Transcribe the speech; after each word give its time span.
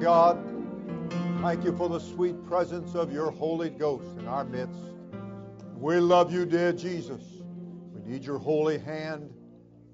God. 0.00 0.38
Thank 1.42 1.64
you 1.64 1.76
for 1.76 1.88
the 1.88 1.98
sweet 1.98 2.46
presence 2.46 2.94
of 2.94 3.12
your 3.12 3.30
Holy 3.30 3.70
Ghost 3.70 4.16
in 4.18 4.26
our 4.26 4.44
midst. 4.44 4.80
We 5.76 5.98
love 5.98 6.32
you, 6.32 6.46
dear 6.46 6.72
Jesus. 6.72 7.22
We 7.92 8.12
need 8.12 8.24
your 8.24 8.38
holy 8.38 8.78
hand, 8.78 9.32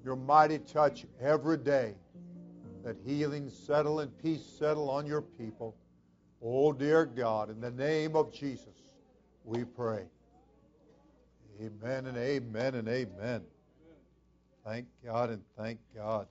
your 0.03 0.15
mighty 0.15 0.59
touch 0.59 1.05
every 1.19 1.57
day. 1.57 1.95
That 2.83 2.97
healing 3.05 3.49
settle 3.49 4.01
and 4.01 4.15
peace 4.21 4.45
settle 4.45 4.89
on 4.89 5.07
your 5.07 5.21
people. 5.21 5.75
Oh, 6.41 6.71
dear 6.71 7.05
God, 7.05 7.49
in 7.49 7.59
the 7.59 7.71
name 7.71 8.15
of 8.15 8.31
Jesus, 8.31 8.75
we 9.43 9.63
pray. 9.63 10.03
Amen 11.59 12.05
and 12.05 12.17
amen 12.17 12.75
and 12.75 12.87
amen. 12.87 13.41
Thank 14.65 14.87
God 15.03 15.29
and 15.29 15.41
thank 15.57 15.79
God. 15.95 16.27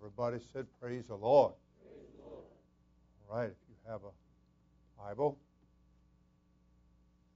Everybody 0.00 0.38
said, 0.52 0.66
Praise 0.80 1.04
the 1.06 1.14
Lord. 1.14 1.52
Praise 1.82 2.08
the 2.16 2.24
Lord. 2.28 2.44
All 3.20 3.21
right, 3.32 3.50
if 3.50 3.68
you 3.68 3.90
have 3.90 4.00
a 4.02 5.02
Bible, 5.02 5.38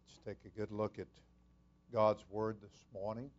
let's 0.06 0.20
take 0.26 0.36
a 0.44 0.58
good 0.58 0.70
look 0.70 0.98
at 0.98 1.06
God's 1.90 2.22
Word 2.30 2.58
this 2.60 2.84
morning. 2.92 3.30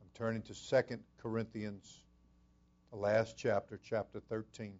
I'm 0.00 0.08
turning 0.14 0.40
to 0.42 0.54
2 0.54 0.98
Corinthians, 1.20 2.00
the 2.90 2.96
last 2.96 3.36
chapter, 3.36 3.78
chapter 3.84 4.20
13. 4.20 4.72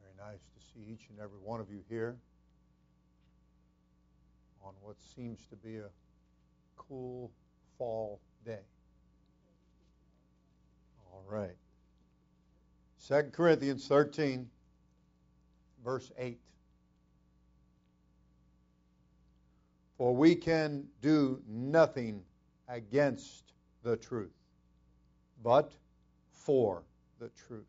Very 0.00 0.30
nice 0.30 0.38
to 0.38 0.60
see 0.72 0.92
each 0.92 1.08
and 1.10 1.18
every 1.18 1.40
one 1.42 1.58
of 1.60 1.68
you 1.68 1.80
here 1.88 2.16
on 4.64 4.72
what 4.82 4.96
seems 5.16 5.46
to 5.48 5.56
be 5.56 5.78
a 5.78 5.90
cool 6.76 7.32
fall 7.76 8.20
day. 8.44 8.62
All 11.12 11.24
right. 11.26 11.56
2 13.06 13.30
Corinthians 13.32 13.86
13, 13.86 14.48
verse 15.84 16.10
8. 16.18 16.38
For 19.96 20.14
we 20.14 20.34
can 20.34 20.84
do 21.00 21.40
nothing 21.48 22.22
against 22.68 23.52
the 23.82 23.96
truth, 23.96 24.34
but 25.42 25.72
for 26.30 26.82
the 27.18 27.30
truth. 27.30 27.66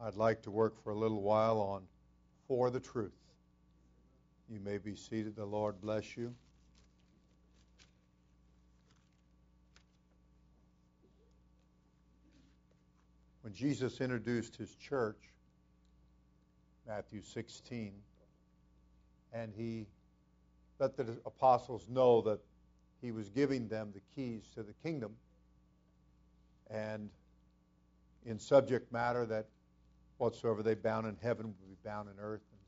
I'd 0.00 0.16
like 0.16 0.42
to 0.42 0.50
work 0.50 0.82
for 0.82 0.90
a 0.90 0.96
little 0.96 1.22
while 1.22 1.58
on 1.60 1.82
for 2.48 2.70
the 2.70 2.80
truth. 2.80 3.12
You 4.50 4.60
may 4.60 4.78
be 4.78 4.96
seated. 4.96 5.36
The 5.36 5.44
Lord 5.44 5.80
bless 5.80 6.16
you. 6.16 6.34
When 13.52 13.58
Jesus 13.58 14.00
introduced 14.00 14.56
his 14.56 14.74
church, 14.76 15.18
Matthew 16.88 17.20
16, 17.20 17.92
and 19.34 19.52
he 19.54 19.84
let 20.78 20.96
the 20.96 21.18
apostles 21.26 21.86
know 21.86 22.22
that 22.22 22.40
he 23.02 23.12
was 23.12 23.28
giving 23.28 23.68
them 23.68 23.92
the 23.92 24.00
keys 24.14 24.48
to 24.54 24.62
the 24.62 24.72
kingdom, 24.82 25.12
and 26.70 27.10
in 28.24 28.38
subject 28.38 28.90
matter 28.90 29.26
that 29.26 29.48
whatsoever 30.16 30.62
they 30.62 30.74
bound 30.74 31.06
in 31.06 31.18
heaven 31.22 31.48
would 31.48 31.68
be 31.68 31.76
bound 31.84 32.08
in 32.08 32.24
earth, 32.24 32.40
and 32.52 32.60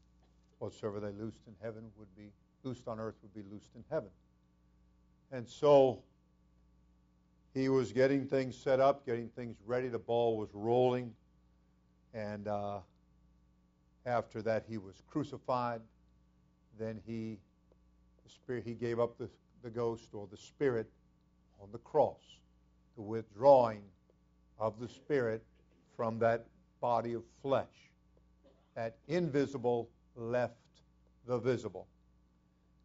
whatsoever 0.59 1.01
they 1.01 1.13
loosed 1.19 1.47
in 1.47 1.55
heaven 1.63 1.85
would 1.97 2.15
be 2.15 2.31
loosed 2.63 2.89
on 2.89 3.01
earth 3.01 3.15
would 3.23 3.33
be 3.33 3.51
loosed 3.51 3.71
in 3.75 3.85
heaven. 3.91 4.11
And 5.33 5.49
so 5.49 6.03
he 7.55 7.69
was 7.69 7.93
getting 7.93 8.27
things 8.27 8.57
set 8.57 8.81
up, 8.81 9.07
getting 9.07 9.29
things 9.29 9.57
ready. 9.65 9.89
The 9.89 9.99
ball 9.99 10.37
was 10.37 10.49
rolling. 10.53 11.15
And 12.13 12.49
uh, 12.49 12.79
after 14.05 14.43
that, 14.43 14.65
he 14.69 14.77
was 14.77 15.03
crucified. 15.09 15.81
Then 16.79 17.01
he, 17.07 17.39
the 18.25 18.31
spirit, 18.31 18.65
he 18.67 18.75
gave 18.75 18.99
up 18.99 19.17
the, 19.19 19.31
the 19.63 19.71
ghost 19.71 20.15
or 20.15 20.27
the 20.29 20.37
spirit 20.37 20.91
on 21.63 21.69
the 21.71 21.79
cross, 21.79 22.21
the 22.97 23.03
withdrawing 23.03 23.83
of 24.59 24.81
the 24.81 24.89
spirit 24.89 25.45
from 25.97 26.19
that 26.19 26.47
body 26.81 27.13
of 27.13 27.23
flesh. 27.41 27.91
That 28.75 28.97
invisible 29.07 29.89
left 30.17 30.57
the 31.27 31.39
visible. 31.39 31.87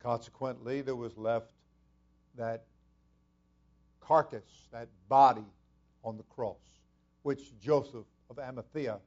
Consequently, 0.02 0.82
there 0.82 0.96
was 0.96 1.18
left 1.18 1.54
that 2.38 2.66
carcass, 4.10 4.68
that 4.72 4.88
body 5.08 5.46
on 6.04 6.18
the 6.18 6.24
cross, 6.24 6.58
which 7.22 7.58
Joseph 7.62 8.08
of 8.32 8.40
Arimathea 8.40 8.98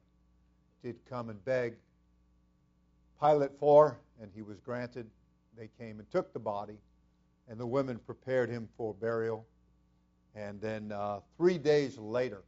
did 0.81 0.95
come 1.09 1.29
and 1.29 1.43
beg 1.43 1.75
Pilate 3.21 3.51
for, 3.59 3.97
and 4.21 4.31
he 4.33 4.41
was 4.41 4.59
granted. 4.61 5.05
They 5.57 5.69
came 5.77 5.99
and 5.99 6.09
took 6.09 6.31
the 6.31 6.39
body, 6.39 6.77
and 7.49 7.59
the 7.59 7.65
women 7.65 7.99
prepared 7.99 8.49
him 8.49 8.69
for 8.77 8.93
burial. 8.93 9.45
And 10.35 10.59
then 10.61 10.93
uh, 10.93 11.19
three 11.37 11.57
days 11.57 11.97
later, 11.97 12.41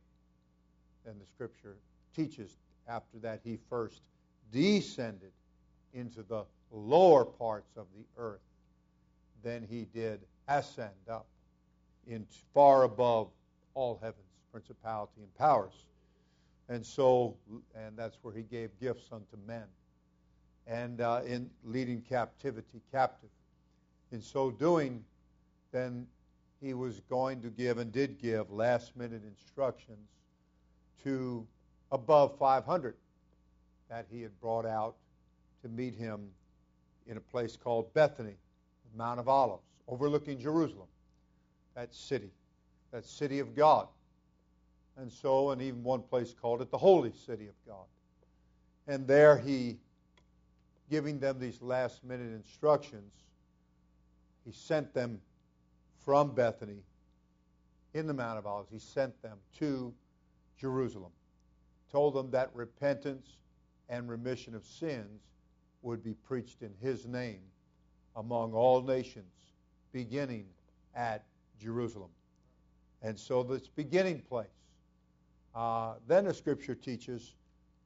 then 1.05 1.15
the 1.19 1.25
scripture 1.25 1.75
teaches 2.15 2.55
after 2.87 3.19
that 3.19 3.41
he 3.43 3.59
first 3.69 4.01
descended 4.53 5.31
into 5.93 6.23
the 6.23 6.45
lower 6.71 7.25
parts 7.25 7.75
of 7.75 7.85
the 7.97 8.05
earth. 8.17 8.39
Then 9.43 9.67
he 9.69 9.87
did 9.93 10.21
ascend 10.47 10.91
up 11.09 11.25
in 12.07 12.25
far 12.53 12.83
above 12.83 13.27
all 13.73 13.99
heavens, 14.01 14.25
principality 14.51 15.21
and 15.21 15.33
powers. 15.35 15.73
And 16.69 16.85
so, 16.85 17.35
and 17.75 17.95
that's 17.97 18.17
where 18.21 18.33
he 18.33 18.41
gave 18.41 18.69
gifts 18.79 19.09
unto 19.11 19.37
men, 19.45 19.65
and 20.65 21.01
uh, 21.01 21.21
in 21.25 21.49
leading 21.63 22.01
captivity 22.01 22.81
captive. 22.91 23.29
In 24.11 24.21
so 24.21 24.49
doing, 24.49 25.03
then 25.71 26.07
he 26.61 26.73
was 26.73 27.01
going 27.09 27.41
to 27.41 27.49
give 27.49 27.77
and 27.77 27.91
did 27.91 28.19
give 28.19 28.51
last 28.51 28.95
minute 28.95 29.21
instructions 29.27 30.09
to 31.03 31.45
above 31.91 32.37
500 32.39 32.95
that 33.89 34.07
he 34.09 34.21
had 34.21 34.39
brought 34.41 34.65
out 34.65 34.95
to 35.61 35.69
meet 35.69 35.93
him 35.93 36.27
in 37.07 37.17
a 37.17 37.21
place 37.21 37.55
called 37.55 37.93
Bethany, 37.93 38.35
the 38.91 38.97
Mount 38.97 39.19
of 39.19 39.29
Olives, 39.29 39.61
overlooking 39.87 40.39
Jerusalem 40.39 40.87
that 41.75 41.93
city, 41.93 42.31
that 42.91 43.05
city 43.05 43.39
of 43.39 43.55
God. 43.55 43.87
And 44.97 45.11
so, 45.11 45.51
and 45.51 45.61
even 45.61 45.83
one 45.83 46.01
place 46.01 46.33
called 46.33 46.61
it 46.61 46.71
the 46.71 46.77
Holy 46.77 47.11
City 47.11 47.47
of 47.47 47.55
God. 47.67 47.85
And 48.87 49.05
there 49.07 49.37
he, 49.37 49.77
giving 50.89 51.19
them 51.19 51.39
these 51.39 51.61
last 51.61 52.03
minute 52.03 52.33
instructions, 52.33 53.11
he 54.45 54.51
sent 54.51 54.93
them 54.93 55.19
from 56.05 56.33
Bethany 56.33 56.83
in 57.95 58.07
the 58.07 58.13
Mount 58.13 58.37
of 58.37 58.45
Olives, 58.45 58.69
he 58.69 58.77
sent 58.77 59.19
them 59.21 59.37
to 59.57 59.93
Jerusalem. 60.59 61.11
Told 61.91 62.13
them 62.13 62.29
that 62.31 62.49
repentance 62.53 63.37
and 63.87 64.09
remission 64.09 64.53
of 64.53 64.65
sins 64.65 65.21
would 65.81 66.03
be 66.03 66.13
preached 66.13 66.61
in 66.61 66.73
his 66.81 67.05
name 67.05 67.39
among 68.17 68.53
all 68.53 68.81
nations, 68.81 69.53
beginning 69.93 70.45
at 70.93 71.23
Jerusalem. 71.59 72.09
And 73.01 73.17
so 73.17 73.43
this 73.43 73.67
beginning 73.67 74.21
place. 74.21 74.47
Uh, 75.53 75.93
then 76.07 76.25
the 76.25 76.33
scripture 76.33 76.75
teaches 76.75 77.35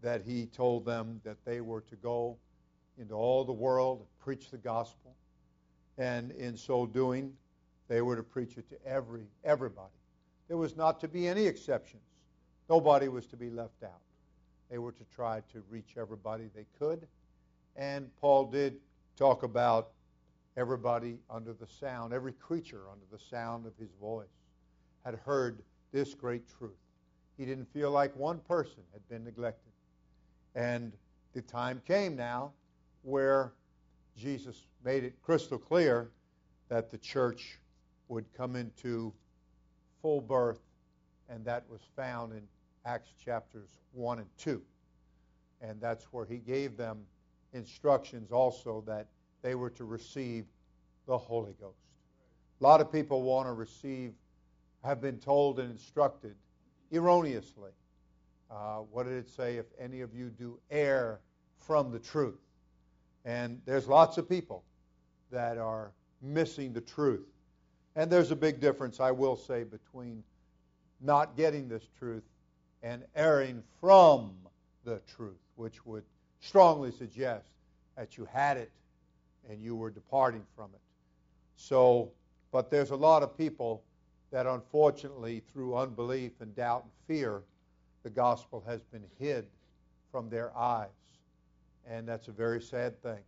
that 0.01 0.21
he 0.21 0.45
told 0.47 0.85
them 0.85 1.21
that 1.23 1.37
they 1.45 1.61
were 1.61 1.81
to 1.81 1.95
go 1.97 2.37
into 2.97 3.13
all 3.13 3.43
the 3.43 3.53
world 3.53 3.99
and 3.99 4.07
preach 4.19 4.49
the 4.49 4.57
gospel. 4.57 5.15
And 5.97 6.31
in 6.31 6.55
so 6.55 6.85
doing, 6.85 7.33
they 7.87 8.01
were 8.01 8.15
to 8.15 8.23
preach 8.23 8.57
it 8.57 8.69
to 8.69 8.85
every 8.85 9.25
everybody. 9.43 9.89
There 10.47 10.57
was 10.57 10.75
not 10.75 10.99
to 11.01 11.07
be 11.07 11.27
any 11.27 11.45
exceptions. 11.45 12.03
Nobody 12.69 13.07
was 13.07 13.25
to 13.27 13.37
be 13.37 13.49
left 13.49 13.83
out. 13.83 14.01
They 14.69 14.77
were 14.77 14.91
to 14.91 15.03
try 15.13 15.41
to 15.51 15.63
reach 15.69 15.95
everybody 15.97 16.49
they 16.55 16.65
could. 16.77 17.07
And 17.75 18.09
Paul 18.17 18.45
did 18.45 18.77
talk 19.15 19.43
about 19.43 19.91
everybody 20.59 21.17
under 21.29 21.53
the 21.53 21.65
sound, 21.65 22.11
every 22.11 22.33
creature 22.33 22.81
under 22.91 23.05
the 23.11 23.17
sound 23.17 23.65
of 23.65 23.71
his 23.79 23.91
voice, 24.01 24.27
had 25.05 25.15
heard 25.15 25.63
this 25.93 26.13
great 26.13 26.43
truth. 26.57 26.75
He 27.37 27.45
didn't 27.45 27.71
feel 27.73 27.91
like 27.91 28.13
one 28.17 28.39
person 28.39 28.83
had 28.91 29.07
been 29.07 29.23
neglected. 29.23 29.71
And 30.55 30.91
the 31.33 31.41
time 31.41 31.81
came 31.87 32.17
now 32.17 32.51
where 33.03 33.53
Jesus 34.17 34.65
made 34.83 35.05
it 35.05 35.13
crystal 35.21 35.57
clear 35.57 36.11
that 36.67 36.91
the 36.91 36.97
church 36.97 37.57
would 38.09 38.25
come 38.35 38.57
into 38.57 39.13
full 40.01 40.19
birth, 40.19 40.59
and 41.29 41.45
that 41.45 41.63
was 41.69 41.79
found 41.95 42.33
in 42.33 42.41
Acts 42.85 43.13
chapters 43.23 43.69
1 43.93 44.19
and 44.19 44.27
2. 44.37 44.61
And 45.61 45.79
that's 45.79 46.05
where 46.11 46.25
he 46.25 46.37
gave 46.37 46.75
them 46.75 47.05
instructions 47.53 48.31
also 48.33 48.83
that 48.85 49.07
they 49.41 49.55
were 49.55 49.69
to 49.71 49.85
receive 49.85 50.45
the 51.07 51.17
Holy 51.17 51.53
Ghost. 51.59 51.77
A 52.59 52.63
lot 52.63 52.81
of 52.81 52.91
people 52.91 53.21
want 53.21 53.47
to 53.47 53.53
receive 53.53 54.13
have 54.83 55.01
been 55.01 55.17
told 55.17 55.59
and 55.59 55.71
instructed 55.71 56.35
erroneously. 56.91 57.71
Uh, 58.49 58.77
what 58.91 59.03
did 59.03 59.13
it 59.13 59.29
say? 59.29 59.57
If 59.57 59.65
any 59.79 60.01
of 60.01 60.13
you 60.13 60.29
do 60.29 60.59
err 60.71 61.19
from 61.57 61.91
the 61.91 61.99
truth. 61.99 62.39
And 63.25 63.61
there's 63.65 63.87
lots 63.87 64.17
of 64.17 64.27
people 64.27 64.63
that 65.31 65.57
are 65.57 65.91
missing 66.21 66.73
the 66.73 66.81
truth. 66.81 67.27
And 67.95 68.09
there's 68.09 68.31
a 68.31 68.35
big 68.35 68.59
difference, 68.59 68.99
I 68.99 69.11
will 69.11 69.35
say, 69.35 69.63
between 69.63 70.23
not 71.01 71.35
getting 71.35 71.67
this 71.67 71.83
truth 71.97 72.23
and 72.81 73.03
erring 73.15 73.61
from 73.79 74.31
the 74.85 75.01
truth, 75.15 75.39
which 75.55 75.85
would 75.85 76.03
strongly 76.39 76.91
suggest 76.91 77.49
that 77.97 78.17
you 78.17 78.25
had 78.25 78.57
it 78.57 78.71
and 79.47 79.61
you 79.61 79.75
were 79.75 79.89
departing 79.89 80.43
from 80.55 80.69
it. 80.73 80.81
So, 81.55 82.11
but 82.51 82.71
there's 82.71 82.91
a 82.91 82.95
lot 82.95 83.21
of 83.21 83.37
people 83.37 83.83
that 84.31 84.45
unfortunately, 84.45 85.41
through 85.51 85.75
unbelief 85.75 86.33
and 86.41 86.55
doubt 86.55 86.83
and 86.83 86.91
fear, 87.07 87.43
the 88.03 88.09
gospel 88.09 88.63
has 88.65 88.81
been 88.83 89.03
hid 89.17 89.45
from 90.11 90.29
their 90.29 90.55
eyes. 90.57 90.87
And 91.87 92.07
that's 92.07 92.27
a 92.27 92.31
very 92.31 92.61
sad 92.61 93.01
thing 93.01 93.23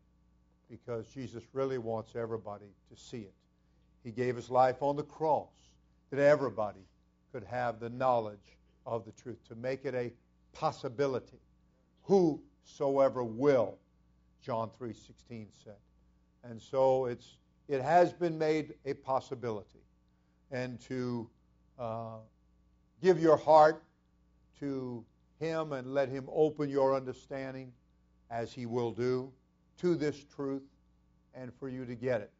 because 0.69 1.07
Jesus 1.07 1.43
really 1.53 1.77
wants 1.77 2.15
everybody 2.15 2.73
to 2.89 2.99
see 2.99 3.21
it. 3.21 3.33
He 4.03 4.11
gave 4.11 4.35
his 4.35 4.49
life 4.49 4.81
on 4.81 4.95
the 4.95 5.03
cross 5.03 5.49
that 6.09 6.19
everybody 6.19 6.85
could 7.31 7.43
have 7.43 7.79
the 7.79 7.89
knowledge 7.89 8.57
of 8.85 9.05
the 9.05 9.11
truth, 9.11 9.37
to 9.47 9.55
make 9.55 9.85
it 9.85 9.93
a 9.93 10.11
possibility. 10.53 11.39
Whosoever 12.03 13.23
will, 13.23 13.77
John 14.41 14.69
3:16 14.79 15.47
said. 15.63 15.77
And 16.43 16.61
so 16.61 17.05
it's 17.05 17.37
it 17.67 17.81
has 17.81 18.11
been 18.11 18.37
made 18.37 18.73
a 18.85 18.93
possibility. 18.93 19.79
And 20.51 20.79
to 20.81 21.29
uh, 21.79 22.17
give 23.01 23.17
your 23.17 23.37
heart 23.37 23.81
to 24.59 25.05
Him 25.39 25.71
and 25.71 25.93
let 25.93 26.09
Him 26.09 26.27
open 26.33 26.69
your 26.69 26.93
understanding, 26.93 27.71
as 28.29 28.51
He 28.51 28.65
will 28.65 28.91
do, 28.91 29.31
to 29.79 29.95
this 29.95 30.21
truth, 30.35 30.63
and 31.33 31.53
for 31.53 31.69
you 31.69 31.85
to 31.85 31.95
get 31.95 32.19
it. 32.19 32.31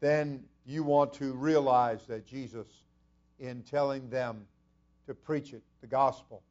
Then 0.00 0.44
you 0.66 0.84
want 0.84 1.14
to 1.14 1.32
realize 1.32 2.06
that 2.06 2.26
Jesus, 2.26 2.66
in 3.40 3.62
telling 3.62 4.10
them 4.10 4.46
to 5.06 5.14
preach 5.14 5.54
it, 5.54 5.62
the 5.80 5.86
gospel, 5.86 6.42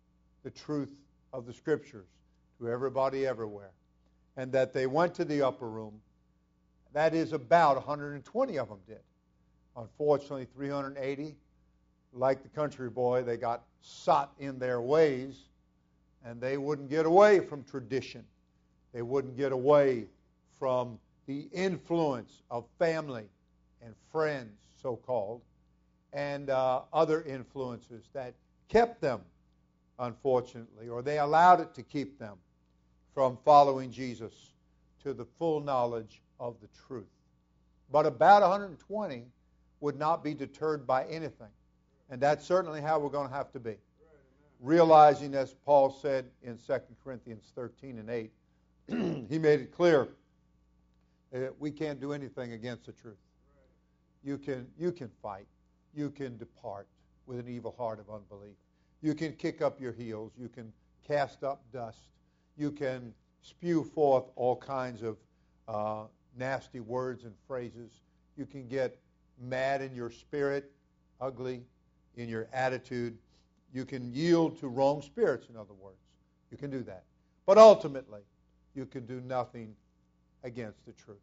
the 0.44 0.50
truth 0.50 0.94
of 1.34 1.46
the 1.46 1.54
Scriptures, 1.54 2.08
to 2.58 2.68
everybody 2.68 3.28
everywhere, 3.28 3.72
and 4.38 4.52
that 4.54 4.74
they 4.74 4.88
went 4.88 5.14
to 5.14 5.26
the 5.26 5.44
upper 5.44 5.70
room 5.70 6.02
that 6.96 7.14
is 7.14 7.34
about 7.34 7.76
120 7.76 8.58
of 8.58 8.70
them 8.70 8.80
did. 8.88 9.02
Unfortunately, 9.76 10.48
380, 10.56 11.36
like 12.14 12.42
the 12.42 12.48
country 12.48 12.90
boy, 12.90 13.22
they 13.22 13.36
got 13.36 13.64
sot 13.82 14.32
in 14.40 14.58
their 14.58 14.80
ways 14.80 15.50
and 16.24 16.40
they 16.40 16.58
wouldn't 16.58 16.90
get 16.90 17.06
away 17.06 17.42
from 17.42 17.66
tradition. 17.66 18.24
They 18.94 19.02
wouldn't 19.02 19.36
get 19.36 19.52
away 19.52 20.06
from 20.58 20.98
the 21.28 21.50
influence 21.52 22.44
of 22.50 22.64
family 22.80 23.26
and 23.84 23.94
friends, 24.10 24.58
so 24.82 24.96
called, 24.96 25.42
and 26.14 26.50
uh, 26.50 26.84
other 26.94 27.24
influences 27.24 28.06
that 28.14 28.34
kept 28.70 29.02
them, 29.02 29.20
unfortunately, 30.00 30.88
or 30.88 31.02
they 31.02 31.20
allowed 31.20 31.60
it 31.60 31.74
to 31.74 31.84
keep 31.84 32.18
them 32.18 32.38
from 33.14 33.38
following 33.44 33.92
Jesus 33.92 34.32
to 35.04 35.14
the 35.14 35.26
full 35.38 35.60
knowledge 35.60 36.22
of 36.40 36.56
the 36.62 36.68
truth. 36.88 37.06
But 37.92 38.06
about 38.06 38.42
120 38.42 39.26
would 39.80 39.98
not 39.98 40.24
be 40.24 40.34
deterred 40.34 40.88
by 40.88 41.06
anything. 41.06 41.50
And 42.10 42.22
that's 42.22 42.46
certainly 42.46 42.82
how 42.82 43.00
we're 43.00 43.10
going 43.10 43.30
to 43.30 43.34
have 43.34 43.52
to 43.54 43.60
be. 43.60 43.76
Realizing, 44.60 45.36
as 45.36 45.54
Paul 45.66 45.92
said 45.92 46.26
in 46.44 46.58
2 46.58 46.74
Corinthians 47.04 47.52
13 47.56 48.00
and 48.00 48.10
8, 48.10 48.32
he 49.30 49.38
made 49.38 49.60
it 49.60 49.72
clear 49.76 50.10
that 51.32 51.60
we 51.60 51.72
can't 51.72 52.00
do 52.00 52.14
anything 52.14 52.54
against 52.54 52.86
the 52.86 52.94
truth. 52.94 53.18
You 54.24 54.38
can, 54.38 54.68
you 54.78 54.92
can 54.92 55.10
fight. 55.22 55.48
You 55.94 56.10
can 56.10 56.38
depart 56.38 56.88
with 57.28 57.40
an 57.40 57.48
evil 57.48 57.76
heart 57.78 58.00
of 58.00 58.10
unbelief. 58.10 58.56
You 59.02 59.14
can 59.14 59.34
kick 59.34 59.62
up 59.62 59.80
your 59.80 59.92
heels. 59.92 60.32
You 60.38 60.50
can 60.50 60.72
cast 61.08 61.44
up 61.44 61.62
dust. 61.72 62.08
You 62.58 62.72
can 62.72 63.14
spew 63.42 63.84
forth 63.84 64.26
all 64.36 64.56
kinds 64.56 65.04
of 65.04 65.18
uh, 65.68 66.06
nasty 66.38 66.80
words 66.80 67.24
and 67.24 67.34
phrases. 67.48 67.92
You 68.38 68.46
can 68.46 68.68
get 68.68 68.98
mad 69.42 69.82
in 69.82 69.96
your 69.96 70.12
spirit, 70.12 70.72
ugly 71.22 71.64
in 72.16 72.30
your 72.30 72.48
attitude. 72.54 73.18
You 73.74 73.86
can 73.86 74.14
yield 74.14 74.60
to 74.60 74.68
wrong 74.68 75.02
spirits, 75.02 75.48
in 75.50 75.56
other 75.56 75.74
words. 75.74 75.98
You 76.52 76.58
can 76.58 76.70
do 76.70 76.84
that. 76.84 77.04
But 77.46 77.58
ultimately, 77.58 78.22
you 78.74 78.86
can 78.86 79.06
do 79.06 79.22
nothing 79.22 79.76
against 80.44 80.86
the 80.86 80.94
truth. 80.94 81.18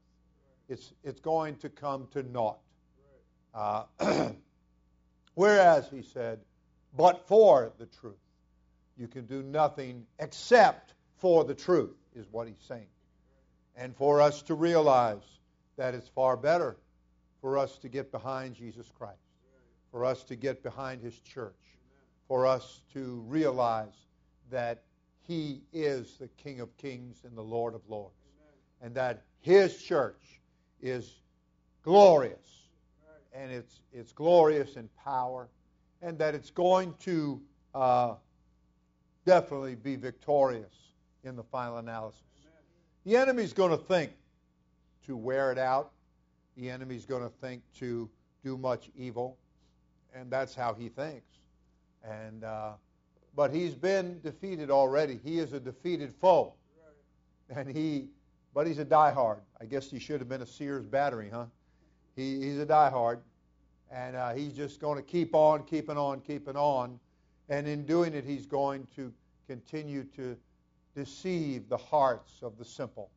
It's, 0.69 0.93
it's 1.05 1.21
going 1.21 1.57
to 1.57 1.69
come 1.69 2.07
to 2.13 2.23
naught. 2.23 2.59
Uh, 3.55 3.85
whereas, 5.35 5.89
he 5.91 6.03
said, 6.03 6.41
but 6.97 7.27
for 7.27 7.73
the 7.79 7.87
truth. 7.87 8.15
You 8.99 9.09
can 9.09 9.25
do 9.27 9.43
nothing 9.43 10.07
except 10.19 10.95
for 11.17 11.45
the 11.45 11.55
truth, 11.55 11.97
is 12.15 12.27
what 12.31 12.47
he's 12.47 12.63
saying 12.67 12.87
and 13.77 13.97
for 13.97 14.21
us 14.21 14.43
to 14.43 14.55
realize 14.55 15.23
that 15.77 15.95
it's 15.95 16.09
far 16.09 16.37
better 16.37 16.77
for 17.41 17.59
us 17.59 17.77
to 17.79 17.89
get 17.89 18.13
behind 18.13 18.55
Jesus 18.55 18.91
Christ, 18.97 19.19
for 19.91 20.05
us 20.05 20.23
to 20.25 20.37
get 20.37 20.63
behind 20.63 21.03
His 21.03 21.19
church, 21.21 21.59
for 22.29 22.47
us 22.47 22.83
to 22.95 23.23
realize 23.27 24.07
that 24.51 24.85
He 25.27 25.63
is 25.73 26.17
the 26.19 26.29
King 26.29 26.61
of 26.61 26.77
kings 26.77 27.23
and 27.25 27.37
the 27.37 27.43
Lord 27.43 27.75
of 27.75 27.83
lords, 27.89 28.15
and 28.81 28.95
that 28.95 29.25
His 29.41 29.77
church 29.83 30.41
is 30.81 31.21
glorious, 31.83 32.69
and 33.33 33.51
it's, 33.51 33.81
it's 33.93 34.13
glorious 34.13 34.77
in 34.77 34.89
power, 35.05 35.49
and 36.01 36.19
that 36.19 36.35
it's 36.35 36.51
going 36.51 36.95
to 37.01 37.41
uh, 37.75 38.15
definitely 39.25 39.75
be 39.75 39.97
victorious 39.97 40.75
in 41.25 41.35
the 41.35 41.45
final 41.45 41.79
analysis. 41.79 42.21
The 43.05 43.17
enemy's 43.17 43.53
going 43.53 43.71
to 43.71 43.85
think 43.85 44.13
to 45.07 45.17
wear 45.17 45.51
it 45.51 45.59
out. 45.59 45.91
The 46.57 46.71
enemy's 46.71 47.05
going 47.05 47.23
to 47.23 47.29
think 47.41 47.63
to 47.79 48.09
do 48.45 48.57
much 48.57 48.91
evil, 48.97 49.39
and 50.15 50.31
that's 50.31 50.55
how 50.55 50.75
he 50.75 50.89
thinks. 50.89 51.27
And 52.05 52.45
uh, 52.45 52.73
but 53.35 53.53
he's 53.53 53.75
been 53.75 54.21
defeated 54.21 54.71
already. 54.71 55.19
He 55.25 55.39
is 55.39 55.53
a 55.53 55.61
defeated 55.61 56.13
foe, 56.13 56.53
and 57.49 57.69
he, 57.69 58.09
but 58.55 58.67
he's 58.67 58.79
a 58.79 58.85
diehard. 58.85 59.41
I 59.61 59.65
guess 59.65 59.91
he 59.91 59.99
should 59.99 60.21
have 60.21 60.29
been 60.29 60.43
a 60.43 60.47
Sears 60.47 60.87
battery, 60.87 61.31
huh? 61.33 61.47
He, 62.15 62.41
he's 62.41 62.59
a 62.59 62.67
diehard, 62.67 63.21
and 63.91 64.15
uh, 64.15 64.35
he's 64.35 64.53
just 64.53 64.81
going 64.81 64.97
to 64.97 65.03
keep 65.03 65.35
on, 65.35 65.65
keeping 65.65 65.97
on, 65.97 66.21
keeping 66.21 66.57
on, 66.57 67.01
and 67.49 67.67
in 67.67 67.85
doing 67.85 68.15
it, 68.15 68.25
he's 68.25 68.47
going 68.47 68.87
to 68.97 69.13
continue 69.49 70.05
to 70.17 70.37
deceive 70.95 71.69
the 71.69 71.77
hearts 71.77 72.43
of 72.43 72.59
the 72.59 72.65
simple. 72.65 73.11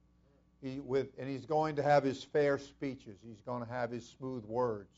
He, 0.62 0.80
with, 0.80 1.08
and 1.20 1.30
he's 1.30 1.46
going 1.46 1.76
to 1.76 1.84
have 1.84 2.04
his 2.04 2.24
fair 2.24 2.58
speeches. 2.58 3.18
He's 3.24 3.42
going 3.46 3.64
to 3.64 3.72
have 3.72 3.92
his 3.92 4.08
smooth 4.08 4.46
words. 4.46 4.96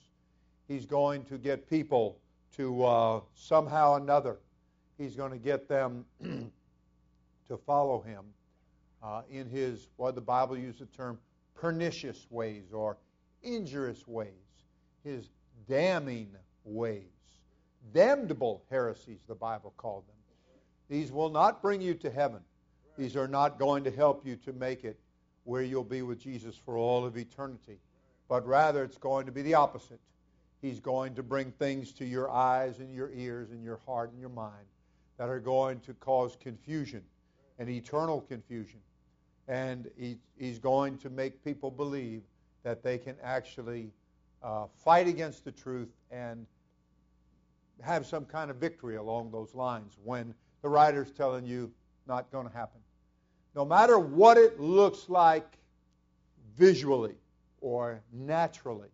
He's 0.67 0.85
going 0.85 1.23
to 1.25 1.37
get 1.37 1.69
people 1.69 2.17
to 2.55 2.83
uh, 2.83 3.19
somehow 3.35 3.93
or 3.93 3.97
another, 3.97 4.37
he's 4.97 5.15
going 5.15 5.31
to 5.31 5.37
get 5.37 5.67
them 5.67 6.05
to 6.23 7.57
follow 7.65 8.01
him 8.01 8.23
uh, 9.03 9.21
in 9.29 9.49
his, 9.49 9.87
what 9.97 10.15
the 10.15 10.21
Bible 10.21 10.57
uses 10.57 10.79
the 10.79 10.85
term, 10.87 11.19
pernicious 11.53 12.25
ways 12.29 12.73
or 12.73 12.97
injurious 13.43 14.07
ways, 14.07 14.31
his 15.03 15.29
damning 15.67 16.29
ways. 16.63 17.03
Damnable 17.93 18.63
heresies, 18.69 19.19
the 19.27 19.35
Bible 19.35 19.73
called 19.77 20.03
them. 20.07 20.15
These 20.89 21.11
will 21.11 21.29
not 21.29 21.61
bring 21.61 21.81
you 21.81 21.93
to 21.95 22.09
heaven. 22.09 22.41
These 22.97 23.15
are 23.15 23.27
not 23.27 23.59
going 23.59 23.83
to 23.83 23.91
help 23.91 24.25
you 24.25 24.35
to 24.37 24.53
make 24.53 24.83
it 24.83 24.99
where 25.43 25.61
you'll 25.61 25.83
be 25.83 26.01
with 26.01 26.19
Jesus 26.19 26.55
for 26.55 26.77
all 26.77 27.05
of 27.05 27.15
eternity. 27.15 27.79
But 28.27 28.45
rather, 28.45 28.83
it's 28.83 28.97
going 28.97 29.25
to 29.27 29.31
be 29.31 29.43
the 29.43 29.53
opposite. 29.53 29.99
He's 30.61 30.79
going 30.79 31.13
to 31.15 31.23
bring 31.23 31.51
things 31.51 31.93
to 31.93 32.05
your 32.05 32.29
eyes 32.29 32.79
and 32.79 32.93
your 32.93 33.11
ears 33.11 33.51
and 33.51 33.63
your 33.63 33.79
heart 33.85 34.11
and 34.11 34.19
your 34.19 34.29
mind 34.29 34.65
that 35.17 35.29
are 35.29 35.39
going 35.39 35.79
to 35.81 35.93
cause 35.93 36.35
confusion 36.41 37.03
and 37.59 37.69
eternal 37.69 38.21
confusion. 38.21 38.79
And 39.47 39.89
he, 39.97 40.17
he's 40.37 40.59
going 40.59 40.97
to 40.97 41.09
make 41.09 41.43
people 41.43 41.71
believe 41.71 42.23
that 42.63 42.83
they 42.83 42.97
can 42.97 43.15
actually 43.23 43.91
uh, 44.43 44.65
fight 44.83 45.07
against 45.07 45.45
the 45.45 45.51
truth 45.51 45.89
and 46.11 46.45
have 47.81 48.05
some 48.05 48.25
kind 48.25 48.49
of 48.49 48.57
victory 48.57 48.95
along 48.97 49.31
those 49.31 49.53
lines 49.53 49.93
when 50.03 50.33
the 50.63 50.67
writer's 50.67 51.11
telling 51.11 51.45
you 51.45 51.71
not 52.07 52.29
going 52.31 52.47
to 52.47 52.53
happen 52.53 52.81
no 53.57 53.65
matter 53.65 53.97
what 53.97 54.37
it 54.37 54.59
looks 54.59 55.09
like 55.09 55.57
visually 56.55 57.15
or 57.59 58.03
naturally, 58.13 58.89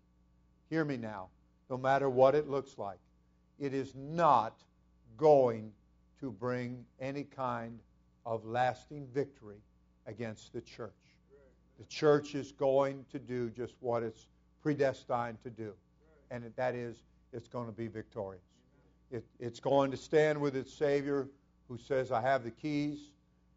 hear 0.70 0.86
me 0.86 0.96
now, 0.96 1.28
no 1.70 1.78
matter 1.78 2.10
what 2.10 2.34
it 2.34 2.50
looks 2.50 2.78
like, 2.78 2.98
it 3.60 3.74
is 3.74 3.94
not 3.94 4.64
going 5.18 5.70
to 6.18 6.32
bring 6.32 6.86
any 7.02 7.26
kind 7.26 7.78
of 8.26 8.46
lasting 8.46 9.06
victory 9.14 9.58
against 10.08 10.54
the 10.54 10.62
church. 10.62 10.94
The 11.78 11.86
church 11.88 12.34
is 12.34 12.54
going 12.54 13.04
to 13.12 13.20
do 13.20 13.50
just 13.50 13.76
what 13.82 14.02
it's 14.02 14.28
predestined 14.62 15.44
to 15.44 15.50
do, 15.50 15.74
and 16.32 16.50
that 16.56 16.74
is 16.74 17.04
it's 17.34 17.50
going 17.50 17.66
to 17.66 17.74
be 17.74 17.90
victorious. 17.90 18.46
It, 19.12 19.26
it's 19.42 19.60
going 19.60 19.92
to 19.92 19.98
stand 19.98 20.40
with 20.40 20.56
its 20.56 20.74
Savior 20.74 21.28
who 21.68 21.78
says, 21.78 22.14
I 22.14 22.22
have 22.22 22.46
the 22.46 22.52
keys 22.52 23.10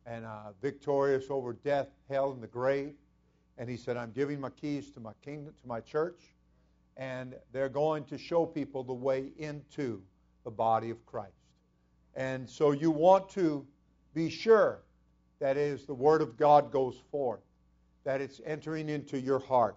and 0.07 0.25
uh, 0.25 0.53
victorious 0.63 1.27
over 1.31 1.53
death, 1.53 1.89
hell, 2.09 2.31
and 2.31 2.43
the 2.43 2.47
grave. 2.47 2.95
And 3.59 3.69
he 3.69 3.77
said, 3.77 3.97
I'm 3.97 4.13
giving 4.13 4.41
my 4.41 4.51
keys 4.51 4.91
to 4.93 5.01
my 5.01 5.13
kingdom, 5.25 5.53
to 5.61 5.69
my 5.69 5.81
church, 5.81 6.21
and 6.97 7.35
they're 7.53 7.69
going 7.69 8.05
to 8.05 8.19
show 8.19 8.47
people 8.47 8.85
the 8.85 8.95
way 8.95 9.33
into 9.39 10.01
the 10.45 10.51
body 10.51 10.91
of 10.91 11.05
Christ. 11.07 11.33
And 12.15 12.49
so 12.49 12.71
you 12.71 12.91
want 12.91 13.29
to 13.31 13.67
be 14.15 14.31
sure 14.31 14.79
that 15.41 15.57
as 15.57 15.85
the 15.85 15.95
Word 15.95 16.23
of 16.23 16.37
God 16.37 16.71
goes 16.71 16.97
forth, 17.11 17.41
that 18.05 18.21
it's 18.21 18.41
entering 18.47 18.89
into 18.89 19.21
your 19.21 19.41
heart, 19.41 19.77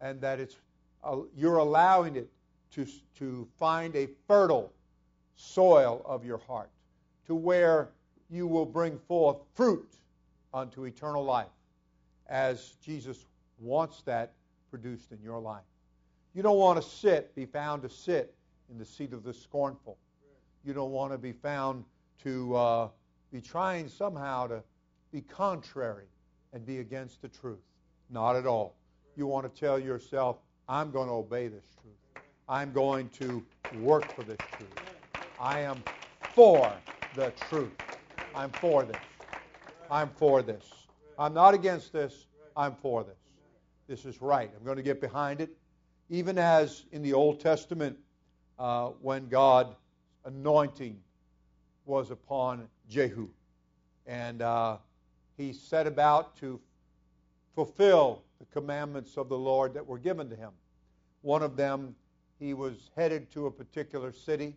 and 0.00 0.20
that 0.20 0.40
it's 0.40 0.56
uh, 1.04 1.16
you're 1.36 1.56
allowing 1.56 2.16
it 2.16 2.28
to, 2.72 2.86
to 3.18 3.46
find 3.58 3.94
a 3.96 4.08
fertile 4.26 4.72
soil 5.36 6.02
of 6.04 6.24
your 6.24 6.38
heart, 6.38 6.70
to 7.26 7.34
where 7.34 7.88
you 8.32 8.46
will 8.46 8.64
bring 8.64 8.98
forth 8.98 9.36
fruit 9.54 9.88
unto 10.54 10.84
eternal 10.84 11.22
life, 11.22 11.52
as 12.28 12.76
Jesus 12.82 13.26
wants 13.60 14.02
that 14.02 14.32
produced 14.70 15.12
in 15.12 15.18
your 15.22 15.38
life. 15.38 15.62
You 16.34 16.42
don't 16.42 16.56
want 16.56 16.82
to 16.82 16.88
sit, 16.88 17.34
be 17.34 17.44
found 17.44 17.82
to 17.82 17.90
sit 17.90 18.34
in 18.70 18.78
the 18.78 18.86
seat 18.86 19.12
of 19.12 19.22
the 19.22 19.34
scornful. 19.34 19.98
You 20.64 20.72
don't 20.72 20.92
want 20.92 21.12
to 21.12 21.18
be 21.18 21.32
found 21.32 21.84
to 22.22 22.56
uh, 22.56 22.88
be 23.30 23.42
trying 23.42 23.88
somehow 23.88 24.46
to 24.46 24.62
be 25.12 25.20
contrary 25.20 26.06
and 26.54 26.64
be 26.64 26.78
against 26.78 27.20
the 27.20 27.28
truth. 27.28 27.58
Not 28.08 28.36
at 28.36 28.46
all. 28.46 28.74
You 29.14 29.26
want 29.26 29.52
to 29.52 29.60
tell 29.60 29.78
yourself, 29.78 30.38
I'm 30.68 30.90
going 30.90 31.08
to 31.08 31.14
obey 31.14 31.48
this 31.48 31.64
truth. 31.82 32.24
I'm 32.48 32.72
going 32.72 33.10
to 33.10 33.44
work 33.80 34.10
for 34.14 34.22
this 34.22 34.38
truth. 34.56 34.72
I 35.38 35.60
am 35.60 35.82
for 36.34 36.72
the 37.14 37.30
truth. 37.48 37.91
I'm 38.34 38.50
for 38.50 38.82
this. 38.84 38.96
I'm 39.90 40.08
for 40.08 40.42
this. 40.42 40.64
I'm 41.18 41.34
not 41.34 41.52
against 41.52 41.92
this. 41.92 42.26
I'm 42.56 42.74
for 42.76 43.04
this. 43.04 43.16
This 43.88 44.06
is 44.06 44.22
right. 44.22 44.50
I'm 44.56 44.64
going 44.64 44.78
to 44.78 44.82
get 44.82 45.00
behind 45.00 45.40
it. 45.40 45.50
Even 46.08 46.38
as 46.38 46.84
in 46.92 47.02
the 47.02 47.12
Old 47.12 47.40
Testament, 47.40 47.98
uh, 48.58 48.88
when 49.00 49.28
God 49.28 49.74
anointing 50.24 50.98
was 51.84 52.10
upon 52.10 52.68
Jehu, 52.88 53.28
and 54.06 54.40
uh, 54.40 54.78
he 55.36 55.52
set 55.52 55.86
about 55.86 56.36
to 56.36 56.58
fulfill 57.54 58.22
the 58.40 58.46
commandments 58.46 59.16
of 59.16 59.28
the 59.28 59.38
Lord 59.38 59.74
that 59.74 59.86
were 59.86 59.98
given 59.98 60.30
to 60.30 60.36
him. 60.36 60.52
One 61.20 61.42
of 61.42 61.56
them, 61.56 61.94
he 62.38 62.54
was 62.54 62.90
headed 62.96 63.30
to 63.32 63.46
a 63.46 63.50
particular 63.50 64.10
city, 64.10 64.54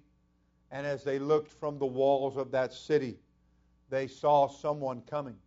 and 0.72 0.88
as 0.88 1.04
they 1.04 1.20
looked 1.20 1.52
from 1.52 1.78
the 1.78 1.86
walls 1.86 2.38
of 2.38 2.52
that 2.52 2.74
city, 2.74 3.18
they 3.96 4.08
saw 4.08 4.50
someone 4.50 5.02
coming. 5.10 5.38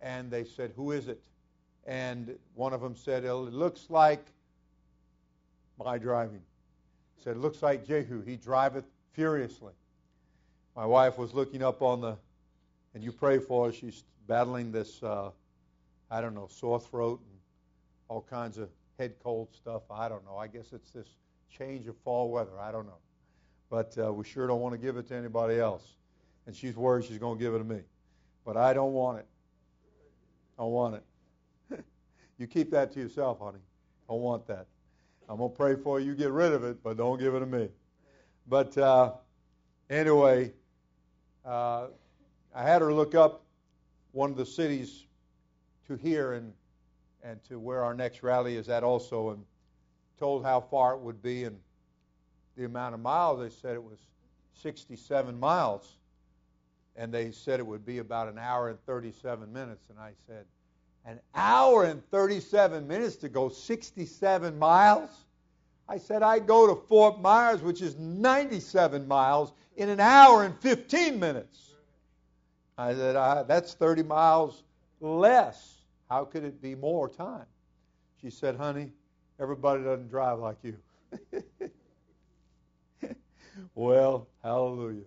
And 0.00 0.30
they 0.30 0.44
said, 0.44 0.72
Who 0.76 0.92
is 0.92 1.08
it? 1.08 1.20
And 1.86 2.36
one 2.54 2.72
of 2.72 2.80
them 2.80 2.96
said, 2.96 3.24
It 3.24 3.32
looks 3.34 3.86
like 3.90 4.24
my 5.78 5.98
driving. 5.98 6.40
He 7.16 7.22
said, 7.22 7.36
It 7.36 7.40
looks 7.40 7.62
like 7.62 7.86
Jehu. 7.86 8.22
He 8.22 8.36
driveth 8.36 8.84
furiously. 9.12 9.74
My 10.74 10.86
wife 10.86 11.18
was 11.18 11.34
looking 11.34 11.62
up 11.62 11.82
on 11.82 12.00
the, 12.00 12.16
and 12.94 13.04
you 13.04 13.12
pray 13.12 13.38
for 13.38 13.66
her. 13.66 13.72
She's 13.72 14.04
battling 14.26 14.72
this, 14.72 15.02
uh, 15.02 15.30
I 16.10 16.20
don't 16.20 16.34
know, 16.34 16.48
sore 16.50 16.80
throat 16.80 17.20
and 17.20 17.38
all 18.08 18.26
kinds 18.28 18.58
of 18.58 18.68
head 18.98 19.14
cold 19.22 19.48
stuff. 19.54 19.82
I 19.90 20.08
don't 20.08 20.24
know. 20.24 20.36
I 20.36 20.46
guess 20.46 20.72
it's 20.72 20.90
this 20.90 21.08
change 21.50 21.88
of 21.88 21.96
fall 21.98 22.30
weather. 22.30 22.58
I 22.60 22.72
don't 22.72 22.86
know. 22.86 22.98
But 23.70 23.96
uh, 23.98 24.12
we 24.12 24.24
sure 24.24 24.46
don't 24.46 24.60
want 24.60 24.74
to 24.74 24.78
give 24.78 24.96
it 24.96 25.08
to 25.08 25.14
anybody 25.14 25.58
else 25.58 25.96
and 26.46 26.54
she's 26.54 26.76
worried 26.76 27.04
she's 27.04 27.18
going 27.18 27.38
to 27.38 27.44
give 27.44 27.54
it 27.54 27.58
to 27.58 27.64
me. 27.64 27.80
But 28.44 28.56
I 28.56 28.72
don't 28.72 28.92
want 28.92 29.18
it. 29.18 29.26
I 30.58 30.62
don't 30.62 30.72
want 30.72 30.94
it. 31.70 31.84
you 32.38 32.46
keep 32.46 32.70
that 32.70 32.92
to 32.92 33.00
yourself, 33.00 33.38
honey. 33.40 33.58
I 34.08 34.12
don't 34.12 34.22
want 34.22 34.46
that. 34.46 34.66
I'm 35.28 35.38
going 35.38 35.50
to 35.50 35.56
pray 35.56 35.74
for 35.74 35.98
you. 35.98 36.14
Get 36.14 36.30
rid 36.30 36.52
of 36.52 36.64
it, 36.64 36.82
but 36.82 36.96
don't 36.96 37.18
give 37.18 37.34
it 37.34 37.40
to 37.40 37.46
me. 37.46 37.68
But 38.46 38.78
uh, 38.78 39.12
anyway, 39.90 40.52
uh, 41.44 41.88
I 42.54 42.62
had 42.62 42.80
her 42.80 42.94
look 42.94 43.16
up 43.16 43.42
one 44.12 44.30
of 44.30 44.36
the 44.36 44.46
cities 44.46 45.04
to 45.88 45.96
here 45.96 46.34
and 46.34 46.52
and 47.22 47.42
to 47.42 47.58
where 47.58 47.82
our 47.82 47.92
next 47.92 48.22
rally 48.22 48.56
is 48.56 48.68
at 48.68 48.84
also, 48.84 49.30
and 49.30 49.44
told 50.16 50.44
how 50.44 50.60
far 50.60 50.94
it 50.94 51.00
would 51.00 51.20
be 51.20 51.42
and 51.42 51.58
the 52.56 52.64
amount 52.64 52.94
of 52.94 53.00
miles. 53.00 53.40
They 53.40 53.50
said 53.50 53.74
it 53.74 53.82
was 53.82 53.98
67 54.62 55.38
miles 55.38 55.96
and 56.96 57.12
they 57.12 57.30
said 57.30 57.60
it 57.60 57.66
would 57.66 57.84
be 57.84 57.98
about 57.98 58.28
an 58.28 58.38
hour 58.38 58.70
and 58.70 58.78
37 58.86 59.52
minutes. 59.52 59.84
And 59.90 59.98
I 59.98 60.12
said, 60.26 60.44
an 61.04 61.20
hour 61.34 61.84
and 61.84 62.02
37 62.10 62.86
minutes 62.86 63.16
to 63.16 63.28
go 63.28 63.48
67 63.48 64.58
miles? 64.58 65.10
I 65.88 65.98
said, 65.98 66.22
I 66.22 66.40
go 66.40 66.66
to 66.66 66.74
Fort 66.88 67.20
Myers, 67.20 67.62
which 67.62 67.80
is 67.80 67.96
97 67.96 69.06
miles, 69.06 69.52
in 69.76 69.88
an 69.88 70.00
hour 70.00 70.42
and 70.42 70.58
15 70.60 71.20
minutes. 71.20 71.70
I 72.76 72.92
said, 72.94 73.14
I, 73.14 73.42
that's 73.44 73.74
30 73.74 74.02
miles 74.02 74.64
less. 75.00 75.74
How 76.10 76.24
could 76.24 76.44
it 76.44 76.60
be 76.60 76.74
more 76.74 77.08
time? 77.08 77.46
She 78.20 78.30
said, 78.30 78.56
honey, 78.56 78.90
everybody 79.38 79.84
doesn't 79.84 80.08
drive 80.08 80.38
like 80.40 80.56
you. 80.62 80.76
well, 83.74 84.26
hallelujah. 84.42 85.04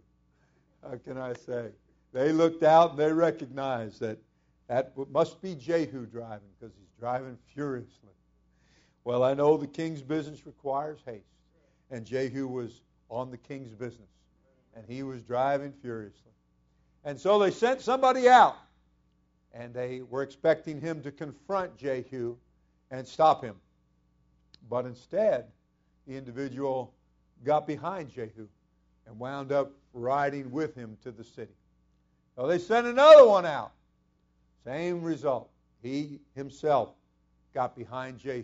How 0.84 0.98
can 0.98 1.18
I 1.18 1.34
say? 1.34 1.70
They 2.12 2.32
looked 2.32 2.64
out 2.64 2.92
and 2.92 3.00
they 3.00 3.12
recognized 3.12 4.00
that 4.02 4.18
that 4.68 4.94
must 5.12 5.42
be 5.42 5.56
Jehu 5.56 6.06
driving 6.06 6.48
because 6.60 6.76
he's 6.76 6.92
driving 7.00 7.38
furiously. 7.54 8.10
Well, 9.04 9.24
I 9.24 9.34
know 9.34 9.58
the 9.58 9.68
king's 9.68 10.02
business 10.02 10.46
requires 10.46 11.00
haste, 11.06 11.24
and 11.90 12.06
Jehu 12.06 12.48
was 12.48 12.82
on 13.10 13.32
the 13.32 13.38
king's 13.38 13.74
business, 13.74 14.10
and 14.76 14.86
he 14.88 15.04
was 15.04 15.24
driving 15.24 15.74
furiously. 15.82 16.32
And 17.04 17.20
so 17.20 17.40
they 17.40 17.50
sent 17.50 17.82
somebody 17.82 18.30
out, 18.30 18.58
and 19.54 19.74
they 19.74 20.02
were 20.02 20.22
expecting 20.22 20.80
him 20.80 21.02
to 21.02 21.12
confront 21.12 21.78
Jehu 21.78 22.36
and 22.92 23.08
stop 23.08 23.44
him. 23.44 23.56
But 24.70 24.86
instead, 24.86 25.46
the 26.08 26.16
individual 26.16 26.94
got 27.44 27.66
behind 27.66 28.12
Jehu 28.12 28.48
and 29.10 29.20
wound 29.20 29.52
up 29.52 29.72
riding 29.94 30.52
with 30.52 30.76
him 30.76 30.98
to 31.04 31.12
the 31.12 31.24
city. 31.24 31.54
So 32.36 32.48
they 32.48 32.60
sent 32.60 32.88
another 32.88 33.28
one 33.28 33.46
out. 33.46 33.72
Same 34.64 35.02
result. 35.02 35.50
He 35.82 36.20
himself 36.36 36.90
got 37.54 37.76
behind 37.76 38.20
Jehu. 38.20 38.44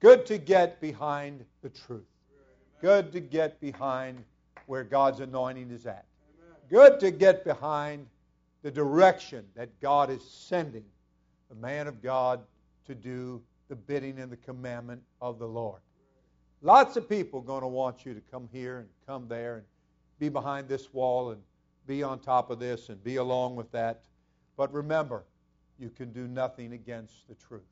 Good 0.00 0.26
to 0.26 0.38
get 0.38 0.80
behind 0.80 1.44
the 1.62 1.70
truth. 1.70 2.04
Good 2.80 3.12
to 3.12 3.20
get 3.20 3.58
behind 3.60 4.22
where 4.66 4.84
God's 4.84 5.20
anointing 5.20 5.70
is 5.70 5.86
at. 5.86 6.04
Good 6.68 7.00
to 7.00 7.10
get 7.10 7.44
behind 7.44 8.06
the 8.62 8.70
direction 8.70 9.44
that 9.54 9.80
God 9.80 10.10
is 10.10 10.22
sending 10.22 10.84
the 11.48 11.54
man 11.54 11.86
of 11.86 12.02
God 12.02 12.40
to 12.86 12.94
do 12.94 13.40
the 13.68 13.76
bidding 13.76 14.18
and 14.18 14.30
the 14.30 14.36
commandment 14.36 15.02
of 15.20 15.38
the 15.38 15.46
Lord. 15.46 15.80
Lots 16.62 16.96
of 16.96 17.08
people 17.08 17.40
going 17.40 17.60
to 17.60 17.68
want 17.68 18.06
you 18.06 18.14
to 18.14 18.20
come 18.30 18.48
here 18.52 18.78
and 18.78 18.88
come 19.06 19.28
there 19.28 19.56
and 19.56 19.64
be 20.18 20.28
behind 20.28 20.68
this 20.68 20.92
wall 20.92 21.30
and 21.30 21.40
be 21.86 22.02
on 22.02 22.18
top 22.18 22.50
of 22.50 22.58
this 22.58 22.88
and 22.88 23.02
be 23.04 23.16
along 23.16 23.56
with 23.56 23.70
that. 23.72 24.02
But 24.56 24.72
remember, 24.72 25.24
you 25.78 25.90
can 25.90 26.12
do 26.12 26.26
nothing 26.26 26.72
against 26.72 27.28
the 27.28 27.34
truth. 27.34 27.62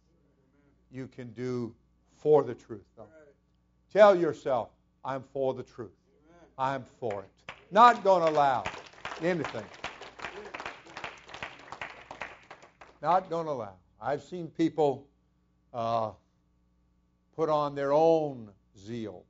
You 0.92 1.08
can 1.08 1.32
do 1.32 1.74
for 2.16 2.44
the 2.44 2.54
truth. 2.54 2.84
Tell 3.92 4.14
yourself, 4.14 4.68
I'm 5.04 5.24
for 5.32 5.54
the 5.54 5.62
truth. 5.62 5.90
I'm 6.58 6.84
for 7.00 7.22
it. 7.22 7.52
Not 7.70 8.04
going 8.04 8.22
to 8.24 8.30
allow 8.30 8.64
anything. 9.22 9.64
Not 13.02 13.28
going 13.28 13.46
to 13.46 13.52
allow. 13.52 13.74
I've 14.00 14.22
seen 14.22 14.48
people 14.48 15.06
uh, 15.72 16.10
put 17.34 17.48
on 17.48 17.74
their 17.74 17.92
own 17.92 18.50
zeal, 18.78 19.24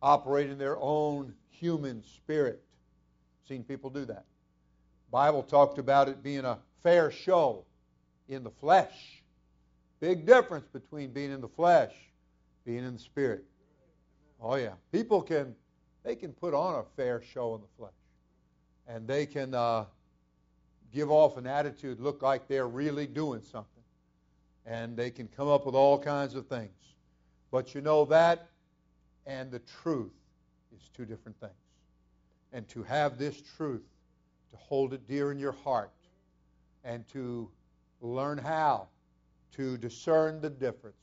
operate 0.00 0.50
in 0.50 0.58
their 0.58 0.78
own 0.78 1.34
human 1.50 2.02
spirit, 2.02 2.62
Seen 3.48 3.64
people 3.64 3.90
do 3.90 4.04
that. 4.04 4.24
Bible 5.10 5.42
talked 5.42 5.78
about 5.78 6.08
it 6.08 6.22
being 6.22 6.44
a 6.44 6.58
fair 6.82 7.10
show 7.10 7.64
in 8.28 8.44
the 8.44 8.50
flesh. 8.50 9.22
Big 10.00 10.26
difference 10.26 10.66
between 10.68 11.10
being 11.10 11.32
in 11.32 11.40
the 11.40 11.48
flesh, 11.48 11.92
being 12.64 12.84
in 12.84 12.94
the 12.94 12.98
spirit. 12.98 13.44
Oh 14.40 14.54
yeah, 14.54 14.72
people 14.90 15.22
can 15.22 15.54
they 16.02 16.16
can 16.16 16.32
put 16.32 16.54
on 16.54 16.76
a 16.76 16.84
fair 16.96 17.22
show 17.22 17.54
in 17.54 17.60
the 17.60 17.66
flesh. 17.76 17.92
And 18.88 19.06
they 19.06 19.26
can 19.26 19.54
uh, 19.54 19.84
give 20.92 21.10
off 21.10 21.36
an 21.36 21.46
attitude, 21.46 22.00
look 22.00 22.22
like 22.22 22.48
they're 22.48 22.66
really 22.66 23.06
doing 23.06 23.42
something. 23.42 23.68
And 24.66 24.96
they 24.96 25.10
can 25.10 25.28
come 25.28 25.48
up 25.48 25.66
with 25.66 25.74
all 25.74 25.98
kinds 25.98 26.34
of 26.34 26.46
things. 26.46 26.70
But 27.52 27.74
you 27.74 27.82
know 27.82 28.06
that 28.06 28.48
and 29.26 29.52
the 29.52 29.60
truth 29.82 30.14
is 30.74 30.90
two 30.96 31.04
different 31.04 31.38
things. 31.38 31.52
And 32.52 32.68
to 32.70 32.82
have 32.82 33.18
this 33.18 33.40
truth, 33.56 33.84
to 34.50 34.56
hold 34.56 34.94
it 34.94 35.06
dear 35.06 35.30
in 35.30 35.38
your 35.38 35.52
heart, 35.52 35.92
and 36.82 37.06
to 37.12 37.48
learn 38.00 38.38
how 38.38 38.88
to 39.52 39.76
discern 39.76 40.40
the 40.40 40.50
difference 40.50 40.96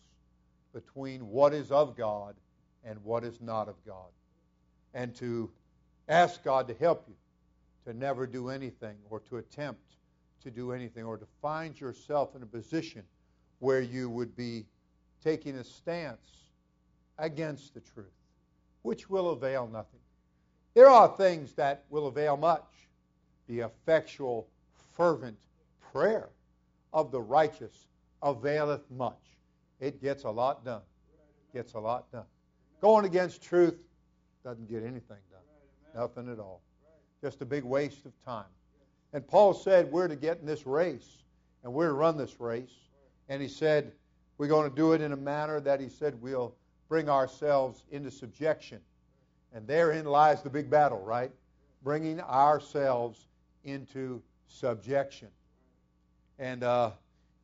between 0.73 1.29
what 1.29 1.53
is 1.53 1.71
of 1.71 1.95
God 1.95 2.35
and 2.83 3.01
what 3.03 3.23
is 3.23 3.39
not 3.39 3.69
of 3.69 3.75
God. 3.85 4.09
And 4.93 5.15
to 5.15 5.49
ask 6.07 6.43
God 6.43 6.67
to 6.67 6.73
help 6.73 7.05
you 7.07 7.15
to 7.85 7.97
never 7.97 8.27
do 8.27 8.49
anything 8.49 8.97
or 9.09 9.19
to 9.21 9.37
attempt 9.37 9.81
to 10.43 10.51
do 10.51 10.71
anything 10.71 11.03
or 11.03 11.17
to 11.17 11.25
find 11.41 11.79
yourself 11.79 12.35
in 12.35 12.43
a 12.43 12.45
position 12.45 13.03
where 13.59 13.81
you 13.81 14.09
would 14.09 14.35
be 14.35 14.65
taking 15.23 15.55
a 15.55 15.63
stance 15.63 16.49
against 17.17 17.73
the 17.73 17.81
truth, 17.81 18.07
which 18.81 19.09
will 19.09 19.31
avail 19.31 19.67
nothing. 19.67 19.99
There 20.73 20.89
are 20.89 21.07
things 21.07 21.53
that 21.53 21.83
will 21.89 22.07
avail 22.07 22.37
much. 22.37 22.63
The 23.47 23.59
effectual, 23.59 24.47
fervent 24.93 25.37
prayer 25.91 26.29
of 26.93 27.11
the 27.11 27.19
righteous 27.19 27.87
availeth 28.21 28.89
much. 28.91 29.37
It 29.79 30.01
gets 30.01 30.23
a 30.23 30.29
lot 30.29 30.63
done. 30.63 30.81
Gets 31.53 31.73
a 31.73 31.79
lot 31.79 32.11
done. 32.11 32.25
Going 32.81 33.05
against 33.05 33.41
truth 33.41 33.77
doesn't 34.43 34.69
get 34.69 34.83
anything 34.83 35.17
done. 35.31 35.41
Nothing 35.95 36.31
at 36.31 36.39
all. 36.39 36.61
Just 37.21 37.41
a 37.41 37.45
big 37.45 37.63
waste 37.63 38.05
of 38.05 38.13
time. 38.23 38.45
And 39.13 39.27
Paul 39.27 39.53
said 39.53 39.91
we're 39.91 40.07
to 40.07 40.15
get 40.15 40.39
in 40.39 40.45
this 40.45 40.65
race, 40.67 41.23
and 41.63 41.73
we're 41.73 41.87
to 41.87 41.93
run 41.93 42.17
this 42.17 42.39
race. 42.39 42.73
And 43.27 43.41
he 43.41 43.47
said 43.47 43.91
we're 44.39 44.47
going 44.47 44.69
to 44.69 44.75
do 44.75 44.93
it 44.93 45.01
in 45.01 45.11
a 45.11 45.17
manner 45.17 45.59
that 45.59 45.81
he 45.81 45.89
said 45.89 46.19
we'll 46.21 46.55
bring 46.87 47.09
ourselves 47.09 47.83
into 47.91 48.09
subjection. 48.09 48.79
And 49.53 49.67
therein 49.67 50.05
lies 50.05 50.41
the 50.41 50.49
big 50.49 50.69
battle, 50.69 51.01
right? 51.01 51.29
Bringing 51.83 52.21
ourselves 52.21 53.27
into 53.65 54.21
subjection. 54.47 55.27
And, 56.39 56.63
uh, 56.63 56.91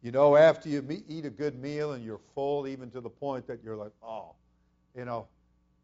you 0.02 0.12
know, 0.12 0.38
after 0.38 0.70
you 0.70 1.04
eat 1.10 1.26
a 1.26 1.30
good 1.30 1.62
meal 1.62 1.92
and 1.92 2.04
you're 2.04 2.22
full, 2.34 2.66
even 2.66 2.90
to 2.92 3.02
the 3.02 3.10
point 3.10 3.46
that 3.48 3.62
you're 3.62 3.76
like, 3.76 3.92
oh, 4.02 4.34
you 4.96 5.04
know, 5.04 5.28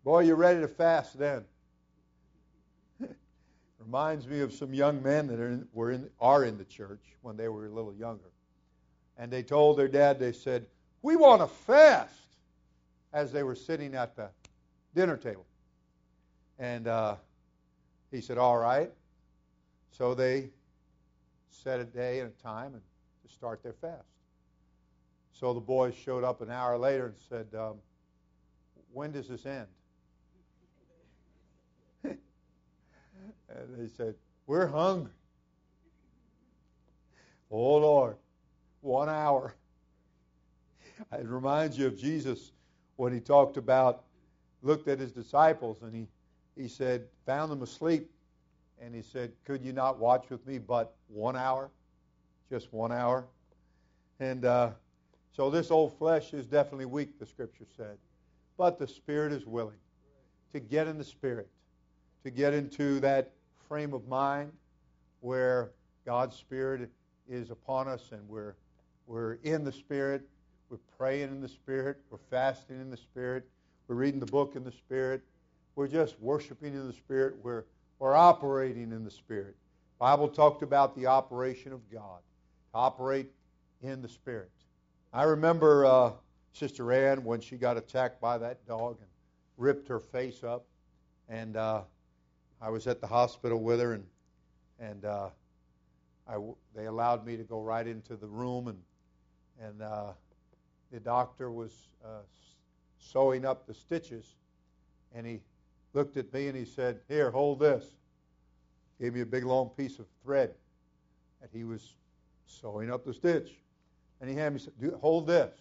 boy, 0.05 0.21
you're 0.21 0.37
ready 0.37 0.61
to 0.61 0.67
fast 0.67 1.19
then. 1.19 1.43
Reminds 3.79 4.27
me 4.27 4.39
of 4.39 4.53
some 4.53 4.73
young 4.73 5.03
men 5.03 5.27
that 5.27 5.41
are 5.41 5.49
in, 5.49 5.67
were 5.73 5.91
in, 5.91 6.09
are 6.21 6.45
in 6.45 6.57
the 6.57 6.63
church 6.63 7.03
when 7.21 7.35
they 7.35 7.49
were 7.49 7.65
a 7.65 7.69
little 7.69 7.93
younger. 7.93 8.31
And 9.17 9.29
they 9.29 9.43
told 9.43 9.77
their 9.77 9.89
dad, 9.89 10.17
they 10.17 10.31
said, 10.31 10.67
We 11.01 11.15
want 11.15 11.41
to 11.41 11.47
fast 11.47 12.13
as 13.13 13.31
they 13.31 13.43
were 13.43 13.55
sitting 13.55 13.95
at 13.95 14.15
the 14.15 14.29
dinner 14.95 15.17
table. 15.17 15.45
And 16.59 16.87
uh, 16.87 17.15
he 18.11 18.21
said, 18.21 18.37
All 18.37 18.57
right. 18.57 18.91
So 19.91 20.13
they 20.13 20.49
set 21.49 21.79
a 21.79 21.83
day 21.83 22.19
and 22.19 22.31
a 22.31 22.41
time 22.41 22.73
and 22.73 22.81
to 23.25 23.33
start 23.33 23.61
their 23.61 23.73
fast. 23.73 24.05
So 25.33 25.53
the 25.53 25.59
boys 25.59 25.95
showed 25.95 26.23
up 26.23 26.41
an 26.41 26.51
hour 26.51 26.77
later 26.77 27.07
and 27.07 27.15
said, 27.29 27.47
um, 27.59 27.75
When 28.93 29.11
does 29.11 29.27
this 29.27 29.45
end? 29.45 29.67
And 33.49 33.77
they 33.77 33.87
said, 33.87 34.15
We're 34.47 34.67
hungry. 34.67 35.11
Oh, 37.49 37.77
Lord, 37.77 38.15
one 38.79 39.09
hour. 39.09 39.55
It 41.11 41.27
reminds 41.27 41.77
you 41.77 41.87
of 41.87 41.97
Jesus 41.97 42.51
when 42.95 43.13
he 43.13 43.19
talked 43.19 43.57
about, 43.57 44.03
looked 44.61 44.87
at 44.87 44.99
his 44.99 45.11
disciples, 45.11 45.81
and 45.81 45.93
he, 45.93 46.07
he 46.55 46.67
said, 46.67 47.05
found 47.25 47.51
them 47.51 47.61
asleep. 47.61 48.09
And 48.79 48.95
he 48.95 49.01
said, 49.01 49.31
Could 49.45 49.63
you 49.63 49.73
not 49.73 49.99
watch 49.99 50.29
with 50.29 50.45
me 50.47 50.57
but 50.57 50.95
one 51.07 51.35
hour? 51.35 51.69
Just 52.49 52.73
one 52.73 52.91
hour? 52.91 53.25
And 54.19 54.45
uh, 54.45 54.71
so 55.31 55.49
this 55.49 55.71
old 55.71 55.97
flesh 55.97 56.33
is 56.33 56.45
definitely 56.45 56.85
weak, 56.85 57.19
the 57.19 57.25
scripture 57.25 57.65
said. 57.77 57.97
But 58.57 58.79
the 58.79 58.87
spirit 58.87 59.31
is 59.31 59.45
willing 59.45 59.77
to 60.51 60.59
get 60.59 60.87
in 60.87 60.97
the 60.97 61.03
spirit, 61.03 61.47
to 62.23 62.31
get 62.31 62.53
into 62.53 62.99
that 62.99 63.31
frame 63.67 63.93
of 63.93 64.07
mind 64.07 64.51
where 65.21 65.71
God's 66.05 66.35
Spirit 66.35 66.89
is 67.29 67.51
upon 67.51 67.87
us 67.87 68.09
and 68.11 68.27
we're, 68.27 68.55
we're 69.07 69.35
in 69.43 69.63
the 69.63 69.71
Spirit, 69.71 70.27
we're 70.71 70.77
praying 70.97 71.29
in 71.29 71.41
the 71.41 71.49
Spirit, 71.49 71.97
we're 72.09 72.17
fasting 72.29 72.79
in 72.79 72.89
the 72.89 72.95
Spirit, 72.97 73.45
we're 73.87 73.95
reading 73.95 74.21
the 74.21 74.25
book 74.25 74.55
in 74.55 74.63
the 74.63 74.71
Spirit, 74.71 75.21
we're 75.75 75.87
just 75.87 76.17
worshiping 76.21 76.73
in 76.73 76.87
the 76.87 76.93
Spirit, 76.93 77.35
we're, 77.43 77.65
we're 77.99 78.15
operating 78.15 78.93
in 78.93 79.03
the 79.03 79.11
Spirit. 79.11 79.57
Bible 79.99 80.29
talked 80.29 80.63
about 80.63 80.95
the 80.95 81.07
operation 81.07 81.73
of 81.73 81.81
God, 81.91 82.21
to 82.71 82.77
operate 82.77 83.29
in 83.81 84.01
the 84.01 84.07
Spirit. 84.07 84.49
I 85.11 85.23
remember 85.23 85.85
uh, 85.85 86.11
Sister 86.53 86.93
Ann 86.93 87.25
when 87.25 87.41
she 87.41 87.57
got 87.57 87.75
attacked 87.75 88.21
by 88.21 88.37
that 88.37 88.65
dog 88.65 88.95
and 89.01 89.09
ripped 89.57 89.89
her 89.89 89.99
face 89.99 90.41
up, 90.41 90.65
and 91.27 91.57
uh, 91.57 91.81
I 92.61 92.69
was 92.69 92.87
at 92.87 93.01
the 93.01 93.07
hospital 93.07 93.59
with 93.59 93.81
her, 93.81 93.93
and 93.93 94.05
and 94.79 95.03
uh, 95.03 95.29
I, 96.27 96.37
they 96.73 96.85
allowed 96.85 97.25
me 97.25 97.35
to 97.35 97.43
go 97.43 97.61
right 97.61 97.85
into 97.85 98.15
the 98.15 98.27
room, 98.27 98.69
and 98.69 98.79
and 99.61 99.81
uh, 99.81 100.13
the 100.91 100.99
doctor 100.99 101.51
was 101.51 101.89
uh, 102.03 102.21
sewing 102.99 103.45
up 103.45 103.65
the 103.65 103.73
stitches, 103.73 104.35
and 105.13 105.25
he 105.25 105.41
looked 105.93 106.17
at 106.17 106.33
me 106.33 106.47
and 106.47 106.57
he 106.57 106.65
said, 106.65 106.99
"Here, 107.07 107.31
hold 107.31 107.59
this." 107.59 107.85
Gave 108.99 109.13
me 109.15 109.21
a 109.21 109.25
big 109.25 109.45
long 109.45 109.69
piece 109.69 109.97
of 109.97 110.05
thread 110.23 110.53
that 111.41 111.49
he 111.51 111.63
was 111.63 111.95
sewing 112.45 112.91
up 112.91 113.03
the 113.03 113.13
stitch, 113.13 113.51
and 114.19 114.29
he 114.29 114.35
had 114.35 114.53
me 114.53 114.59
say, 114.59 114.71
"Hold 114.99 115.27
this, 115.27 115.53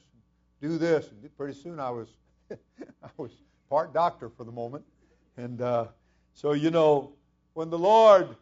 do 0.60 0.78
this." 0.78 1.10
And 1.10 1.36
pretty 1.36 1.54
soon 1.58 1.80
I 1.80 1.90
was 1.90 2.08
I 2.50 3.08
was 3.16 3.32
part 3.68 3.94
doctor 3.94 4.28
for 4.28 4.44
the 4.44 4.52
moment, 4.52 4.84
and. 5.36 5.60
Uh, 5.60 5.86
so, 6.34 6.52
you 6.52 6.70
know, 6.70 7.12
when 7.54 7.70
the 7.70 7.78
Lord 7.78 8.36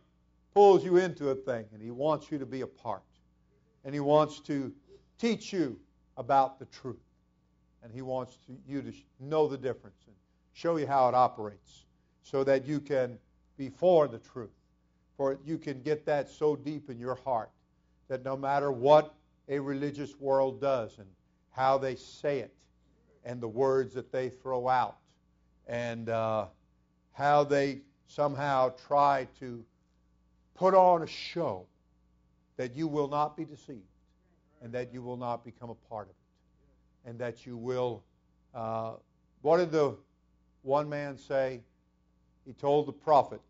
pulls 0.54 0.84
you 0.84 0.98
into 0.98 1.30
a 1.30 1.34
thing 1.34 1.64
and 1.72 1.82
He 1.82 1.90
wants 1.90 2.30
you 2.30 2.38
to 2.38 2.46
be 2.46 2.60
a 2.60 2.66
part, 2.66 3.02
and 3.84 3.94
He 3.94 4.00
wants 4.00 4.40
to 4.40 4.72
teach 5.18 5.52
you 5.52 5.78
about 6.18 6.58
the 6.58 6.66
truth, 6.66 6.96
and 7.82 7.92
He 7.92 8.02
wants 8.02 8.36
to, 8.46 8.52
you 8.66 8.82
to 8.82 8.92
know 9.20 9.48
the 9.48 9.56
difference 9.56 10.02
and 10.06 10.14
show 10.52 10.76
you 10.76 10.86
how 10.86 11.08
it 11.08 11.14
operates 11.14 11.84
so 12.22 12.44
that 12.44 12.66
you 12.66 12.80
can 12.80 13.18
be 13.56 13.70
for 13.70 14.08
the 14.08 14.18
truth. 14.18 14.50
For 15.16 15.38
you 15.44 15.56
can 15.56 15.80
get 15.80 16.04
that 16.06 16.28
so 16.28 16.54
deep 16.56 16.90
in 16.90 16.98
your 16.98 17.14
heart 17.14 17.50
that 18.08 18.24
no 18.24 18.36
matter 18.36 18.70
what 18.70 19.14
a 19.48 19.58
religious 19.58 20.18
world 20.18 20.60
does 20.60 20.98
and 20.98 21.06
how 21.50 21.78
they 21.78 21.94
say 21.94 22.40
it 22.40 22.52
and 23.24 23.40
the 23.40 23.48
words 23.48 23.94
that 23.94 24.12
they 24.12 24.28
throw 24.28 24.68
out 24.68 24.96
and 25.66 26.08
uh, 26.08 26.46
how 27.12 27.44
they 27.44 27.80
somehow 28.06 28.72
try 28.86 29.26
to 29.38 29.64
put 30.54 30.74
on 30.74 31.02
a 31.02 31.06
show 31.06 31.66
that 32.56 32.74
you 32.74 32.88
will 32.88 33.08
not 33.08 33.36
be 33.36 33.44
deceived 33.44 33.82
and 34.62 34.72
that 34.72 34.92
you 34.92 35.02
will 35.02 35.16
not 35.16 35.44
become 35.44 35.70
a 35.70 35.74
part 35.88 36.06
of 36.06 36.10
it 36.10 37.08
and 37.08 37.18
that 37.18 37.46
you 37.46 37.56
will 37.56 38.02
uh, 38.54 38.92
what 39.42 39.58
did 39.58 39.70
the 39.70 39.94
one 40.62 40.88
man 40.88 41.16
say 41.16 41.60
he 42.44 42.52
told 42.52 42.86
the 42.86 42.92
prophet 42.92 43.40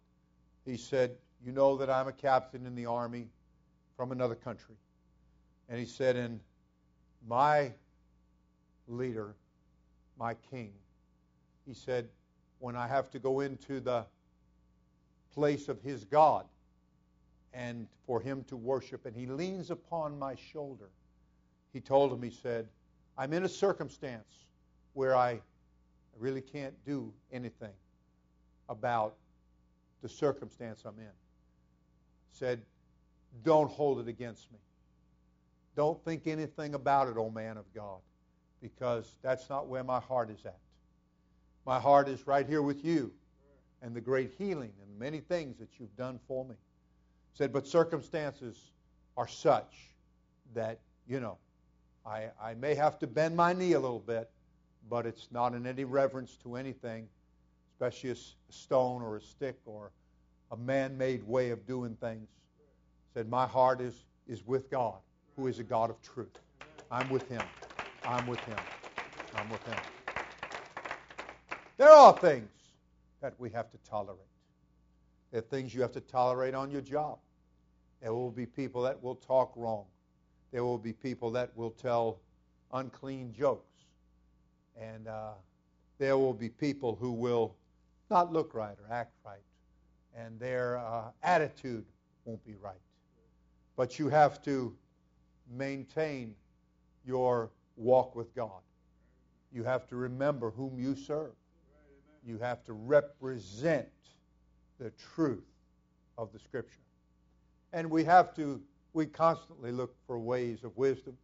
he 0.65 0.77
said 0.77 1.13
you 1.45 1.53
know 1.53 1.77
that 1.77 1.89
i'm 1.89 2.09
a 2.09 2.13
captain 2.13 2.67
in 2.67 2.75
the 2.75 2.87
army 2.87 3.27
from 3.97 4.13
another 4.13 4.35
country 4.35 4.75
and 5.69 5.79
he 5.79 5.87
said 5.87 6.17
and 6.17 6.41
my 7.27 7.73
leader 8.87 9.35
my 10.19 10.35
king 10.51 10.73
he 11.67 11.75
said 11.75 12.09
when 12.59 12.77
I 12.77 12.87
have 12.89 13.11
to 13.11 13.19
go 13.19 13.41
into 13.41 13.81
the 13.81 14.05
place 15.33 15.69
of 15.69 15.81
his 15.81 16.05
God 16.05 16.47
and 17.53 17.87
for 18.07 18.21
him 18.21 18.45
to 18.49 18.57
worship, 18.57 19.07
and 19.07 19.15
he 19.15 19.27
leans 19.27 19.71
upon 19.71 20.19
my 20.19 20.35
shoulder. 20.35 20.89
He 21.73 21.81
told 21.81 22.13
him, 22.13 22.23
he 22.23 22.31
said, 22.31 22.69
I'm 23.17 23.33
in 23.33 23.45
a 23.45 23.49
circumstance 23.49 24.47
where 24.95 25.17
I 25.17 25.41
really 26.19 26.41
can't 26.41 26.75
do 26.85 27.13
anything 27.33 27.73
about 28.69 29.15
the 30.03 30.09
circumstance 30.09 30.83
I'm 30.85 30.99
in. 30.99 31.11
Said, 32.33 32.61
don't 33.43 33.71
hold 33.71 34.01
it 34.01 34.09
against 34.09 34.51
me. 34.53 34.59
Don't 35.77 36.03
think 36.05 36.27
anything 36.27 36.75
about 36.75 37.09
it, 37.09 37.17
O 37.17 37.31
man 37.31 37.57
of 37.57 37.65
God, 37.75 38.01
because 38.61 39.17
that's 39.23 39.49
not 39.49 39.69
where 39.69 39.85
my 39.85 40.01
heart 40.01 40.31
is 40.31 40.45
at. 40.45 40.59
My 41.67 41.79
heart 41.79 42.09
is 42.09 42.27
right 42.27 42.47
here 42.47 42.63
with 42.63 42.85
you, 42.85 43.13
and 43.83 43.95
the 43.95 44.01
great 44.01 44.33
healing 44.39 44.73
and 44.83 44.99
many 44.99 45.21
things 45.21 45.59
that 45.59 45.69
you've 45.79 45.95
done 45.97 46.19
for 46.27 46.45
me. 46.45 46.55
Said, 47.35 47.53
but 47.53 47.67
circumstances 47.67 48.73
are 49.17 49.29
such 49.29 49.93
that, 50.55 50.81
you 51.07 51.21
know, 51.21 51.39
I, 52.09 52.31
I 52.43 52.55
may 52.55 52.75
have 52.75 52.99
to 53.01 53.07
bend 53.07 53.37
my 53.37 53.53
knee 53.53 53.73
a 53.73 53.81
little 53.81 53.99
bit, 53.99 54.31
but 54.89 55.05
it's 55.05 55.29
not 55.31 55.55
in 55.55 55.67
any 55.67 55.85
reverence 55.85 56.37
to 56.43 56.57
anything, 56.57 57.07
especially 57.75 58.11
a 58.11 58.17
stone 58.53 59.03
or 59.03 59.17
a 59.17 59.21
stick 59.21 59.59
or 59.67 59.91
a 60.51 60.57
man 60.57 60.97
made 60.97 61.23
way 61.27 61.51
of 61.51 61.67
doing 61.67 61.97
things. 62.01 62.29
Said, 63.13 63.29
My 63.29 63.47
heart 63.47 63.81
is, 63.81 64.05
is 64.27 64.47
with 64.47 64.71
God, 64.71 64.97
who 65.37 65.49
is 65.49 65.59
a 65.59 65.63
God 65.63 65.91
of 65.91 66.01
truth. 66.01 66.39
I'm 66.91 67.11
with 67.11 67.29
Him. 67.29 67.43
I'm 68.07 68.27
with 68.27 68.41
Him. 68.47 68.57
I'm 69.35 69.51
with 69.51 69.65
Him. 69.67 69.77
There 71.77 71.91
are 71.91 72.17
things 72.19 72.49
that 73.21 73.35
we 73.39 73.51
have 73.51 73.71
to 73.71 73.79
tolerate. 73.89 74.19
There 75.31 75.41
are 75.41 75.43
things 75.43 75.75
you 75.75 75.83
have 75.83 75.93
to 75.93 76.01
tolerate 76.01 76.55
on 76.55 76.71
your 76.71 76.81
job. 76.81 77.19
There 78.01 78.15
will 78.15 78.31
be 78.31 78.47
people 78.47 78.83
that 78.83 79.03
will 79.03 79.17
talk 79.17 79.53
wrong. 79.57 79.85
There 80.53 80.65
will 80.65 80.79
be 80.79 80.93
people 80.93 81.31
that 81.33 81.57
will 81.57 81.71
tell 81.71 82.19
unclean 82.73 83.35
jokes. 83.39 83.65
And 84.81 85.09
uh, 85.09 85.33
there 85.99 86.17
will 86.17 86.33
be 86.33 86.49
people 86.49 86.97
who 87.01 87.13
will 87.13 87.55
not 88.11 88.33
look 88.33 88.55
right 88.55 88.77
or 88.79 88.95
act 88.95 89.13
right. 89.25 89.39
And 90.17 90.39
their 90.41 90.79
uh, 90.79 91.11
attitude 91.23 91.85
won't 92.25 92.45
be 92.45 92.55
right. 92.63 92.81
But 93.77 93.99
you 93.99 94.09
have 94.09 94.43
to 94.43 94.75
maintain 95.57 96.35
your 97.07 97.51
walk 97.77 98.15
with 98.17 98.35
God. 98.35 98.61
You 99.53 99.65
have 99.65 99.87
to 99.89 99.97
remember 99.97 100.51
whom 100.51 100.79
you 100.79 100.95
serve. 100.95 101.33
You 102.27 102.39
have 102.39 102.65
to 102.65 102.73
represent 102.73 103.89
the 104.79 104.91
truth 105.15 105.47
of 106.19 106.33
the 106.33 106.39
Scripture. 106.39 106.81
And 107.73 107.91
we 107.91 108.05
have 108.05 108.35
to, 108.37 108.61
we 108.93 109.07
constantly 109.07 109.73
look 109.73 109.95
for 110.07 110.19
ways 110.19 110.65
of 110.65 110.77
wisdom. 110.77 111.17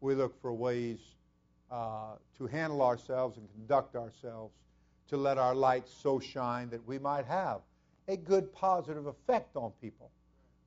We 0.00 0.14
look 0.14 0.40
for 0.40 0.52
ways 0.52 0.98
uh, 1.70 2.16
to 2.38 2.46
handle 2.46 2.82
ourselves 2.82 3.38
and 3.38 3.48
conduct 3.52 3.96
ourselves, 3.96 4.54
to 5.08 5.16
let 5.16 5.38
our 5.38 5.54
light 5.54 5.88
so 5.88 6.18
shine 6.18 6.70
that 6.70 6.86
we 6.86 6.98
might 6.98 7.26
have 7.26 7.60
a 8.08 8.16
good 8.16 8.52
positive 8.52 9.06
effect 9.06 9.56
on 9.56 9.72
people. 9.80 10.10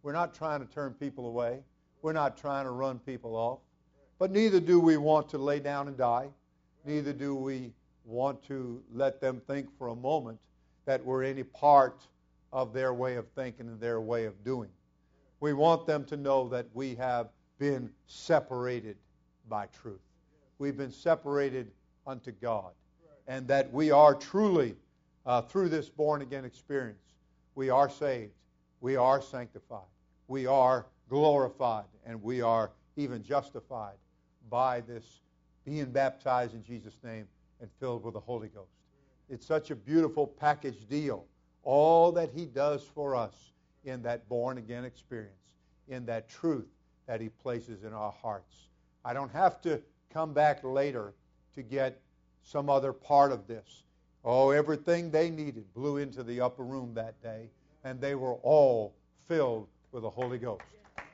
We're 0.03 0.13
not 0.13 0.33
trying 0.33 0.65
to 0.65 0.73
turn 0.73 0.93
people 0.93 1.27
away. 1.27 1.59
We're 2.01 2.13
not 2.13 2.37
trying 2.37 2.65
to 2.65 2.71
run 2.71 2.99
people 2.99 3.35
off. 3.35 3.59
But 4.19 4.31
neither 4.31 4.59
do 4.59 4.79
we 4.79 4.97
want 4.97 5.29
to 5.29 5.37
lay 5.37 5.59
down 5.59 5.87
and 5.87 5.97
die. 5.97 6.29
Neither 6.85 7.13
do 7.13 7.35
we 7.35 7.73
want 8.05 8.41
to 8.47 8.81
let 8.93 9.19
them 9.21 9.41
think 9.47 9.67
for 9.77 9.89
a 9.89 9.95
moment 9.95 10.39
that 10.85 11.03
we're 11.03 11.23
any 11.23 11.43
part 11.43 12.01
of 12.53 12.73
their 12.73 12.93
way 12.93 13.15
of 13.15 13.27
thinking 13.35 13.67
and 13.67 13.79
their 13.79 13.99
way 13.99 14.25
of 14.25 14.43
doing. 14.43 14.69
We 15.39 15.53
want 15.53 15.85
them 15.85 16.03
to 16.05 16.17
know 16.17 16.47
that 16.49 16.67
we 16.73 16.95
have 16.95 17.29
been 17.59 17.91
separated 18.07 18.97
by 19.49 19.67
truth. 19.67 20.01
We've 20.59 20.77
been 20.77 20.91
separated 20.91 21.71
unto 22.05 22.31
God. 22.31 22.71
And 23.27 23.47
that 23.49 23.71
we 23.73 23.91
are 23.91 24.15
truly, 24.15 24.75
uh, 25.25 25.41
through 25.41 25.69
this 25.69 25.89
born 25.89 26.21
again 26.21 26.45
experience, 26.45 27.13
we 27.55 27.69
are 27.69 27.89
saved, 27.89 28.31
we 28.79 28.95
are 28.95 29.21
sanctified, 29.21 29.81
we 30.27 30.45
are 30.45 30.85
glorified, 31.09 31.85
and 32.05 32.21
we 32.23 32.41
are 32.41 32.71
even 32.95 33.23
justified 33.23 33.95
by 34.49 34.81
this 34.81 35.19
being 35.65 35.91
baptized 35.91 36.53
in 36.53 36.63
Jesus' 36.63 36.97
name 37.03 37.27
and 37.59 37.69
filled 37.79 38.03
with 38.03 38.13
the 38.13 38.19
Holy 38.19 38.47
Ghost. 38.47 38.71
It's 39.29 39.45
such 39.45 39.71
a 39.71 39.75
beautiful 39.75 40.25
package 40.25 40.87
deal. 40.87 41.25
All 41.63 42.13
that 42.13 42.29
He 42.33 42.45
does 42.45 42.83
for 42.83 43.15
us 43.15 43.51
in 43.83 44.01
that 44.03 44.27
born 44.27 44.57
again 44.57 44.85
experience, 44.85 45.51
in 45.87 46.05
that 46.05 46.29
truth 46.29 46.67
that 47.07 47.21
He 47.21 47.29
places 47.29 47.83
in 47.83 47.93
our 47.93 48.11
hearts. 48.11 48.67
I 49.05 49.13
don't 49.13 49.31
have 49.31 49.61
to 49.61 49.81
come 50.13 50.33
back 50.33 50.63
later 50.63 51.13
to 51.55 51.61
get 51.61 51.99
some 52.43 52.69
other 52.69 52.93
part 52.93 53.31
of 53.31 53.47
this. 53.47 53.83
Oh, 54.23 54.51
everything 54.51 55.09
they 55.09 55.29
needed 55.29 55.73
blew 55.73 55.97
into 55.97 56.23
the 56.23 56.41
upper 56.41 56.63
room 56.63 56.93
that 56.95 57.21
day, 57.21 57.49
and 57.83 58.01
they 58.01 58.15
were 58.15 58.35
all 58.35 58.93
filled 59.27 59.67
with 59.91 60.03
the 60.03 60.09
Holy 60.09 60.37
Ghost. 60.37 60.63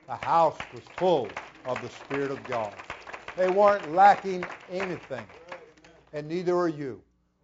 The 0.06 0.16
house 0.16 0.58
was 0.72 0.82
full 0.96 1.28
of 1.64 1.80
the 1.80 1.88
Spirit 1.88 2.30
of 2.30 2.44
God. 2.46 2.74
They 3.36 3.48
weren't 3.48 3.92
lacking 3.94 4.44
anything, 4.70 5.24
and 6.12 6.28
neither 6.28 6.56
are 6.56 6.68
you. 6.68 7.00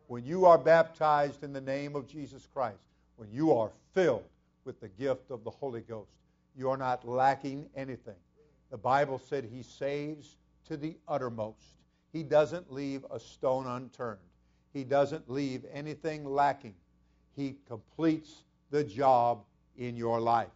When 0.09 0.25
you 0.25 0.45
are 0.45 0.59
baptized 0.59 1.45
in 1.45 1.53
the 1.53 1.61
name 1.61 1.95
of 1.95 2.09
Jesus 2.09 2.49
Christ, 2.53 2.83
when 3.17 3.31
you 3.31 3.53
are 3.53 3.71
filled 3.95 4.25
with 4.65 4.81
the 4.81 4.89
gift 4.89 5.31
of 5.31 5.45
the 5.45 5.51
Holy 5.51 5.81
Ghost. 5.81 6.13
You 6.57 6.71
are 6.71 6.77
not 6.77 7.07
lacking 7.07 7.69
anything. 7.77 8.17
The 8.71 8.79
Bible 8.79 9.19
said 9.19 9.45
He 9.45 9.63
saves 9.63 10.37
to 10.67 10.77
the 10.77 10.97
uttermost. 11.09 11.77
He 12.13 12.23
doesn't 12.23 12.73
leave 12.73 13.05
a 13.11 13.21
stone 13.21 13.67
unturned. 13.67 14.19
He 14.73 14.85
doesn't 14.85 15.31
leave 15.31 15.65
anything 15.73 16.25
lacking. 16.25 16.75
He 17.37 17.57
completes 17.67 18.45
the 18.71 18.85
job 18.85 19.43
in 19.77 19.97
your 19.97 20.21
life. 20.21 20.49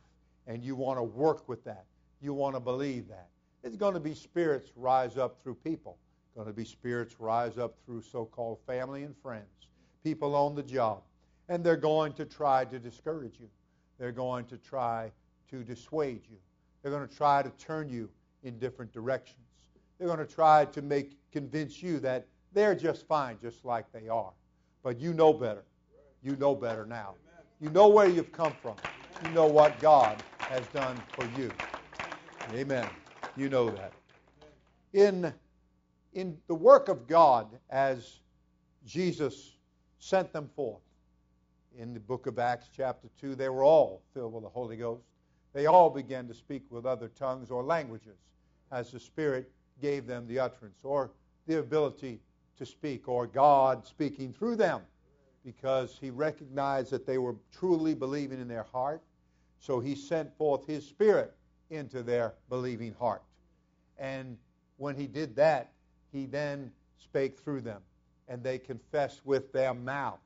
And 0.46 0.62
you 0.62 0.76
want 0.76 0.98
to 0.98 1.02
work 1.02 1.48
with 1.48 1.64
that. 1.64 1.84
You 2.20 2.34
want 2.34 2.54
to 2.54 2.60
believe 2.60 3.08
that. 3.08 3.28
It's 3.62 3.76
going 3.76 3.94
to 3.94 4.00
be 4.00 4.14
spirits 4.14 4.70
rise 4.76 5.16
up 5.16 5.42
through 5.42 5.56
people. 5.56 5.96
Going 6.34 6.46
to 6.46 6.52
be 6.52 6.64
spirits 6.64 7.20
rise 7.20 7.58
up 7.58 7.76
through 7.86 8.02
so-called 8.02 8.58
family 8.66 9.04
and 9.04 9.16
friends, 9.22 9.68
people 10.02 10.34
on 10.34 10.54
the 10.54 10.62
job, 10.62 11.02
and 11.48 11.62
they're 11.62 11.76
going 11.76 12.12
to 12.14 12.24
try 12.24 12.64
to 12.64 12.78
discourage 12.78 13.38
you. 13.40 13.48
They're 13.98 14.12
going 14.12 14.44
to 14.46 14.59
try 14.59 15.12
to 15.50 15.62
dissuade 15.62 16.22
you. 16.30 16.37
They're 16.83 16.92
going 16.92 17.07
to 17.07 17.14
try 17.14 17.42
to 17.42 17.50
turn 17.50 17.88
you 17.88 18.09
in 18.42 18.59
different 18.59 18.92
directions. 18.92 19.38
They're 19.98 20.09
going 20.09 20.18
to 20.18 20.26
try 20.26 20.66
to 20.66 20.83
make 20.83 21.16
convince 21.33 21.83
you 21.83 21.98
that 22.00 22.26
they're 22.52 22.74
just 22.74 23.07
fine, 23.07 23.38
just 23.40 23.64
like 23.64 23.90
they 23.92 24.09
are. 24.09 24.33
But 24.83 25.00
you 25.00 25.12
know 25.14 25.33
better. 25.33 25.64
You 26.22 26.37
know 26.37 26.54
better 26.54 26.87
now. 26.87 27.14
You 27.61 27.70
know 27.70 27.88
where 27.88 28.09
you've 28.09 28.33
come 28.33 28.52
from. 28.62 28.76
You 29.24 29.30
know 29.30 29.46
what 29.46 29.80
God 29.80 30.22
has 30.38 30.66
done 30.68 31.00
for 31.09 31.26
you. 31.40 31.50
Amen. 32.52 32.87
You 33.37 33.48
know 33.48 33.70
that. 33.70 33.92
In, 34.92 35.33
in 36.12 36.37
the 36.46 36.54
work 36.54 36.88
of 36.88 37.07
God 37.07 37.48
as 37.70 38.20
Jesus 38.87 39.57
sent 39.98 40.33
them 40.33 40.48
forth, 40.54 40.83
in 41.78 41.94
the 41.94 42.00
book 42.00 42.26
of 42.26 42.38
Acts, 42.38 42.68
chapter 42.74 43.08
2, 43.20 43.34
they 43.34 43.48
were 43.48 43.64
all 43.64 44.02
filled 44.12 44.32
with 44.32 44.44
the 44.44 44.48
Holy 44.48 44.76
Ghost. 44.76 45.02
They 45.52 45.66
all 45.66 45.90
began 45.90 46.26
to 46.28 46.34
speak 46.34 46.62
with 46.70 46.87
other 46.87 47.08
tongues 47.08 47.50
or 47.50 47.62
languages 47.62 48.18
as 48.70 48.90
the 48.90 49.00
Spirit 49.00 49.50
gave 49.80 50.06
them 50.06 50.26
the 50.26 50.38
utterance 50.38 50.78
or 50.82 51.10
the 51.46 51.58
ability 51.58 52.20
to 52.58 52.64
speak, 52.64 53.08
or 53.08 53.26
God 53.26 53.84
speaking 53.84 54.32
through 54.32 54.56
them 54.56 54.80
because 55.44 55.98
He 56.00 56.10
recognized 56.10 56.90
that 56.90 57.06
they 57.06 57.18
were 57.18 57.37
truly 57.52 57.94
believing 57.94 58.40
in 58.40 58.48
their 58.48 58.62
heart. 58.62 59.02
So 59.58 59.80
He 59.80 59.94
sent 59.94 60.37
forth 60.37 60.66
His 60.66 60.87
Spirit 60.87 61.34
into 61.70 62.02
their 62.02 62.34
believing 62.48 62.94
heart. 62.98 63.22
And 63.98 64.38
when 64.76 64.94
He 64.94 65.06
did 65.06 65.34
that, 65.37 65.72
He 66.12 66.26
then 66.26 66.70
spake 66.98 67.38
through 67.38 67.62
them, 67.62 67.82
and 68.28 68.42
they 68.42 68.58
confessed 68.58 69.26
with 69.26 69.52
their 69.52 69.74
mouth 69.74 70.20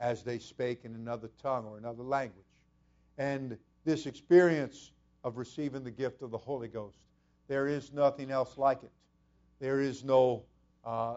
as 0.00 0.22
they 0.22 0.38
spake 0.38 0.84
in 0.84 0.94
another 0.94 1.30
tongue 1.40 1.64
or 1.64 1.78
another 1.78 2.02
language. 2.02 2.44
And 3.18 3.56
this 3.84 4.06
experience 4.06 4.92
of 5.22 5.36
receiving 5.36 5.84
the 5.84 5.90
gift 5.90 6.22
of 6.22 6.30
the 6.30 6.38
Holy 6.38 6.68
Ghost, 6.68 6.98
there 7.48 7.66
is 7.68 7.92
nothing 7.92 8.30
else 8.30 8.58
like 8.58 8.82
it. 8.82 8.92
There 9.60 9.80
is 9.80 10.04
no 10.04 10.44
uh, 10.84 11.16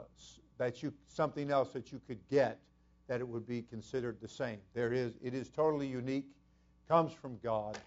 that 0.58 0.82
you 0.84 0.94
something 1.08 1.52
else 1.52 1.74
that 1.74 1.92
you 1.92 2.02
could 2.08 2.20
get 2.30 2.60
that 3.08 3.22
it 3.22 3.28
would 3.28 3.48
be 3.48 3.62
considered 3.62 4.18
the 4.22 4.28
same. 4.28 4.60
There 4.74 4.94
is 4.94 5.14
it 5.22 5.34
is 5.34 5.50
totally 5.50 5.88
unique, 5.88 6.28
comes 6.88 7.14
from 7.14 7.38
God, 7.44 7.78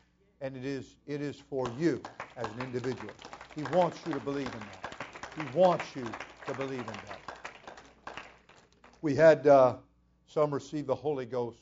and 0.40 0.56
it 0.56 0.64
is 0.64 0.96
it 1.06 1.20
is 1.20 1.38
for 1.38 1.70
you 1.70 2.04
as 2.36 2.50
an 2.50 2.58
individual. 2.58 3.16
He 3.54 3.64
wants 3.64 4.04
you 4.06 4.12
to 4.12 4.20
believe 4.20 4.54
in 4.54 4.66
that. 4.66 4.84
He 5.36 5.44
wants 5.44 5.94
you 5.94 6.16
to 6.46 6.54
believe 6.54 6.88
in 6.88 7.00
that. 7.02 7.22
We 9.02 9.14
had. 9.14 9.46
Uh, 9.46 9.76
some 10.32 10.54
received 10.54 10.86
the 10.86 10.94
Holy 10.94 11.26
Ghost 11.26 11.58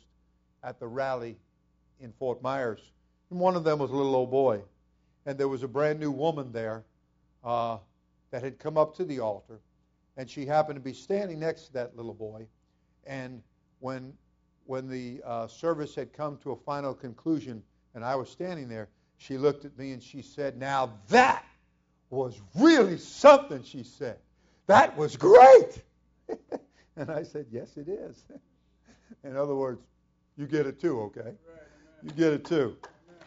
at 0.63 0.79
the 0.79 0.87
rally 0.87 1.37
in 2.01 2.13
Fort 2.13 2.43
Myers. 2.43 2.81
And 3.31 3.41
one 3.41 3.57
of 3.57 3.65
them 3.65 3.79
was 3.79 3.91
a 3.91 3.95
little 3.95 4.15
old 4.15 4.31
boy. 4.31 4.61
And 5.27 5.39
there 5.39 5.49
was 5.49 5.63
a 5.63 5.69
brand 5.69 5.99
new 5.99 6.11
woman 6.11 6.53
there 6.53 6.85
uh, 7.45 7.79
that 8.31 8.43
had 8.43 8.59
come 8.59 8.77
up 8.77 8.95
to 8.97 9.05
the 9.05 9.21
altar. 9.21 9.61
And 10.17 10.29
she 10.29 10.45
happened 10.45 10.77
to 10.77 10.83
be 10.83 10.93
standing 10.93 11.39
next 11.41 11.67
to 11.67 11.73
that 11.75 11.97
little 11.97 12.15
boy. 12.15 12.47
And 13.07 13.43
when, 13.81 14.13
when 14.67 14.89
the 14.89 15.23
uh, 15.25 15.47
service 15.47 15.95
had 15.95 16.13
come 16.13 16.39
to 16.43 16.53
a 16.53 16.57
final 16.57 16.95
conclusion 16.95 17.63
and 17.95 18.05
I 18.05 18.17
was 18.17 18.29
standing 18.29 18.69
there, 18.69 18.89
she 19.17 19.39
looked 19.39 19.65
at 19.65 19.77
me 19.79 19.93
and 19.93 20.03
she 20.03 20.23
said, 20.23 20.59
Now 20.59 20.93
that 21.09 21.45
was 22.11 22.41
really 22.55 22.99
something, 22.99 23.63
she 23.63 23.83
said. 23.83 24.19
That 24.67 24.97
was 24.97 25.17
great. 25.17 25.83
and 26.97 27.11
I 27.11 27.23
said, 27.23 27.47
Yes, 27.51 27.77
it 27.77 27.89
is. 27.89 28.25
In 29.25 29.37
other 29.37 29.55
words, 29.55 29.81
You 30.39 30.47
get 30.47 30.67
it 30.67 30.81
too, 30.81 31.01
okay? 31.01 31.33
You 32.03 32.11
get 32.13 32.33
it 32.33 32.45
too. 32.45 32.77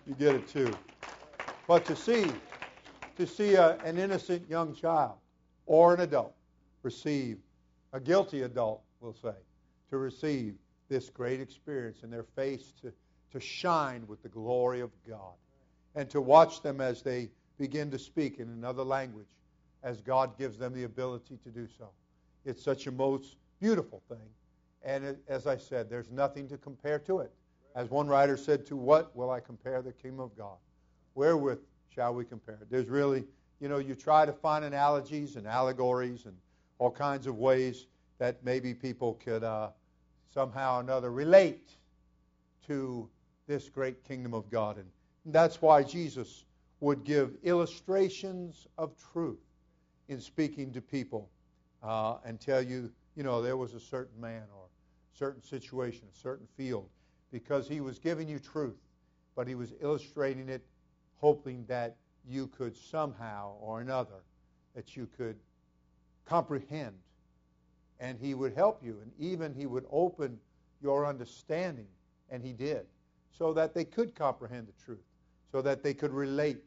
You 0.08 0.16
get 0.16 0.34
it 0.34 0.48
too. 0.48 0.74
But 1.68 1.84
to 1.86 1.96
see, 1.96 2.26
to 3.18 3.28
see 3.28 3.56
a, 3.56 3.78
an 3.84 3.98
innocent 3.98 4.50
young 4.50 4.74
child 4.74 5.18
or 5.66 5.94
an 5.94 6.00
adult 6.00 6.34
receive, 6.84 7.38
a 7.92 8.00
guilty 8.00 8.44
adult, 8.44 8.82
we'll 9.02 9.14
say, 9.14 9.34
to 9.90 9.98
receive 9.98 10.56
this 10.88 11.10
great 11.10 11.42
experience 11.42 12.04
and 12.04 12.12
their 12.12 12.24
face 12.24 12.72
to, 12.82 12.94
to 13.34 13.40
shine 13.42 14.06
with 14.08 14.24
the 14.24 14.30
glory 14.30 14.80
of 14.80 14.92
God. 15.08 15.34
And 15.96 16.10
to 16.12 16.22
watch 16.22 16.62
them 16.62 16.80
as 16.80 17.02
they 17.02 17.30
begin 17.58 17.92
to 17.92 18.00
speak 18.00 18.40
in 18.40 18.48
another 18.48 18.84
language 18.84 19.28
as 19.84 20.00
God 20.00 20.38
gives 20.38 20.58
them 20.58 20.74
the 20.74 20.86
ability 20.86 21.38
to 21.44 21.50
do 21.50 21.68
so. 21.78 21.90
It's 22.46 22.64
such 22.64 22.88
a 22.88 22.92
most 22.92 23.36
beautiful 23.60 24.02
thing. 24.08 24.30
And 24.84 25.18
as 25.28 25.48
I 25.48 25.58
said, 25.58 25.90
there's 25.90 26.10
nothing 26.10 26.48
to 26.50 26.58
compare 26.58 27.00
to 27.00 27.20
it. 27.20 27.32
As 27.76 27.90
one 27.90 28.08
writer 28.08 28.36
said, 28.36 28.66
To 28.68 28.76
what 28.76 29.16
will 29.16 29.30
I 29.30 29.40
compare 29.40 29.82
the 29.82 29.94
kingdom 29.94 30.20
of 30.20 30.36
God? 30.38 30.58
Wherewith 31.16 31.60
shall 31.94 32.14
we 32.14 32.26
compare 32.26 32.56
it? 32.56 32.70
There's 32.70 32.88
really, 32.88 33.26
you 33.60 33.70
know, 33.70 33.78
you 33.78 33.96
try 33.96 34.26
to 34.26 34.34
find 34.34 34.66
analogies 34.66 35.36
and 35.36 35.48
allegories 35.48 36.26
and 36.26 36.36
all 36.80 36.92
kinds 36.92 37.28
of 37.28 37.38
ways 37.38 37.86
that 38.18 38.44
maybe 38.44 38.74
people 38.74 39.20
could 39.24 39.44
uh, 39.44 39.70
somehow 40.34 40.78
or 40.78 40.82
another 40.82 41.12
relate 41.12 41.72
to 42.68 43.10
this 43.48 43.70
great 43.70 44.04
kingdom 44.04 44.34
of 44.34 44.50
God. 44.50 44.78
And 44.78 44.88
that's 45.26 45.62
why 45.62 45.84
Jesus 45.84 46.46
would 46.80 47.04
give 47.04 47.36
illustrations 47.44 48.68
of 48.78 48.96
truth 49.14 49.40
in 50.08 50.20
speaking 50.20 50.72
to 50.74 50.82
people 50.82 51.30
uh, 51.84 52.18
and 52.26 52.40
tell 52.40 52.62
you, 52.62 52.92
you 53.16 53.24
know, 53.24 53.42
there 53.42 53.58
was 53.58 53.74
a 53.74 53.80
certain 53.80 54.20
man 54.20 54.44
or 54.56 54.61
certain 55.18 55.42
situation, 55.42 56.04
a 56.14 56.18
certain 56.18 56.48
field, 56.58 56.88
because 57.32 57.68
he 57.68 57.82
was 57.82 58.00
giving 58.00 58.28
you 58.28 58.40
truth, 58.40 58.78
but 59.36 59.48
he 59.48 59.56
was 59.56 59.74
illustrating 59.82 60.50
it, 60.50 60.66
hoping 61.18 61.66
that 61.68 61.96
you 62.28 62.48
could 62.48 62.76
somehow 62.76 63.54
or 63.60 63.82
another, 63.82 64.24
that 64.76 64.96
you 64.96 65.08
could 65.18 65.36
comprehend. 66.26 66.96
And 68.00 68.18
he 68.20 68.34
would 68.34 68.54
help 68.54 68.82
you, 68.84 68.98
and 69.02 69.12
even 69.20 69.54
he 69.54 69.66
would 69.66 69.86
open 69.92 70.40
your 70.82 71.06
understanding, 71.06 71.88
and 72.30 72.44
he 72.44 72.52
did, 72.52 72.86
so 73.32 73.54
that 73.54 73.74
they 73.74 73.86
could 73.86 74.16
comprehend 74.16 74.68
the 74.68 74.84
truth, 74.84 75.06
so 75.52 75.62
that 75.62 75.84
they 75.84 75.94
could 75.94 76.12
relate. 76.12 76.64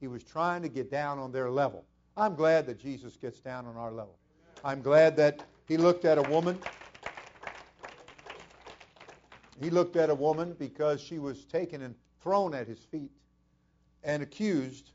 He 0.00 0.06
was 0.06 0.22
trying 0.22 0.62
to 0.62 0.68
get 0.68 0.90
down 0.90 1.18
on 1.18 1.32
their 1.32 1.50
level. 1.50 1.84
I'm 2.16 2.34
glad 2.34 2.66
that 2.66 2.78
Jesus 2.78 3.16
gets 3.16 3.40
down 3.40 3.66
on 3.66 3.76
our 3.76 3.90
level. 3.90 4.16
I'm 4.64 4.80
glad 4.80 5.16
that 5.16 5.42
he 5.66 5.76
looked 5.76 6.04
at 6.04 6.18
a 6.18 6.22
woman. 6.22 6.58
He 9.60 9.70
looked 9.70 9.96
at 9.96 10.10
a 10.10 10.14
woman 10.14 10.54
because 10.58 11.00
she 11.00 11.18
was 11.18 11.44
taken 11.44 11.82
and 11.82 11.94
thrown 12.20 12.54
at 12.54 12.66
his 12.66 12.78
feet 12.78 13.10
and 14.04 14.22
accused, 14.22 14.90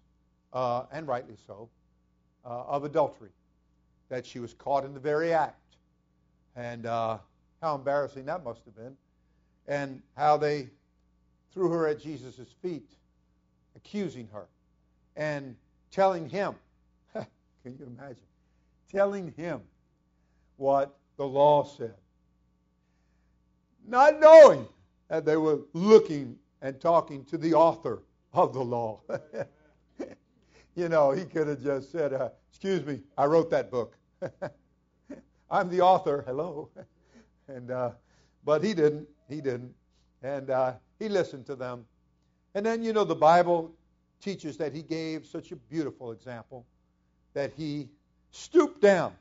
uh, 0.53 0.83
and 0.91 1.07
rightly 1.07 1.35
so, 1.47 1.69
uh, 2.45 2.63
of 2.63 2.83
adultery. 2.83 3.31
That 4.09 4.25
she 4.25 4.39
was 4.39 4.53
caught 4.53 4.85
in 4.85 4.93
the 4.93 4.99
very 4.99 5.33
act. 5.33 5.75
And 6.55 6.85
uh, 6.85 7.17
how 7.61 7.75
embarrassing 7.75 8.25
that 8.25 8.43
must 8.43 8.65
have 8.65 8.75
been. 8.75 8.95
And 9.67 10.01
how 10.17 10.37
they 10.37 10.69
threw 11.53 11.69
her 11.69 11.87
at 11.87 11.99
Jesus' 11.99 12.53
feet, 12.61 12.89
accusing 13.75 14.27
her 14.33 14.47
and 15.15 15.55
telling 15.91 16.29
him 16.29 16.55
can 17.13 17.25
you 17.65 17.85
imagine? 17.97 18.17
Telling 18.91 19.33
him 19.37 19.61
what 20.57 20.97
the 21.17 21.25
law 21.25 21.63
said. 21.63 21.95
Not 23.87 24.19
knowing 24.19 24.67
that 25.09 25.25
they 25.25 25.37
were 25.37 25.59
looking 25.73 26.37
and 26.61 26.79
talking 26.79 27.25
to 27.25 27.37
the 27.37 27.53
author 27.53 28.03
of 28.33 28.53
the 28.53 28.63
law. 28.63 29.01
you 30.75 30.89
know, 30.89 31.11
he 31.11 31.25
could 31.25 31.47
have 31.47 31.63
just 31.63 31.91
said, 31.91 32.13
uh, 32.13 32.29
Excuse 32.49 32.85
me, 32.85 32.99
I 33.17 33.25
wrote 33.25 33.49
that 33.49 33.71
book. 33.71 33.97
I'm 35.49 35.69
the 35.69 35.81
author. 35.81 36.23
Hello. 36.27 36.69
and 37.47 37.71
uh, 37.71 37.91
But 38.45 38.63
he 38.63 38.73
didn't. 38.73 39.07
He 39.27 39.41
didn't. 39.41 39.73
And 40.21 40.49
uh, 40.49 40.73
he 40.99 41.09
listened 41.09 41.45
to 41.47 41.55
them. 41.55 41.85
And 42.53 42.65
then, 42.65 42.83
you 42.83 42.93
know, 42.93 43.03
the 43.03 43.15
Bible 43.15 43.73
teaches 44.21 44.57
that 44.57 44.73
he 44.73 44.83
gave 44.83 45.25
such 45.25 45.51
a 45.51 45.55
beautiful 45.55 46.11
example 46.11 46.65
that 47.33 47.51
he 47.57 47.89
stooped 48.29 48.81
down 48.81 49.13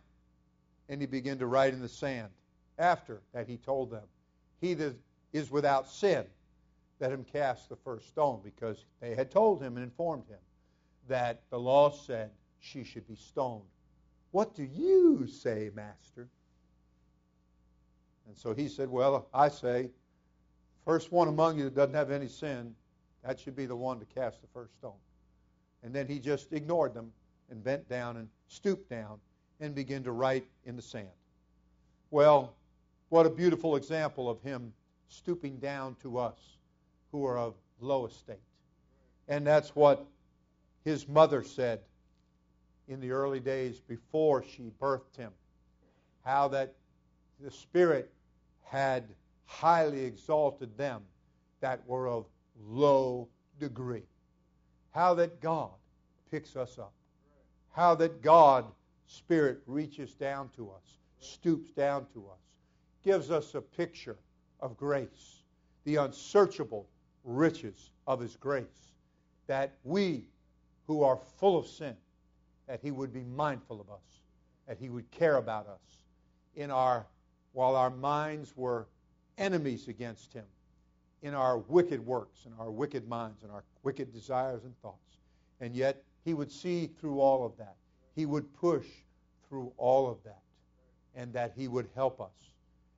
and 0.88 1.00
he 1.00 1.06
began 1.06 1.38
to 1.38 1.46
write 1.46 1.72
in 1.72 1.80
the 1.80 1.88
sand 1.88 2.28
after 2.78 3.22
that 3.32 3.48
he 3.48 3.56
told 3.56 3.90
them, 3.90 4.02
He 4.60 4.74
that 4.74 4.94
is 5.32 5.50
without 5.50 5.88
sin, 5.88 6.24
let 6.98 7.12
him 7.12 7.24
cast 7.24 7.68
the 7.68 7.76
first 7.76 8.08
stone, 8.08 8.40
because 8.44 8.84
they 9.00 9.14
had 9.14 9.30
told 9.30 9.62
him 9.62 9.76
and 9.76 9.84
informed 9.84 10.26
him 10.28 10.38
that 11.08 11.42
the 11.50 11.58
law 11.58 11.90
said 11.90 12.30
she 12.58 12.84
should 12.84 13.06
be 13.08 13.16
stoned. 13.16 13.64
What 14.32 14.54
do 14.54 14.62
you 14.62 15.26
say, 15.26 15.70
Master? 15.74 16.28
And 18.26 18.36
so 18.36 18.54
he 18.54 18.68
said, 18.68 18.88
Well, 18.88 19.28
I 19.34 19.48
say, 19.48 19.90
first 20.84 21.10
one 21.10 21.28
among 21.28 21.58
you 21.58 21.64
that 21.64 21.74
doesn't 21.74 21.94
have 21.94 22.10
any 22.10 22.28
sin, 22.28 22.74
that 23.24 23.40
should 23.40 23.56
be 23.56 23.66
the 23.66 23.76
one 23.76 23.98
to 23.98 24.04
cast 24.06 24.40
the 24.40 24.46
first 24.52 24.74
stone. 24.74 24.92
And 25.82 25.94
then 25.94 26.06
he 26.06 26.18
just 26.18 26.52
ignored 26.52 26.94
them 26.94 27.12
and 27.50 27.64
bent 27.64 27.88
down 27.88 28.18
and 28.18 28.28
stooped 28.48 28.88
down 28.88 29.18
and 29.60 29.74
began 29.74 30.02
to 30.04 30.12
write 30.12 30.46
in 30.64 30.76
the 30.76 30.82
sand. 30.82 31.08
Well, 32.10 32.54
what 33.10 33.26
a 33.26 33.30
beautiful 33.30 33.76
example 33.76 34.28
of 34.28 34.40
him 34.40 34.72
stooping 35.08 35.58
down 35.58 35.94
to 36.02 36.18
us 36.18 36.38
who 37.12 37.24
are 37.26 37.38
of 37.38 37.54
low 37.80 38.06
estate. 38.06 38.40
And 39.28 39.46
that's 39.46 39.76
what 39.76 40.06
his 40.84 41.06
mother 41.06 41.42
said 41.42 41.80
in 42.88 43.00
the 43.00 43.10
early 43.10 43.40
days 43.40 43.80
before 43.80 44.42
she 44.42 44.72
birthed 44.80 45.16
him. 45.16 45.32
How 46.24 46.48
that 46.48 46.74
the 47.38 47.50
Spirit 47.50 48.10
had 48.64 49.04
highly 49.44 50.04
exalted 50.04 50.76
them 50.78 51.02
that 51.60 51.86
were 51.86 52.08
of 52.08 52.26
low 52.66 53.28
degree. 53.58 54.06
How 54.92 55.14
that 55.14 55.40
God 55.40 55.70
picks 56.30 56.56
us 56.56 56.78
up 56.78 56.92
how 57.72 57.94
that 57.96 58.22
God 58.22 58.64
Spirit 59.06 59.60
reaches 59.66 60.14
down 60.14 60.50
to 60.56 60.70
us, 60.70 60.98
stoops 61.18 61.70
down 61.70 62.06
to 62.12 62.26
us, 62.28 62.38
gives 63.04 63.30
us 63.30 63.54
a 63.54 63.60
picture 63.60 64.18
of 64.60 64.76
grace, 64.76 65.42
the 65.84 65.96
unsearchable 65.96 66.86
riches 67.24 67.90
of 68.06 68.20
His 68.20 68.36
grace, 68.36 68.92
that 69.46 69.72
we 69.84 70.24
who 70.86 71.02
are 71.02 71.18
full 71.38 71.58
of 71.58 71.66
sin, 71.66 71.96
that 72.66 72.80
He 72.82 72.90
would 72.90 73.12
be 73.12 73.24
mindful 73.24 73.80
of 73.80 73.90
us, 73.90 74.22
that 74.66 74.78
He 74.78 74.88
would 74.88 75.10
care 75.10 75.36
about 75.36 75.66
us 75.66 76.04
in 76.56 76.70
our 76.70 77.06
while 77.52 77.74
our 77.74 77.90
minds 77.90 78.56
were 78.56 78.86
enemies 79.38 79.88
against 79.88 80.32
Him, 80.32 80.44
in 81.22 81.34
our 81.34 81.58
wicked 81.58 82.04
works, 82.04 82.46
in 82.46 82.52
our 82.58 82.70
wicked 82.70 83.08
minds, 83.08 83.42
in 83.42 83.50
our 83.50 83.64
wicked 83.82 84.12
desires 84.12 84.64
and 84.64 84.76
thoughts. 84.80 85.18
And 85.60 85.74
yet 85.74 86.02
he 86.24 86.34
would 86.34 86.50
see 86.50 86.86
through 86.86 87.20
all 87.20 87.44
of 87.44 87.56
that. 87.56 87.76
He 88.14 88.26
would 88.26 88.52
push 88.54 88.86
through 89.48 89.72
all 89.76 90.08
of 90.08 90.22
that. 90.24 90.42
And 91.14 91.32
that 91.32 91.52
He 91.56 91.66
would 91.66 91.88
help 91.94 92.20
us. 92.20 92.52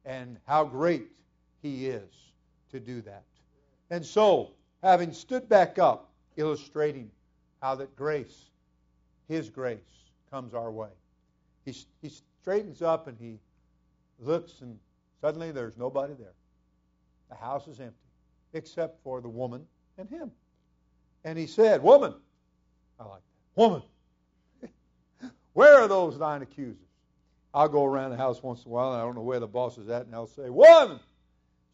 And 0.05 0.39
how 0.47 0.65
great 0.65 1.09
He 1.63 1.87
is 1.87 2.11
to 2.71 2.81
do 2.81 3.01
that. 3.03 3.25
And 3.91 4.05
so, 4.05 4.53
having 4.83 5.13
stood 5.13 5.49
back 5.49 5.79
up, 5.79 6.11
illustrating 6.37 7.11
how 7.61 7.75
that 7.77 7.95
grace, 7.95 8.51
His 9.29 9.51
grace, 9.51 9.79
comes 10.31 10.55
our 10.55 10.71
way, 10.73 10.89
he, 11.65 11.77
he 12.01 12.11
straightens 12.41 12.83
up 12.83 13.07
and 13.07 13.17
he 13.19 13.39
looks, 14.19 14.61
and 14.61 14.79
suddenly 15.21 15.53
there's 15.53 15.77
nobody 15.77 16.15
there. 16.15 16.35
The 17.29 17.37
house 17.37 17.69
is 17.69 17.81
empty, 17.81 17.97
except 18.53 19.03
for 19.03 19.21
the 19.21 19.29
woman 19.29 19.67
and 19.99 20.09
him. 20.09 20.31
And 21.25 21.39
he 21.39 21.47
said, 21.47 21.83
Woman, 21.83 22.15
I 22.99 23.05
like 23.05 23.21
that. 23.21 23.61
Woman, 23.61 23.83
where 25.53 25.75
are 25.81 25.89
those 25.89 26.19
thine 26.19 26.43
accusers? 26.43 26.77
I'll 27.55 27.69
go 27.69 27.85
around 27.85 28.11
the 28.11 28.17
house 28.17 28.43
once 28.43 28.65
in 28.65 28.71
a 28.71 28.75
while, 28.75 28.93
and 28.93 29.03
I 29.03 29.05
don't 29.05 29.15
know 29.15 29.23
where 29.23 29.41
the 29.41 29.47
boss 29.47 29.77
is 29.77 29.89
at, 29.89 30.07
and 30.07 30.15
I'll 30.15 30.27
say, 30.27 30.49
Woman! 30.49 30.99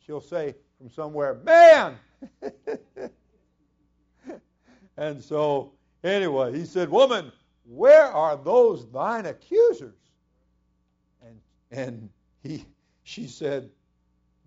She'll 0.04 0.20
say 0.20 0.54
from 0.78 0.90
somewhere, 0.90 1.34
Man! 1.44 1.96
and 4.96 5.22
so, 5.22 5.72
anyway, 6.02 6.58
he 6.58 6.64
said, 6.64 6.88
Woman, 6.88 7.30
where 7.64 8.06
are 8.06 8.36
those 8.36 8.90
thine 8.90 9.26
accusers? 9.26 9.94
And, 11.22 11.40
and 11.70 12.08
he, 12.42 12.64
she 13.04 13.28
said, 13.28 13.70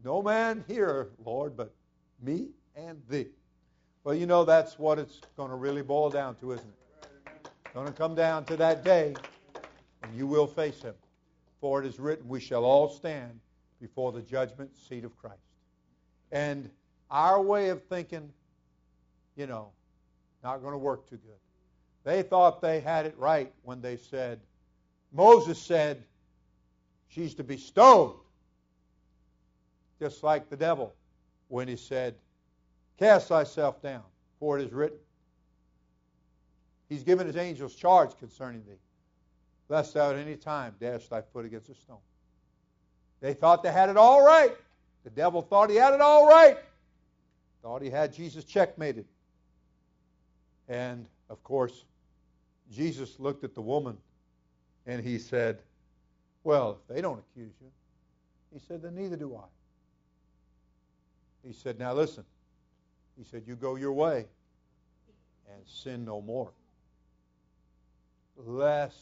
No 0.04 0.22
man 0.22 0.66
here, 0.68 1.10
Lord, 1.24 1.56
but 1.56 1.74
me 2.22 2.50
and 2.76 3.02
thee. 3.10 3.28
Well, 4.04 4.16
you 4.16 4.26
know 4.26 4.44
that's 4.44 4.78
what 4.80 5.00
it's 5.00 5.22
going 5.38 5.50
to 5.50 5.56
really 5.56 5.84
boil 5.84 6.10
down 6.10 6.36
to, 6.38 6.54
isn't 6.54 6.68
it? 6.68 6.76
It's 7.46 7.74
going 7.74 7.88
to 7.88 7.94
come 7.94 8.16
down 8.16 8.44
to 8.46 8.58
that 8.58 8.84
day, 8.84 9.14
and 10.04 10.16
you 10.16 10.28
will 10.28 10.48
face 10.48 10.82
him. 10.82 10.96
For 11.62 11.82
it 11.82 11.88
is 11.88 12.00
written, 12.00 12.28
we 12.28 12.40
shall 12.40 12.66
all 12.66 12.90
stand 12.90 13.40
before 13.80 14.12
the 14.12 14.22
judgment 14.22 14.72
seat 14.76 15.06
of 15.06 15.16
Christ. 15.18 15.38
And 16.32 16.70
our 17.10 17.42
way 17.42 17.70
of 17.70 17.84
thinking, 17.84 18.32
you 19.36 19.48
know, 19.48 19.70
not 20.44 20.58
going 20.58 20.74
to 20.74 20.78
work 20.78 21.08
too 21.10 21.18
good. 21.18 21.36
They 22.04 22.24
thought 22.24 22.62
they 22.62 22.80
had 22.80 23.06
it 23.06 23.16
right 23.18 23.54
when 23.64 23.82
they 23.82 23.98
said, 23.98 24.40
Moses 25.14 25.62
said, 25.62 26.04
she's 27.10 27.36
to 27.36 27.44
be 27.44 27.58
stoned. 27.58 28.16
Just 30.00 30.24
like 30.24 30.50
the 30.50 30.58
devil 30.58 30.94
when 31.48 31.68
he 31.68 31.76
said, 31.76 32.16
Cast 32.98 33.28
thyself 33.28 33.82
down, 33.82 34.04
for 34.40 34.58
it 34.58 34.66
is 34.66 34.74
written. 34.74 34.98
He's 36.90 37.04
given 37.04 37.28
his 37.28 37.38
angels 37.38 37.76
charge 37.76 38.18
concerning 38.18 38.64
thee, 38.66 38.80
lest 39.72 39.94
thou 39.94 40.10
at 40.12 40.18
any 40.18 40.36
time 40.36 40.76
dash 40.82 41.08
thy 41.08 41.22
foot 41.22 41.46
against 41.46 41.70
a 41.70 41.76
stone. 41.76 41.96
They 43.22 43.34
thought 43.34 43.64
they 43.64 43.72
had 43.72 43.88
it 43.88 43.96
all 43.96 44.22
right. 44.22 44.54
The 45.06 45.10
devil 45.10 45.42
thought 45.42 45.70
he 45.70 45.78
had 45.78 45.94
it 45.94 46.02
all 46.02 46.28
right. 46.28 46.58
Thought 47.62 47.82
he 47.82 47.90
had 47.90 48.14
Jesus 48.14 48.44
checkmated. 48.44 49.06
And, 50.68 51.06
of 51.30 51.42
course, 51.44 51.86
Jesus 52.70 53.18
looked 53.18 53.46
at 53.46 53.56
the 53.56 53.62
woman 53.62 53.96
and 54.86 55.02
he 55.02 55.18
said, 55.18 55.60
Well, 56.44 56.78
if 56.82 56.94
they 56.94 57.02
don't 57.02 57.20
accuse 57.20 57.54
you, 57.62 57.72
he 58.54 58.60
said, 58.60 58.82
then 58.82 58.96
neither 58.96 59.16
do 59.16 59.38
I. 59.38 59.48
He 61.48 61.54
said, 61.54 61.80
Now 61.80 61.94
listen. 61.94 62.26
He 63.18 63.24
said, 63.24 63.44
You 63.48 63.56
go 63.56 63.78
your 63.78 63.94
way 63.94 64.26
and 65.50 65.62
sin 65.66 66.04
no 66.04 66.22
more. 66.22 66.52
Lest 68.36 68.98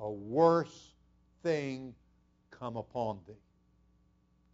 a 0.00 0.10
worse 0.10 0.94
thing 1.42 1.94
come 2.50 2.76
upon 2.76 3.18
thee. 3.28 3.34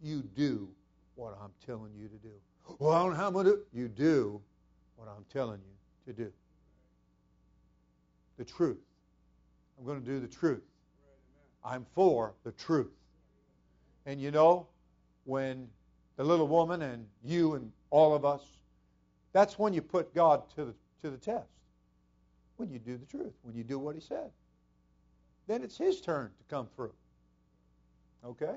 You 0.01 0.21
do 0.35 0.69
what 1.15 1.37
I'm 1.41 1.51
telling 1.65 1.91
you 1.97 2.07
to 2.07 2.15
do. 2.15 2.33
Well, 2.79 2.91
I 2.91 2.99
don't 2.99 3.11
know 3.11 3.17
how 3.17 3.27
I'm 3.27 3.33
going 3.33 3.45
to 3.45 3.51
do 3.53 3.63
You 3.73 3.87
do 3.87 4.41
what 4.97 5.07
I'm 5.07 5.25
telling 5.31 5.59
you 5.59 6.13
to 6.13 6.23
do. 6.23 6.31
The 8.37 8.45
truth. 8.45 8.77
I'm 9.79 9.85
going 9.85 9.99
to 9.99 10.05
do 10.05 10.19
the 10.19 10.27
truth. 10.27 10.63
I'm 11.63 11.85
for 11.95 12.33
the 12.43 12.51
truth. 12.51 12.91
And 14.05 14.21
you 14.21 14.31
know, 14.31 14.67
when 15.25 15.67
the 16.17 16.23
little 16.23 16.47
woman 16.47 16.81
and 16.81 17.05
you 17.23 17.55
and 17.55 17.71
all 17.89 18.13
of 18.13 18.25
us, 18.25 18.41
that's 19.33 19.57
when 19.57 19.73
you 19.73 19.81
put 19.81 20.13
God 20.13 20.43
to 20.55 20.65
the, 20.65 20.73
to 21.01 21.09
the 21.09 21.17
test. 21.17 21.47
When 22.57 22.69
you 22.69 22.79
do 22.79 22.97
the 22.97 23.05
truth, 23.05 23.33
when 23.43 23.55
you 23.55 23.63
do 23.63 23.79
what 23.79 23.95
He 23.95 24.01
said. 24.01 24.29
Then 25.47 25.63
it's 25.63 25.77
His 25.77 26.01
turn 26.01 26.31
to 26.37 26.43
come 26.49 26.67
through. 26.75 26.93
Okay? 28.25 28.55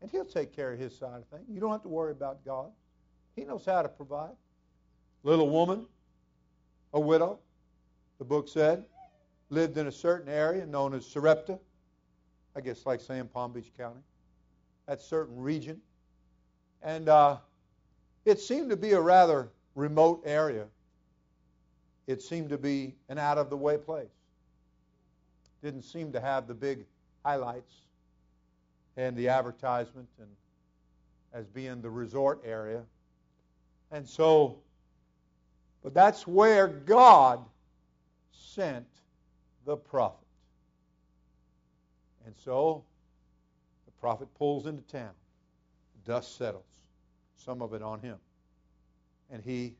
And 0.00 0.10
He'll 0.10 0.24
take 0.24 0.54
care 0.54 0.72
of 0.72 0.78
His 0.78 0.96
side 0.96 1.18
of 1.18 1.26
things. 1.26 1.44
You 1.48 1.60
don't 1.60 1.70
have 1.70 1.82
to 1.82 1.88
worry 1.88 2.12
about 2.12 2.44
God. 2.44 2.70
He 3.36 3.44
knows 3.44 3.64
how 3.64 3.82
to 3.82 3.88
provide. 3.88 4.34
Little 5.22 5.50
woman, 5.50 5.86
a 6.92 7.00
widow, 7.00 7.38
the 8.18 8.24
book 8.24 8.48
said, 8.48 8.84
lived 9.50 9.76
in 9.76 9.86
a 9.86 9.92
certain 9.92 10.32
area 10.32 10.64
known 10.64 10.94
as 10.94 11.06
Sarepta. 11.06 11.58
I 12.56 12.60
guess 12.60 12.86
like 12.86 13.00
saying 13.00 13.28
Palm 13.32 13.52
Beach 13.52 13.70
County. 13.76 14.00
That 14.86 15.00
certain 15.00 15.36
region. 15.36 15.80
And 16.82 17.08
uh, 17.08 17.36
it 18.24 18.40
seemed 18.40 18.70
to 18.70 18.76
be 18.76 18.92
a 18.92 19.00
rather 19.00 19.50
remote 19.74 20.22
area. 20.24 20.66
It 22.06 22.22
seemed 22.22 22.50
to 22.50 22.58
be 22.58 22.96
an 23.08 23.18
out 23.18 23.38
of 23.38 23.50
the 23.50 23.56
way 23.56 23.76
place. 23.76 24.08
Didn't 25.62 25.82
seem 25.82 26.12
to 26.12 26.20
have 26.20 26.46
the 26.46 26.54
big 26.54 26.86
highlights 27.24 27.72
and 28.96 29.16
the 29.16 29.28
advertisement 29.28 30.08
and 30.18 30.28
as 31.32 31.46
being 31.46 31.80
the 31.80 31.90
resort 31.90 32.42
area. 32.44 32.82
And 33.90 34.08
so, 34.08 34.58
but 35.82 35.94
that's 35.94 36.26
where 36.26 36.68
God 36.68 37.44
sent 38.32 38.86
the 39.64 39.76
prophet. 39.76 40.18
And 42.26 42.34
so 42.36 42.84
the 43.86 43.92
prophet 44.00 44.28
pulls 44.34 44.66
into 44.66 44.82
town. 44.82 45.12
Dust 46.04 46.36
settles, 46.36 46.64
some 47.36 47.62
of 47.62 47.74
it 47.74 47.82
on 47.82 48.00
him. 48.00 48.16
And 49.30 49.42
he 49.42 49.74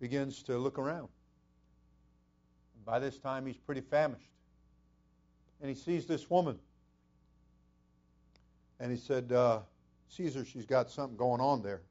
begins 0.00 0.42
to 0.44 0.58
look 0.58 0.78
around. 0.78 1.08
By 2.86 3.00
this 3.00 3.18
time, 3.18 3.44
he's 3.44 3.56
pretty 3.56 3.80
famished. 3.80 4.30
And 5.60 5.68
he 5.68 5.74
sees 5.74 6.06
this 6.06 6.30
woman. 6.30 6.56
And 8.78 8.92
he 8.92 8.96
said, 8.96 9.32
uh, 9.32 9.60
Caesar, 10.08 10.44
she's 10.44 10.66
got 10.66 10.88
something 10.88 11.16
going 11.16 11.40
on 11.40 11.62
there. 11.62 11.82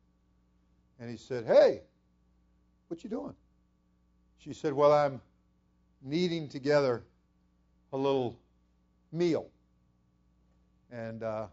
And 0.99 1.09
he 1.09 1.17
said, 1.17 1.45
Hey, 1.45 1.81
what 2.87 3.03
you 3.03 3.09
doing? 3.09 3.33
She 4.37 4.53
said, 4.53 4.71
Well, 4.71 4.93
I'm 4.93 5.19
kneading 6.01 6.47
together 6.47 7.03
a 7.91 7.97
little 7.97 8.39
meal. 9.11 9.49
And 10.91 11.23
uh, 11.23 11.47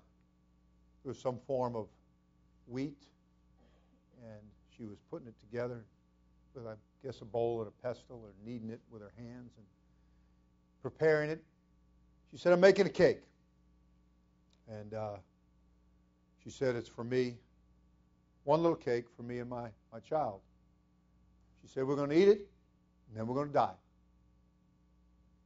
it 1.04 1.08
was 1.08 1.18
some 1.18 1.38
form 1.46 1.74
of 1.74 1.88
wheat. 2.68 3.02
And 4.22 4.40
she 4.76 4.84
was 4.84 4.98
putting 5.10 5.26
it 5.26 5.34
together 5.40 5.84
with, 6.54 6.66
I 6.66 6.74
guess, 7.04 7.20
a 7.20 7.24
bowl 7.24 7.60
and 7.60 7.68
a 7.68 7.86
pestle 7.86 8.20
or 8.22 8.32
kneading 8.44 8.70
it 8.70 8.80
with 8.90 9.02
her 9.02 9.12
hands 9.16 9.52
and 9.56 9.66
preparing 10.82 11.30
it. 11.30 11.42
She 12.30 12.38
said, 12.38 12.52
I'm 12.52 12.60
making 12.60 12.86
a 12.86 12.90
cake. 12.90 13.22
And 14.68 14.94
uh, 14.94 15.16
she 16.42 16.50
said, 16.50 16.76
It's 16.76 16.88
for 16.88 17.04
me. 17.04 17.36
One 18.44 18.62
little 18.62 18.76
cake 18.76 19.04
for 19.16 19.22
me 19.22 19.38
and 19.38 19.48
my, 19.48 19.68
my 19.92 20.00
child. 20.00 20.40
She 21.62 21.68
said, 21.68 21.84
We're 21.84 21.96
going 21.96 22.10
to 22.10 22.16
eat 22.18 22.28
it, 22.28 22.48
and 23.08 23.16
then 23.16 23.26
we're 23.26 23.34
going 23.34 23.48
to 23.48 23.54
die. 23.54 23.74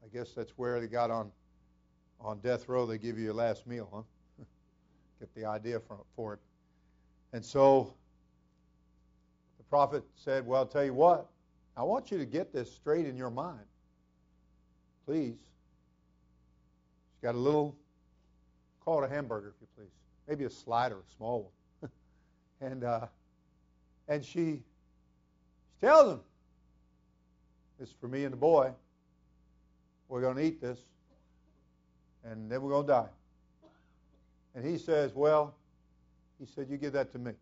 I 0.05 0.09
guess 0.17 0.33
that's 0.33 0.53
where 0.53 0.81
they 0.81 0.87
got 0.87 1.11
on 1.11 1.31
on 2.21 2.39
death 2.39 2.69
row. 2.69 2.87
They 2.87 2.99
give 2.99 3.19
you 3.19 3.25
your 3.25 3.35
last 3.35 3.67
meal, 3.67 3.89
huh? 3.93 4.45
Get 5.21 5.35
the 5.35 5.45
idea 5.45 5.81
for, 5.81 5.99
for 6.15 6.35
it. 6.35 6.41
And 7.33 7.45
so 7.45 7.93
prophet 9.71 10.05
said, 10.15 10.47
Well, 10.47 10.61
I'll 10.61 10.67
tell 10.67 10.85
you 10.85 10.95
what, 10.95 11.27
I 11.77 11.83
want 11.83 12.11
you 12.11 12.19
to 12.19 12.27
get 12.27 12.53
this 12.53 12.73
straight 12.73 13.07
in 13.07 13.17
your 13.17 13.31
mind. 13.31 13.65
Please. 15.07 15.37
She's 17.13 17.23
got 17.23 17.35
a 17.35 17.39
little, 17.39 17.77
call 18.85 19.03
it 19.03 19.07
a 19.07 19.09
hamburger, 19.09 19.55
if 19.57 19.61
you 19.61 19.67
please. 19.77 19.93
Maybe 20.29 20.45
a 20.45 20.51
slider, 20.51 20.97
a 20.97 21.17
small 21.17 21.53
one. 21.81 21.91
and 22.61 22.85
uh, 22.85 23.07
and 24.09 24.25
she, 24.25 24.63
she 25.81 25.81
tells 25.81 26.15
him, 26.15 26.21
is 27.81 27.95
for 28.01 28.09
me 28.09 28.25
and 28.25 28.33
the 28.33 28.39
boy. 28.39 28.73
We're 30.09 30.21
going 30.21 30.37
to 30.37 30.43
eat 30.43 30.61
this, 30.61 30.79
and 32.25 32.51
then 32.51 32.63
we're 32.63 32.71
going 32.71 32.87
to 32.87 32.93
die. 32.93 33.09
And 34.55 34.65
he 34.65 34.79
says, 34.79 35.13
Well, 35.15 35.55
he 36.39 36.47
said, 36.47 36.69
You 36.71 36.77
give 36.77 36.93
that 36.93 37.13
to 37.13 37.19
me. 37.19 37.33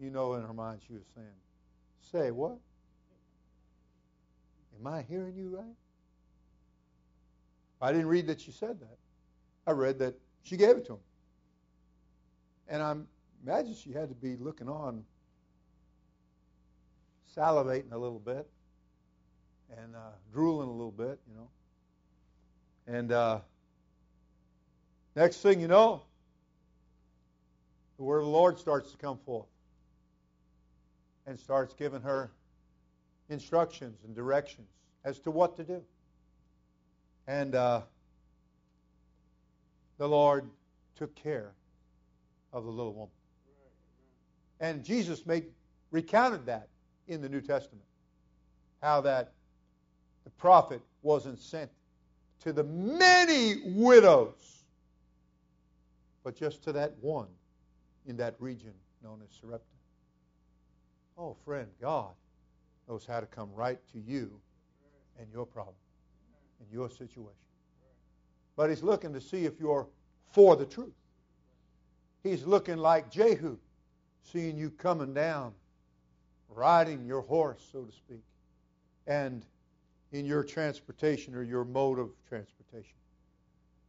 You 0.00 0.10
know, 0.10 0.34
in 0.34 0.42
her 0.42 0.52
mind, 0.52 0.80
she 0.86 0.92
was 0.92 1.02
saying, 1.14 1.26
Say 2.12 2.30
what? 2.30 2.58
Am 4.78 4.86
I 4.86 5.02
hearing 5.02 5.34
you 5.36 5.56
right? 5.56 5.74
I 7.80 7.92
didn't 7.92 8.06
read 8.06 8.26
that 8.28 8.40
she 8.40 8.52
said 8.52 8.80
that. 8.80 8.96
I 9.66 9.72
read 9.72 9.98
that 9.98 10.14
she 10.42 10.56
gave 10.56 10.76
it 10.76 10.86
to 10.86 10.94
him. 10.94 10.98
And 12.68 12.82
I 12.82 12.94
imagine 13.44 13.74
she 13.74 13.92
had 13.92 14.08
to 14.08 14.14
be 14.14 14.36
looking 14.36 14.68
on 14.68 15.04
salivating 17.36 17.92
a 17.92 17.98
little 17.98 18.18
bit 18.18 18.48
and 19.76 19.94
uh, 19.94 20.10
drooling 20.32 20.68
a 20.68 20.72
little 20.72 20.92
bit, 20.92 21.18
you 21.28 21.34
know. 21.36 21.48
And 22.86 23.12
uh, 23.12 23.40
next 25.14 25.38
thing 25.38 25.60
you 25.60 25.68
know, 25.68 26.02
the 27.96 28.04
word 28.04 28.20
of 28.20 28.24
the 28.24 28.30
Lord 28.30 28.58
starts 28.58 28.90
to 28.92 28.96
come 28.96 29.18
forth 29.18 29.46
and 31.28 31.38
starts 31.38 31.74
giving 31.74 32.00
her 32.00 32.30
instructions 33.28 33.98
and 34.04 34.16
directions 34.16 34.66
as 35.04 35.18
to 35.20 35.30
what 35.30 35.56
to 35.56 35.62
do. 35.62 35.82
And 37.26 37.54
uh, 37.54 37.82
the 39.98 40.08
Lord 40.08 40.48
took 40.96 41.14
care 41.14 41.52
of 42.54 42.64
the 42.64 42.70
little 42.70 42.94
woman. 42.94 43.10
And 44.60 44.82
Jesus 44.82 45.26
made 45.26 45.44
recounted 45.90 46.46
that 46.46 46.68
in 47.08 47.20
the 47.20 47.28
New 47.28 47.42
Testament. 47.42 47.84
How 48.82 49.02
that 49.02 49.32
the 50.24 50.30
prophet 50.30 50.80
wasn't 51.02 51.38
sent 51.38 51.70
to 52.40 52.54
the 52.54 52.64
many 52.64 53.56
widows, 53.66 54.62
but 56.24 56.36
just 56.36 56.64
to 56.64 56.72
that 56.72 56.94
one 57.02 57.28
in 58.06 58.16
that 58.16 58.34
region 58.38 58.72
known 59.02 59.20
as 59.22 59.28
Sarepta. 59.38 59.77
Oh, 61.18 61.36
friend, 61.44 61.66
God 61.80 62.12
knows 62.88 63.04
how 63.04 63.18
to 63.18 63.26
come 63.26 63.50
right 63.52 63.80
to 63.92 63.98
you 63.98 64.30
and 65.18 65.26
your 65.32 65.44
problem, 65.44 65.74
and 66.60 66.72
your 66.72 66.88
situation. 66.88 67.34
but 68.54 68.70
he's 68.70 68.82
looking 68.82 69.12
to 69.12 69.20
see 69.20 69.44
if 69.44 69.58
you're 69.60 69.86
for 70.32 70.56
the 70.56 70.64
truth. 70.66 70.94
He's 72.22 72.44
looking 72.44 72.76
like 72.76 73.10
Jehu, 73.10 73.56
seeing 74.22 74.56
you 74.56 74.70
coming 74.70 75.14
down, 75.14 75.52
riding 76.48 77.04
your 77.04 77.22
horse, 77.22 77.68
so 77.72 77.82
to 77.82 77.92
speak, 77.92 78.22
and 79.06 79.44
in 80.12 80.24
your 80.24 80.42
transportation 80.42 81.34
or 81.34 81.42
your 81.42 81.64
mode 81.64 81.98
of 81.98 82.10
transportation, 82.28 82.96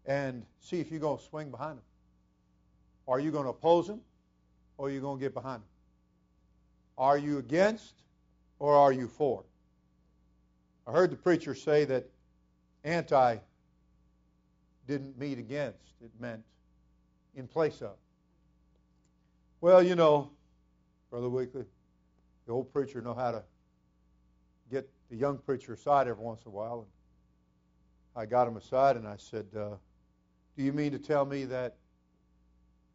and 0.05 0.45
see 0.59 0.79
if 0.79 0.91
you're 0.91 0.99
going 0.99 1.17
to 1.17 1.23
swing 1.23 1.49
behind 1.51 1.77
him. 1.77 1.83
Are 3.07 3.19
you 3.19 3.31
going 3.31 3.45
to 3.45 3.49
oppose 3.51 3.87
him, 3.87 4.01
or 4.77 4.87
are 4.87 4.91
you 4.91 5.01
going 5.01 5.17
to 5.17 5.21
get 5.21 5.33
behind 5.33 5.61
him? 5.61 5.78
Are 6.99 7.17
you 7.17 7.37
against, 7.37 7.93
or 8.59 8.75
are 8.75 8.91
you 8.91 9.07
for? 9.07 9.45
I 10.85 10.91
heard 10.91 11.11
the 11.11 11.15
preacher 11.15 11.55
say 11.55 11.85
that 11.85 12.05
anti 12.83 13.37
didn't 14.85 15.17
mean 15.17 15.39
against, 15.39 15.93
it 16.03 16.11
meant 16.19 16.43
in 17.35 17.47
place 17.47 17.81
of. 17.81 17.95
Well, 19.61 19.81
you 19.81 19.95
know, 19.95 20.29
Brother 21.09 21.29
Weekly, 21.29 21.63
the 22.45 22.51
old 22.51 22.73
preacher 22.73 23.01
know 23.01 23.13
how 23.13 23.31
to 23.31 23.43
get 24.69 24.89
the 25.09 25.15
young 25.15 25.37
preacher 25.37 25.73
aside 25.73 26.07
every 26.07 26.23
once 26.23 26.41
in 26.41 26.49
a 26.49 26.51
while. 26.51 26.79
And 26.79 28.21
I 28.21 28.25
got 28.25 28.47
him 28.47 28.57
aside 28.57 28.97
and 28.97 29.07
I 29.07 29.15
said, 29.17 29.45
uh, 29.55 29.75
Do 30.57 30.63
you 30.63 30.73
mean 30.73 30.91
to 30.91 30.99
tell 30.99 31.25
me 31.25 31.45
that 31.45 31.77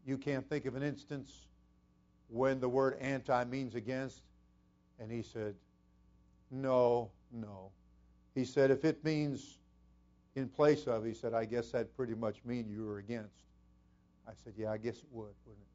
you 0.07 0.19
can't 0.19 0.47
think 0.47 0.67
of 0.67 0.75
an 0.75 0.83
instance 0.83 1.47
when 2.29 2.61
the 2.61 2.69
word 2.69 2.99
anti 3.01 3.45
means 3.45 3.75
against? 3.75 4.23
And 4.99 5.11
he 5.11 5.23
said, 5.23 5.55
No, 6.51 7.11
no. 7.33 7.71
He 8.35 8.45
said, 8.45 8.71
If 8.71 8.85
it 8.85 9.05
means 9.05 9.59
in 10.37 10.49
place 10.49 10.87
of, 10.87 11.05
he 11.05 11.15
said, 11.15 11.35
I 11.35 11.45
guess 11.45 11.71
that'd 11.71 11.95
pretty 11.97 12.15
much 12.15 12.37
mean 12.45 12.69
you 12.69 12.85
were 12.85 12.99
against. 12.99 13.45
I 14.27 14.33
said, 14.43 14.55
Yeah, 14.57 14.71
I 14.71 14.79
guess 14.79 14.97
it 14.97 15.09
would, 15.11 15.35
wouldn't 15.47 15.63
it? 15.63 15.75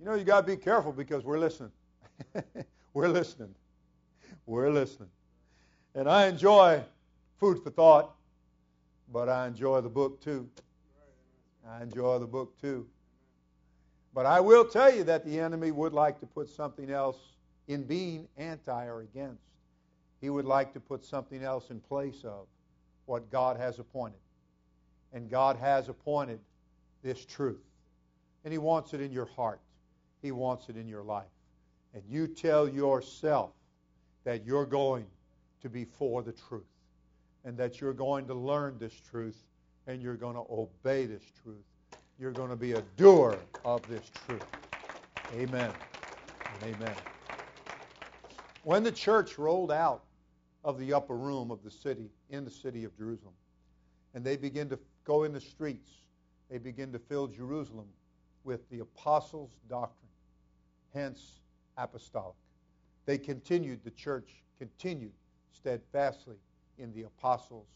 You 0.00 0.06
know, 0.06 0.14
you 0.14 0.24
got 0.24 0.40
to 0.40 0.46
be 0.46 0.56
careful 0.56 0.92
because 0.92 1.24
we're 1.24 1.38
listening. 1.38 1.70
we're 2.94 3.08
listening. 3.08 3.54
We're 4.46 4.70
listening. 4.70 5.10
And 5.94 6.08
I 6.08 6.26
enjoy 6.26 6.82
food 7.38 7.62
for 7.62 7.70
thought, 7.70 8.14
but 9.12 9.28
I 9.28 9.46
enjoy 9.46 9.80
the 9.80 9.88
book 9.88 10.20
too. 10.20 10.48
I 11.68 11.82
enjoy 11.82 12.18
the 12.18 12.26
book 12.26 12.60
too. 12.60 12.86
But 14.14 14.26
I 14.26 14.40
will 14.40 14.64
tell 14.64 14.94
you 14.94 15.04
that 15.04 15.24
the 15.24 15.40
enemy 15.40 15.70
would 15.70 15.92
like 15.92 16.20
to 16.20 16.26
put 16.26 16.48
something 16.48 16.90
else 16.90 17.16
in 17.68 17.84
being 17.84 18.28
anti 18.36 18.86
or 18.86 19.00
against. 19.00 19.42
He 20.20 20.30
would 20.30 20.44
like 20.44 20.72
to 20.74 20.80
put 20.80 21.04
something 21.04 21.42
else 21.42 21.70
in 21.70 21.80
place 21.80 22.22
of 22.24 22.46
what 23.06 23.30
God 23.30 23.56
has 23.56 23.78
appointed. 23.78 24.20
And 25.12 25.30
God 25.30 25.56
has 25.56 25.88
appointed 25.88 26.40
this 27.02 27.24
truth. 27.24 27.62
And 28.44 28.52
He 28.52 28.58
wants 28.58 28.94
it 28.94 29.00
in 29.00 29.12
your 29.12 29.26
heart, 29.26 29.60
He 30.20 30.32
wants 30.32 30.68
it 30.68 30.76
in 30.76 30.88
your 30.88 31.02
life. 31.02 31.24
And 31.94 32.02
you 32.08 32.26
tell 32.26 32.68
yourself 32.68 33.50
that 34.24 34.44
you're 34.46 34.66
going 34.66 35.06
to 35.62 35.68
be 35.68 35.84
for 35.84 36.22
the 36.22 36.32
truth 36.32 36.62
and 37.44 37.56
that 37.56 37.80
you're 37.80 37.92
going 37.92 38.26
to 38.26 38.34
learn 38.34 38.78
this 38.78 38.94
truth 39.10 39.36
and 39.86 40.00
you're 40.00 40.16
going 40.16 40.34
to 40.34 40.44
obey 40.50 41.06
this 41.06 41.22
truth. 41.42 41.64
You're 42.18 42.32
going 42.32 42.50
to 42.50 42.56
be 42.56 42.72
a 42.72 42.82
doer 42.96 43.36
of 43.64 43.86
this 43.88 44.10
truth. 44.26 44.44
Amen. 45.34 45.72
And 46.62 46.74
amen. 46.74 46.94
When 48.64 48.84
the 48.84 48.92
church 48.92 49.38
rolled 49.38 49.72
out 49.72 50.04
of 50.64 50.78
the 50.78 50.92
upper 50.92 51.16
room 51.16 51.50
of 51.50 51.64
the 51.64 51.70
city, 51.70 52.10
in 52.30 52.44
the 52.44 52.50
city 52.50 52.84
of 52.84 52.96
Jerusalem, 52.96 53.34
and 54.14 54.24
they 54.24 54.36
begin 54.36 54.68
to 54.68 54.78
go 55.04 55.24
in 55.24 55.32
the 55.32 55.40
streets, 55.40 55.88
they 56.50 56.58
begin 56.58 56.92
to 56.92 56.98
fill 56.98 57.26
Jerusalem 57.26 57.86
with 58.44 58.68
the 58.70 58.80
apostles' 58.80 59.58
doctrine, 59.68 60.10
hence 60.92 61.40
apostolic. 61.76 62.36
They 63.06 63.18
continued, 63.18 63.82
the 63.84 63.90
church 63.90 64.42
continued 64.58 65.12
steadfastly 65.50 66.36
in 66.78 66.92
the 66.92 67.02
apostles 67.02 67.66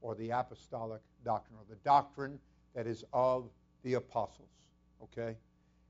or 0.00 0.14
the 0.14 0.30
apostolic 0.30 1.00
doctrine, 1.24 1.58
or 1.58 1.64
the 1.68 1.80
doctrine 1.84 2.38
that 2.74 2.86
is 2.86 3.04
of 3.12 3.50
the 3.82 3.94
apostles. 3.94 4.48
Okay? 5.02 5.36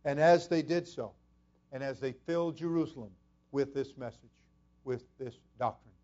And 0.05 0.19
as 0.19 0.49
they 0.49 0.63
did 0.63 0.87
so, 0.89 1.13
and 1.73 1.83
as 1.83 2.01
they 2.01 2.13
filled 2.13 2.57
Jerusalem 2.57 3.11
with 3.51 3.75
this 3.75 3.97
message, 3.97 4.31
with 4.85 5.05
this 5.19 5.35
doctrine, 5.59 5.95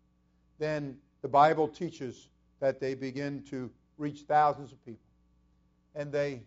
then 0.57 0.97
the 1.21 1.27
Bible 1.27 1.67
teaches 1.67 2.29
that 2.59 2.79
they 2.79 2.93
begin 2.93 3.43
to 3.49 3.69
reach 3.97 4.21
thousands 4.21 4.71
of 4.71 4.83
people. 4.85 5.05
And 5.95 6.11
they, 6.11 6.43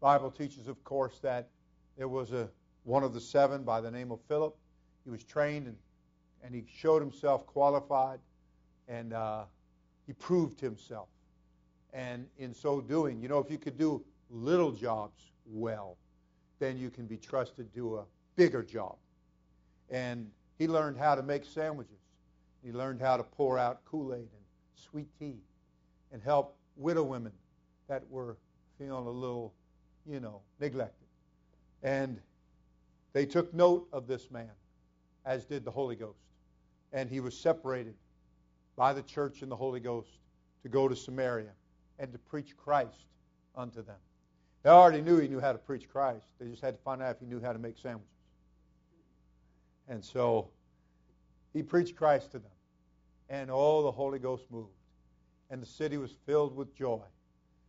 Bible 0.00 0.30
teaches, 0.30 0.68
of 0.68 0.82
course, 0.84 1.18
that 1.20 1.48
there 1.96 2.08
was 2.08 2.32
a 2.32 2.48
one 2.84 3.02
of 3.02 3.12
the 3.12 3.20
seven 3.20 3.62
by 3.62 3.80
the 3.80 3.90
name 3.90 4.10
of 4.10 4.20
Philip. 4.26 4.56
He 5.04 5.10
was 5.10 5.22
trained 5.22 5.66
and, 5.66 5.76
and 6.42 6.54
he 6.54 6.64
showed 6.74 7.00
himself 7.00 7.46
qualified, 7.46 8.18
and 8.88 9.12
uh, 9.12 9.44
he 10.06 10.12
proved 10.14 10.60
himself. 10.60 11.08
And 11.92 12.26
in 12.38 12.54
so 12.54 12.80
doing, 12.80 13.20
you 13.20 13.28
know, 13.28 13.38
if 13.38 13.50
you 13.50 13.58
could 13.58 13.76
do 13.76 14.02
little 14.30 14.72
jobs 14.72 15.32
well, 15.46 15.96
then 16.58 16.78
you 16.78 16.90
can 16.90 17.06
be 17.06 17.16
trusted 17.16 17.72
to 17.72 17.78
do 17.78 17.96
a 17.96 18.04
bigger 18.36 18.62
job. 18.62 18.96
And 19.90 20.30
he 20.58 20.68
learned 20.68 20.98
how 20.98 21.14
to 21.14 21.22
make 21.22 21.44
sandwiches. 21.44 21.98
He 22.62 22.72
learned 22.72 23.00
how 23.00 23.16
to 23.16 23.22
pour 23.22 23.58
out 23.58 23.84
Kool 23.84 24.14
Aid 24.14 24.20
and 24.20 24.44
sweet 24.74 25.08
tea 25.18 25.38
and 26.12 26.22
help 26.22 26.56
widow 26.76 27.02
women 27.02 27.32
that 27.88 28.02
were 28.10 28.36
feeling 28.78 29.06
a 29.06 29.10
little, 29.10 29.54
you 30.06 30.20
know, 30.20 30.40
neglected. 30.60 31.06
And 31.82 32.20
they 33.12 33.26
took 33.26 33.52
note 33.52 33.88
of 33.92 34.06
this 34.06 34.30
man, 34.30 34.50
as 35.24 35.44
did 35.44 35.64
the 35.64 35.70
Holy 35.70 35.96
Ghost. 35.96 36.18
And 36.92 37.08
he 37.08 37.20
was 37.20 37.36
separated 37.36 37.94
by 38.76 38.92
the 38.92 39.02
church 39.02 39.42
and 39.42 39.50
the 39.50 39.56
Holy 39.56 39.80
Ghost 39.80 40.10
to 40.62 40.68
go 40.68 40.88
to 40.88 40.96
Samaria 40.96 41.52
and 41.98 42.12
to 42.12 42.18
preach 42.18 42.56
Christ 42.56 43.06
unto 43.56 43.82
them. 43.82 43.96
They 44.62 44.70
already 44.70 45.00
knew 45.00 45.18
he 45.18 45.28
knew 45.28 45.40
how 45.40 45.52
to 45.52 45.58
preach 45.58 45.88
Christ. 45.88 46.26
They 46.38 46.46
just 46.48 46.62
had 46.62 46.76
to 46.76 46.82
find 46.82 47.02
out 47.02 47.12
if 47.12 47.20
he 47.20 47.26
knew 47.26 47.40
how 47.40 47.52
to 47.52 47.58
make 47.58 47.78
sandwiches. 47.78 48.08
And 49.88 50.04
so 50.04 50.50
he 51.52 51.62
preached 51.62 51.96
Christ 51.96 52.32
to 52.32 52.38
them. 52.38 52.50
And 53.28 53.50
all 53.50 53.82
the 53.82 53.92
Holy 53.92 54.18
Ghost 54.18 54.44
moved. 54.50 54.68
And 55.50 55.62
the 55.62 55.66
city 55.66 55.96
was 55.96 56.12
filled 56.26 56.54
with 56.54 56.74
joy. 56.74 57.00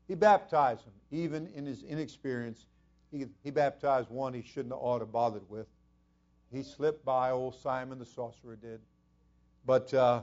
He 0.08 0.16
baptized 0.16 0.86
them, 0.86 0.94
even 1.12 1.48
in 1.56 1.66
his 1.66 1.84
inexperience. 1.84 2.66
He, 3.12 3.26
he 3.44 3.52
baptized 3.52 4.10
one 4.10 4.34
he 4.34 4.42
shouldn't 4.42 4.74
have 4.74 4.82
ought 4.82 5.00
to 5.00 5.06
bothered 5.06 5.50
with. 5.50 5.68
He 6.52 6.64
slipped 6.64 7.06
by, 7.06 7.32
old 7.32 7.56
Simon 7.56 7.98
the 7.98 8.06
sorcerer 8.06 8.58
did. 8.58 8.82
But 9.66 9.94
uh, 9.94 10.22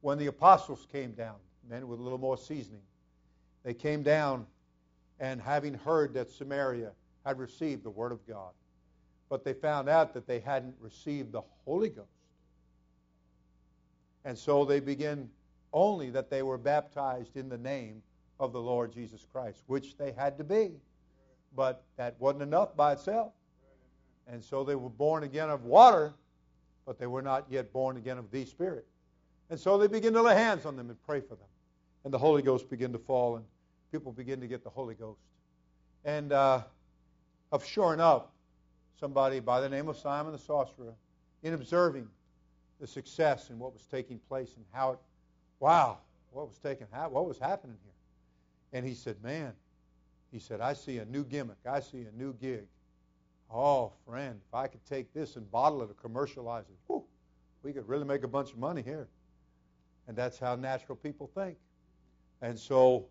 when 0.00 0.18
the 0.18 0.26
apostles 0.26 0.86
came 0.90 1.12
down, 1.12 1.36
men 1.68 1.86
with 1.86 2.00
a 2.00 2.02
little 2.02 2.18
more 2.18 2.38
seasoning, 2.38 2.82
they 3.62 3.74
came 3.74 4.02
down 4.02 4.46
and 5.20 5.40
having 5.40 5.74
heard 5.74 6.14
that 6.14 6.30
Samaria 6.30 6.92
had 7.24 7.38
received 7.38 7.82
the 7.82 7.90
Word 7.90 8.12
of 8.12 8.26
God, 8.26 8.52
but 9.28 9.44
they 9.44 9.52
found 9.52 9.88
out 9.88 10.14
that 10.14 10.26
they 10.26 10.40
hadn't 10.40 10.74
received 10.80 11.32
the 11.32 11.42
Holy 11.64 11.88
Ghost. 11.88 12.08
And 14.24 14.36
so 14.36 14.64
they 14.64 14.80
begin 14.80 15.28
only 15.72 16.10
that 16.10 16.30
they 16.30 16.42
were 16.42 16.58
baptized 16.58 17.36
in 17.36 17.48
the 17.48 17.58
name 17.58 18.02
of 18.38 18.52
the 18.52 18.60
Lord 18.60 18.92
Jesus 18.92 19.26
Christ, 19.32 19.62
which 19.66 19.96
they 19.96 20.12
had 20.12 20.36
to 20.38 20.44
be. 20.44 20.72
But 21.54 21.84
that 21.96 22.16
wasn't 22.18 22.42
enough 22.42 22.76
by 22.76 22.92
itself. 22.92 23.32
And 24.26 24.42
so 24.42 24.64
they 24.64 24.74
were 24.74 24.90
born 24.90 25.22
again 25.22 25.48
of 25.48 25.64
water, 25.64 26.12
but 26.84 26.98
they 26.98 27.06
were 27.06 27.22
not 27.22 27.46
yet 27.48 27.72
born 27.72 27.96
again 27.96 28.18
of 28.18 28.30
the 28.30 28.44
Spirit. 28.44 28.86
And 29.48 29.58
so 29.58 29.78
they 29.78 29.86
begin 29.86 30.12
to 30.14 30.22
lay 30.22 30.34
hands 30.34 30.66
on 30.66 30.76
them 30.76 30.90
and 30.90 31.02
pray 31.06 31.20
for 31.20 31.36
them. 31.36 31.46
And 32.04 32.12
the 32.12 32.18
Holy 32.18 32.42
Ghost 32.42 32.68
begin 32.68 32.92
to 32.92 32.98
fall, 32.98 33.36
and 33.36 33.44
people 33.96 34.12
begin 34.12 34.42
to 34.42 34.46
get 34.46 34.62
the 34.62 34.68
Holy 34.68 34.94
Ghost. 34.94 35.22
And 36.04 36.30
uh, 36.30 36.60
of 37.50 37.64
sure 37.64 37.94
enough, 37.94 38.24
somebody 39.00 39.40
by 39.40 39.62
the 39.62 39.70
name 39.70 39.88
of 39.88 39.96
Simon 39.96 40.32
the 40.32 40.38
sorcerer, 40.38 40.92
in 41.42 41.54
observing 41.54 42.06
the 42.78 42.86
success 42.86 43.48
and 43.48 43.58
what 43.58 43.72
was 43.72 43.86
taking 43.90 44.18
place 44.28 44.52
and 44.56 44.66
how 44.70 44.92
it, 44.92 44.98
wow, 45.60 45.96
what 46.30 46.46
was 46.46 46.58
taking, 46.58 46.86
what 46.88 47.26
was 47.26 47.38
happening 47.38 47.78
here. 47.82 48.78
And 48.78 48.86
he 48.86 48.92
said, 48.92 49.16
man, 49.22 49.54
he 50.30 50.38
said, 50.38 50.60
I 50.60 50.74
see 50.74 50.98
a 50.98 51.06
new 51.06 51.24
gimmick. 51.24 51.56
I 51.66 51.80
see 51.80 52.02
a 52.02 52.12
new 52.18 52.34
gig. 52.34 52.66
Oh, 53.50 53.92
friend, 54.06 54.38
if 54.46 54.54
I 54.54 54.66
could 54.66 54.84
take 54.84 55.14
this 55.14 55.36
and 55.36 55.50
bottle 55.50 55.80
it 55.80 55.90
or 55.90 55.94
commercialize 55.94 56.64
it, 56.68 56.76
whew, 56.86 57.02
we 57.62 57.72
could 57.72 57.88
really 57.88 58.04
make 58.04 58.24
a 58.24 58.28
bunch 58.28 58.52
of 58.52 58.58
money 58.58 58.82
here. 58.82 59.08
And 60.06 60.14
that's 60.14 60.38
how 60.38 60.54
natural 60.54 60.96
people 60.96 61.30
think. 61.34 61.56
And 62.42 62.58
so 62.58 63.06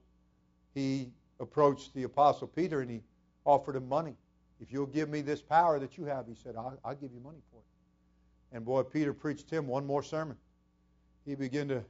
he 0.75 1.09
approached 1.39 1.93
the 1.95 2.03
Apostle 2.03 2.47
Peter 2.47 2.81
and 2.81 2.91
he 2.91 3.01
offered 3.45 3.75
him 3.75 3.89
money. 3.89 4.15
If 4.61 4.71
you'll 4.71 4.85
give 4.85 5.09
me 5.09 5.21
this 5.21 5.41
power 5.41 5.79
that 5.79 5.97
you 5.97 6.05
have, 6.05 6.27
he 6.27 6.35
said, 6.35 6.55
I'll, 6.55 6.77
I'll 6.85 6.95
give 6.95 7.11
you 7.11 7.19
money 7.19 7.39
for 7.51 7.57
it. 7.57 8.55
And 8.55 8.63
boy, 8.63 8.83
Peter 8.83 9.13
preached 9.13 9.49
him 9.49 9.67
one 9.67 9.85
more 9.85 10.03
sermon. 10.03 10.37
He 11.25 11.33
began 11.33 11.67
to 11.69 11.83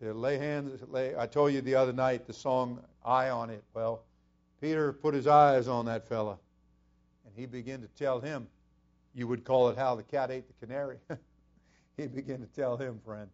to 0.00 0.12
lay 0.12 0.38
hands. 0.38 0.82
Lay, 0.88 1.16
I 1.16 1.26
told 1.26 1.52
you 1.52 1.60
the 1.60 1.74
other 1.74 1.92
night 1.92 2.26
the 2.26 2.32
song 2.32 2.82
"Eye 3.04 3.30
on 3.30 3.50
It." 3.50 3.62
Well, 3.74 4.02
Peter 4.60 4.92
put 4.92 5.14
his 5.14 5.26
eyes 5.26 5.68
on 5.68 5.86
that 5.86 6.08
fella, 6.08 6.38
and 7.24 7.34
he 7.36 7.46
began 7.46 7.80
to 7.80 7.88
tell 7.88 8.20
him. 8.20 8.46
You 9.14 9.28
would 9.28 9.44
call 9.44 9.68
it 9.68 9.78
how 9.78 9.94
the 9.94 10.02
cat 10.02 10.30
ate 10.30 10.48
the 10.48 10.66
canary. 10.66 10.96
he 11.96 12.06
began 12.08 12.40
to 12.40 12.46
tell 12.46 12.76
him, 12.76 13.00
friend, 13.04 13.28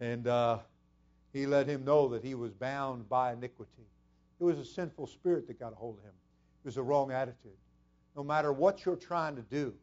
and 0.00 0.26
uh, 0.26 0.58
he 1.32 1.46
let 1.46 1.68
him 1.68 1.84
know 1.84 2.08
that 2.08 2.24
he 2.24 2.34
was 2.34 2.52
bound 2.52 3.08
by 3.08 3.32
iniquity. 3.32 3.86
It 4.40 4.44
was 4.44 4.58
a 4.58 4.64
sinful 4.64 5.06
spirit 5.06 5.46
that 5.46 5.58
got 5.58 5.72
a 5.72 5.76
hold 5.76 5.98
of 5.98 6.04
him. 6.04 6.12
It 6.64 6.68
was 6.68 6.76
a 6.76 6.82
wrong 6.82 7.12
attitude. 7.12 7.56
No 8.16 8.24
matter 8.24 8.52
what 8.52 8.84
you're 8.84 8.96
trying 8.96 9.36
to 9.36 9.42
do 9.42 9.74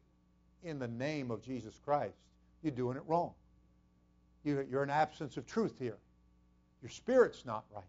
in 0.64 0.80
the 0.80 0.88
name 0.88 1.32
of 1.32 1.42
Jesus 1.42 1.80
Christ, 1.84 2.16
you're 2.62 2.72
doing 2.72 2.98
it 2.98 3.04
wrong. 3.08 3.34
You're 4.44 4.84
in 4.84 4.90
absence 4.90 5.38
of 5.38 5.46
truth 5.46 5.76
here. 5.78 5.98
Your 6.82 6.90
spirit's 6.90 7.46
not 7.46 7.66
right. 7.74 7.84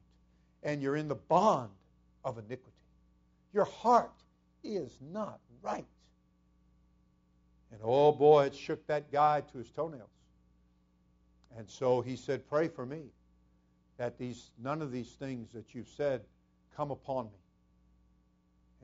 And 0.62 0.82
you're 0.82 0.96
in 0.96 1.08
the 1.08 1.14
bond 1.14 1.70
of 2.24 2.38
iniquity. 2.38 2.76
Your 3.52 3.64
heart 3.64 4.12
is 4.62 4.98
not 5.12 5.40
right. 5.62 5.86
And 7.70 7.80
oh 7.82 8.12
boy, 8.12 8.44
it 8.44 8.54
shook 8.54 8.86
that 8.86 9.10
guy 9.10 9.42
to 9.52 9.58
his 9.58 9.70
toenails. 9.70 10.08
And 11.56 11.68
so 11.68 12.00
he 12.00 12.16
said, 12.16 12.46
Pray 12.48 12.68
for 12.68 12.84
me 12.84 13.04
that 13.96 14.18
these 14.18 14.50
none 14.62 14.82
of 14.82 14.92
these 14.92 15.10
things 15.12 15.52
that 15.52 15.74
you've 15.74 15.88
said 15.88 16.22
come 16.76 16.90
upon 16.90 17.26
me. 17.26 17.38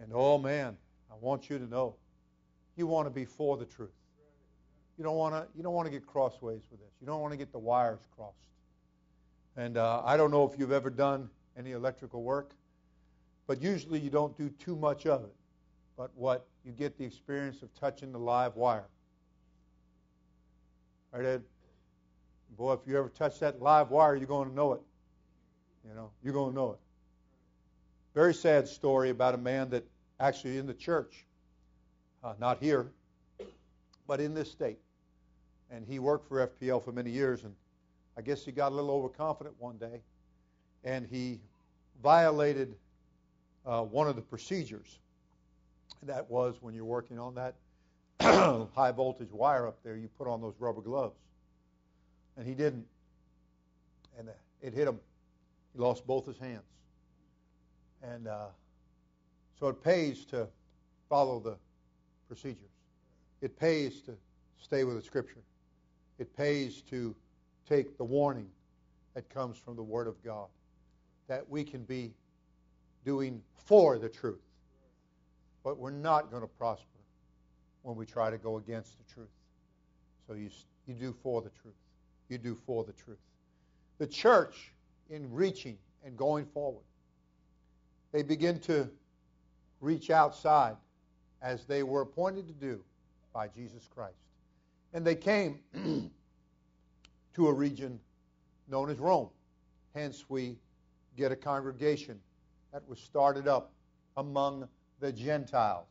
And 0.01 0.13
oh 0.15 0.39
man, 0.39 0.77
I 1.11 1.15
want 1.21 1.51
you 1.51 1.59
to 1.59 1.67
know 1.67 1.97
you 2.77 2.87
want 2.87 3.07
to 3.07 3.11
be 3.11 3.25
for 3.25 3.57
the 3.57 3.65
truth. 3.65 3.91
You 4.97 5.05
don't 5.05 5.17
want 5.17 5.35
to 5.35 5.47
you 5.57 5.63
don't 5.63 5.75
want 5.75 5.87
to 5.87 5.91
get 5.91 6.07
crossways 6.07 6.63
with 6.71 6.81
this. 6.81 6.93
You 7.01 7.07
don't 7.07 7.21
want 7.21 7.33
to 7.33 7.37
get 7.37 7.53
the 7.53 7.59
wires 7.59 8.01
crossed. 8.15 8.37
And 9.57 9.77
uh, 9.77 10.03
I 10.05 10.17
don't 10.17 10.31
know 10.31 10.49
if 10.49 10.59
you've 10.59 10.73
ever 10.73 10.91
done 10.91 11.29
any 11.57 11.73
electrical 11.73 12.23
work, 12.23 12.53
but 13.47 13.61
usually 13.61 13.99
you 13.99 14.11
don't 14.11 14.37
do 14.37 14.49
too 14.51 14.77
much 14.77 15.07
of 15.07 15.25
it. 15.25 15.35
But 15.97 16.13
what 16.15 16.47
you 16.65 16.73
get 16.73 16.97
the 16.97 17.05
experience 17.05 17.63
of 17.63 17.75
touching 17.75 18.13
the 18.13 18.19
live 18.19 18.55
wire. 18.55 18.85
Right, 21.13 21.25
Ed? 21.25 21.43
Boy, 22.57 22.75
if 22.75 22.81
you 22.87 22.97
ever 22.99 23.09
touch 23.09 23.41
that 23.41 23.61
live 23.61 23.91
wire, 23.91 24.15
you're 24.15 24.27
going 24.27 24.49
to 24.49 24.55
know 24.55 24.75
it. 24.75 24.81
You 25.89 25.95
know, 25.95 26.11
you're 26.23 26.35
going 26.35 26.51
to 26.51 26.55
know 26.55 26.73
it. 26.73 26.79
Very 28.19 28.35
sad 28.35 28.67
story 28.67 29.11
about 29.11 29.35
a 29.35 29.39
man 29.39 29.71
that 29.71 29.85
actually 30.19 30.59
in 30.59 30.67
the 30.67 30.75
church, 30.75 31.25
uh, 32.25 32.35
not 32.41 32.59
here, 32.61 32.89
but 34.09 34.21
in 34.21 34.35
this 34.35 34.51
state. 34.51 34.81
And 35.71 35.87
he 35.87 36.01
worked 36.01 36.29
for 36.29 36.45
FPL 36.45 36.83
for 36.83 36.91
many 36.91 37.13
years, 37.13 37.45
and 37.45 37.55
I 38.17 38.23
guess 38.23 38.45
he 38.45 38.51
got 38.51 38.73
a 38.73 38.75
little 38.75 38.91
overconfident 38.91 39.55
one 39.61 39.77
day, 39.77 40.01
and 40.83 41.07
he 41.07 41.39
violated 42.03 42.75
uh, 43.65 43.83
one 43.83 44.09
of 44.09 44.17
the 44.17 44.23
procedures. 44.23 44.99
And 46.01 46.11
that 46.11 46.29
was 46.29 46.57
when 46.61 46.75
you're 46.75 46.85
working 46.85 47.21
on 47.21 47.37
that 47.37 47.55
high 48.75 48.91
voltage 48.91 49.31
wire 49.31 49.69
up 49.69 49.79
there, 49.85 49.95
you 49.95 50.09
put 50.19 50.27
on 50.27 50.41
those 50.41 50.55
rubber 50.59 50.81
gloves. 50.81 51.21
And 52.37 52.45
he 52.45 52.55
didn't. 52.55 52.87
And 54.19 54.29
it 54.61 54.75
hit 54.75 54.89
him. 54.89 54.99
He 55.73 55.79
lost 55.79 56.05
both 56.05 56.27
his 56.27 56.39
hands. 56.39 56.65
And 58.03 58.29
uh, 58.29 58.47
so 59.59 59.69
it 59.69 59.83
pays 59.83 60.25
to 60.27 60.49
follow 61.09 61.41
the 61.41 61.57
procedures. 62.27 62.71
It 63.41 63.59
pays 63.59 64.01
to 64.03 64.15
stay 64.61 64.85
with 64.85 64.97
the 64.97 65.03
Scripture. 65.03 65.43
It 66.19 66.37
pays 66.37 66.83
to 66.83 67.15
take 67.69 67.97
the 67.97 68.05
warning 68.05 68.49
that 69.15 69.29
comes 69.29 69.57
from 69.57 69.77
the 69.77 69.83
Word 69.83 70.07
of 70.07 70.23
God 70.25 70.47
that 71.29 71.49
we 71.49 71.63
can 71.63 71.83
be 71.85 72.13
doing 73.05 73.43
for 73.67 73.99
the 73.99 74.09
truth. 74.09 74.41
But 75.63 75.79
we're 75.79 75.91
not 75.91 76.31
going 76.31 76.43
to 76.43 76.49
prosper 76.49 76.87
when 77.83 77.97
we 77.97 78.07
try 78.07 78.31
to 78.31 78.39
go 78.39 78.57
against 78.57 78.97
the 78.99 79.15
truth. 79.15 79.29
So 80.27 80.35
you, 80.35 80.51
you 80.87 80.95
do 80.95 81.15
for 81.23 81.43
the 81.43 81.51
truth. 81.51 81.75
You 82.29 82.39
do 82.39 82.55
for 82.55 82.85
the 82.85 82.93
truth. 82.93 83.19
The 83.99 84.07
church, 84.07 84.73
in 85.11 85.33
reaching 85.33 85.79
and 86.05 86.17
going 86.17 86.47
forward, 86.47 86.85
they 88.13 88.23
begin 88.23 88.59
to 88.61 88.89
reach 89.81 90.11
outside 90.11 90.77
as 91.43 91.65
they 91.65 91.83
were 91.83 92.03
appointed 92.03 92.47
to 92.49 92.55
do 92.55 92.81
by 93.33 93.49
Jesus 93.49 93.89
Christ. 93.95 94.17
And 94.93 95.07
they 95.07 95.15
came 95.15 95.61
to 97.35 97.49
a 97.49 97.53
region 97.53 98.01
known 98.69 98.91
as 98.91 98.99
Rome. 98.99 99.29
Hence, 99.95 100.25
we 100.29 100.59
get 101.17 101.33
a 101.33 101.37
congregation 101.37 102.21
that 102.73 102.87
was 102.89 102.99
started 102.99 103.49
up 103.49 103.73
among 104.17 104.69
the 105.01 105.13
Gentiles, 105.13 105.87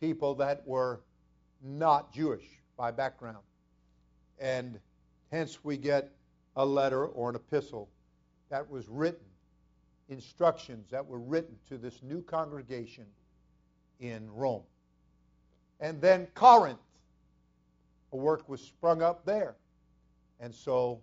people 0.00 0.34
that 0.36 0.66
were 0.66 1.00
not 1.62 2.12
Jewish 2.12 2.44
by 2.76 2.90
background. 2.90 3.38
And 4.40 4.78
hence, 5.30 5.62
we 5.62 5.76
get 5.76 6.10
a 6.56 6.64
letter 6.64 7.06
or 7.06 7.30
an 7.30 7.36
epistle 7.36 7.88
that 8.50 8.68
was 8.68 8.88
written 8.88 9.24
instructions 10.12 10.90
that 10.90 11.04
were 11.04 11.18
written 11.18 11.56
to 11.68 11.78
this 11.78 12.02
new 12.02 12.22
congregation 12.22 13.06
in 14.00 14.30
Rome. 14.32 14.62
And 15.80 16.00
then 16.00 16.28
Corinth, 16.34 16.78
a 18.12 18.16
work 18.16 18.48
was 18.48 18.60
sprung 18.60 19.02
up 19.02 19.24
there. 19.24 19.56
And 20.38 20.54
so 20.54 21.00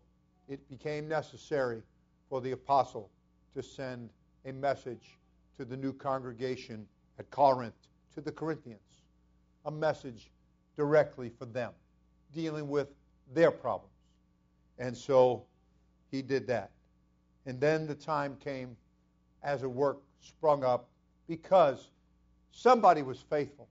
it 0.47 0.67
became 0.69 1.07
necessary 1.07 1.81
for 2.29 2.39
the 2.41 2.51
apostle 2.51 3.09
to 3.55 3.63
send 3.63 4.09
a 4.45 4.53
message 4.53 5.17
to 5.57 5.65
the 5.65 5.75
new 5.75 5.91
congregation 5.91 6.87
at 7.17 7.29
Corinth, 7.31 7.73
to 8.13 8.21
the 8.21 8.31
Corinthians, 8.31 8.79
a 9.65 9.71
message 9.71 10.29
directly 10.77 11.29
for 11.29 11.45
them, 11.45 11.71
dealing 12.33 12.69
with 12.69 12.87
their 13.33 13.51
problems. 13.51 13.93
And 14.77 14.95
so 14.95 15.43
he 16.11 16.21
did 16.21 16.47
that. 16.47 16.71
And 17.45 17.59
then 17.59 17.87
the 17.87 17.95
time 17.95 18.37
came 18.39 18.77
as 19.43 19.63
a 19.63 19.69
work 19.69 20.01
sprung 20.21 20.63
up 20.63 20.87
because 21.27 21.89
somebody 22.51 23.01
was 23.01 23.19
faithful. 23.29 23.67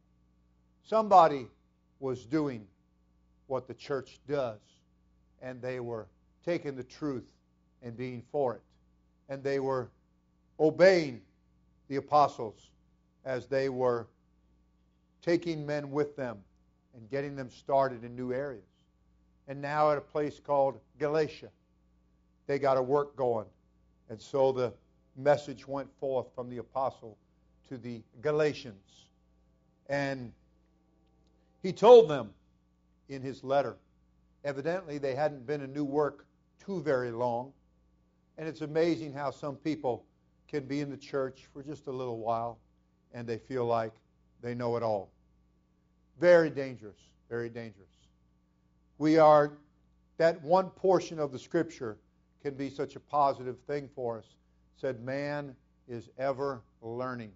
Somebody 0.84 1.46
was 2.00 2.24
doing 2.24 2.66
what 3.46 3.66
the 3.66 3.74
church 3.74 4.20
does, 4.28 4.60
and 5.42 5.60
they 5.60 5.80
were 5.80 6.06
taking 6.44 6.76
the 6.76 6.84
truth 6.84 7.30
and 7.82 7.96
being 7.96 8.22
for 8.30 8.54
it. 8.54 8.62
And 9.28 9.42
they 9.42 9.60
were 9.60 9.90
obeying 10.58 11.20
the 11.88 11.96
apostles 11.96 12.70
as 13.24 13.46
they 13.46 13.68
were 13.68 14.06
taking 15.22 15.66
men 15.66 15.90
with 15.90 16.16
them 16.16 16.38
and 16.94 17.10
getting 17.10 17.36
them 17.36 17.50
started 17.50 18.04
in 18.04 18.16
new 18.16 18.32
areas. 18.32 18.64
And 19.46 19.60
now 19.60 19.90
at 19.90 19.98
a 19.98 20.02
place 20.02 20.40
called 20.40 20.78
Galatia, 20.98 21.48
they 22.46 22.58
got 22.58 22.76
a 22.76 22.82
work 22.82 23.16
going. 23.16 23.46
And 24.08 24.20
so 24.20 24.52
the 24.52 24.72
message 25.18 25.66
went 25.66 25.88
forth 25.98 26.26
from 26.34 26.48
the 26.48 26.58
apostle 26.58 27.18
to 27.68 27.76
the 27.76 28.02
Galatians. 28.22 29.06
And 29.88 30.32
he 31.62 31.72
told 31.72 32.08
them 32.08 32.30
in 33.08 33.20
his 33.20 33.42
letter, 33.42 33.76
evidently 34.44 34.98
they 34.98 35.14
hadn't 35.14 35.46
been 35.46 35.60
in 35.62 35.72
new 35.72 35.84
work 35.84 36.26
too 36.64 36.80
very 36.82 37.10
long. 37.10 37.52
And 38.36 38.48
it's 38.48 38.60
amazing 38.60 39.12
how 39.12 39.30
some 39.30 39.56
people 39.56 40.04
can 40.46 40.64
be 40.64 40.80
in 40.80 40.90
the 40.90 40.96
church 40.96 41.46
for 41.52 41.62
just 41.62 41.88
a 41.88 41.92
little 41.92 42.18
while 42.18 42.58
and 43.12 43.26
they 43.26 43.38
feel 43.38 43.66
like 43.66 43.92
they 44.40 44.54
know 44.54 44.76
it 44.76 44.82
all. 44.82 45.10
Very 46.20 46.50
dangerous, 46.50 46.98
very 47.28 47.48
dangerous. 47.48 47.88
We 48.98 49.18
are, 49.18 49.52
that 50.18 50.42
one 50.42 50.70
portion 50.70 51.18
of 51.18 51.32
the 51.32 51.38
scripture 51.38 51.98
can 52.42 52.54
be 52.54 52.70
such 52.70 52.96
a 52.96 53.00
positive 53.00 53.58
thing 53.66 53.88
for 53.94 54.18
us 54.18 54.26
said, 54.80 55.00
Man 55.02 55.54
is 55.88 56.10
ever 56.18 56.62
learning. 56.82 57.32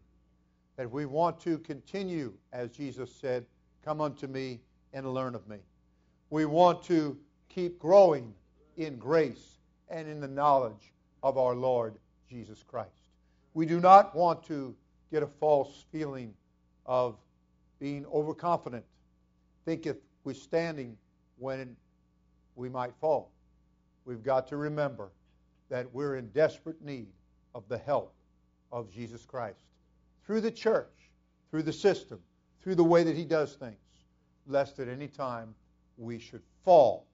That 0.76 0.90
we 0.90 1.04
want 1.04 1.40
to 1.40 1.58
continue, 1.58 2.32
as 2.52 2.70
Jesus 2.70 3.14
said, 3.14 3.44
Come 3.84 4.00
unto 4.00 4.26
me 4.26 4.60
and 4.92 5.12
learn 5.12 5.34
of 5.34 5.48
me. 5.48 5.58
We 6.30 6.44
want 6.46 6.82
to 6.84 7.18
keep 7.48 7.78
growing 7.78 8.32
in 8.76 8.96
grace 8.96 9.58
and 9.88 10.08
in 10.08 10.20
the 10.20 10.28
knowledge 10.28 10.92
of 11.22 11.36
our 11.36 11.54
Lord 11.54 11.94
Jesus 12.28 12.62
Christ. 12.62 13.08
We 13.54 13.66
do 13.66 13.80
not 13.80 14.14
want 14.14 14.42
to 14.44 14.74
get 15.10 15.22
a 15.22 15.26
false 15.26 15.84
feeling 15.92 16.32
of 16.86 17.16
being 17.78 18.06
overconfident, 18.06 18.84
thinketh 19.64 19.98
we're 20.24 20.34
standing 20.34 20.96
when 21.38 21.76
we 22.54 22.68
might 22.68 22.92
fall. 23.00 23.30
We've 24.04 24.22
got 24.22 24.46
to 24.48 24.56
remember 24.56 25.10
that 25.68 25.92
we're 25.92 26.16
in 26.16 26.28
desperate 26.28 26.80
need 26.82 27.08
of 27.54 27.68
the 27.68 27.78
help 27.78 28.14
of 28.70 28.90
Jesus 28.92 29.24
Christ 29.24 29.64
through 30.24 30.40
the 30.40 30.50
church, 30.50 31.10
through 31.50 31.62
the 31.62 31.72
system, 31.72 32.18
through 32.62 32.74
the 32.76 32.84
way 32.84 33.02
that 33.02 33.16
He 33.16 33.24
does 33.24 33.54
things, 33.54 33.76
lest 34.46 34.78
at 34.78 34.88
any 34.88 35.08
time 35.08 35.54
we 35.98 36.18
should 36.18 36.42
fall, 36.64 37.06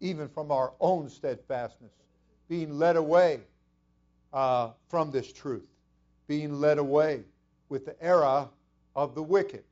even 0.00 0.28
from 0.28 0.50
our 0.50 0.72
own 0.80 1.08
steadfastness, 1.08 1.92
being 2.48 2.78
led 2.78 2.96
away 2.96 3.40
uh, 4.32 4.70
from 4.88 5.10
this 5.10 5.32
truth, 5.32 5.66
being 6.26 6.60
led 6.60 6.78
away 6.78 7.22
with 7.68 7.84
the 7.84 8.00
error 8.02 8.48
of 8.94 9.14
the 9.14 9.22
wicked, 9.22 9.64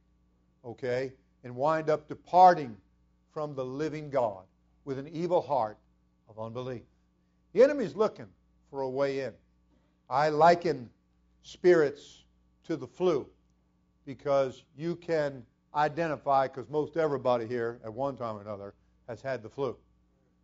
okay, 0.64 1.12
and 1.44 1.54
wind 1.54 1.90
up 1.90 2.08
departing 2.08 2.76
from 3.32 3.54
the 3.54 3.64
living 3.64 4.10
God 4.10 4.44
with 4.84 4.98
an 4.98 5.08
evil 5.08 5.42
heart 5.42 5.78
of 6.28 6.38
unbelief. 6.38 6.82
The 7.52 7.62
enemy's 7.62 7.94
looking 7.94 8.26
for 8.70 8.82
a 8.82 8.88
way 8.88 9.20
in. 9.20 9.32
I 10.08 10.28
liken 10.28 10.90
spirits 11.42 12.24
to 12.64 12.76
the 12.76 12.86
flu 12.86 13.26
because 14.06 14.62
you 14.76 14.96
can 14.96 15.44
identify, 15.74 16.46
because 16.46 16.68
most 16.68 16.96
everybody 16.96 17.46
here 17.46 17.80
at 17.84 17.92
one 17.92 18.16
time 18.16 18.36
or 18.36 18.42
another 18.42 18.74
has 19.08 19.20
had 19.20 19.42
the 19.42 19.48
flu, 19.48 19.76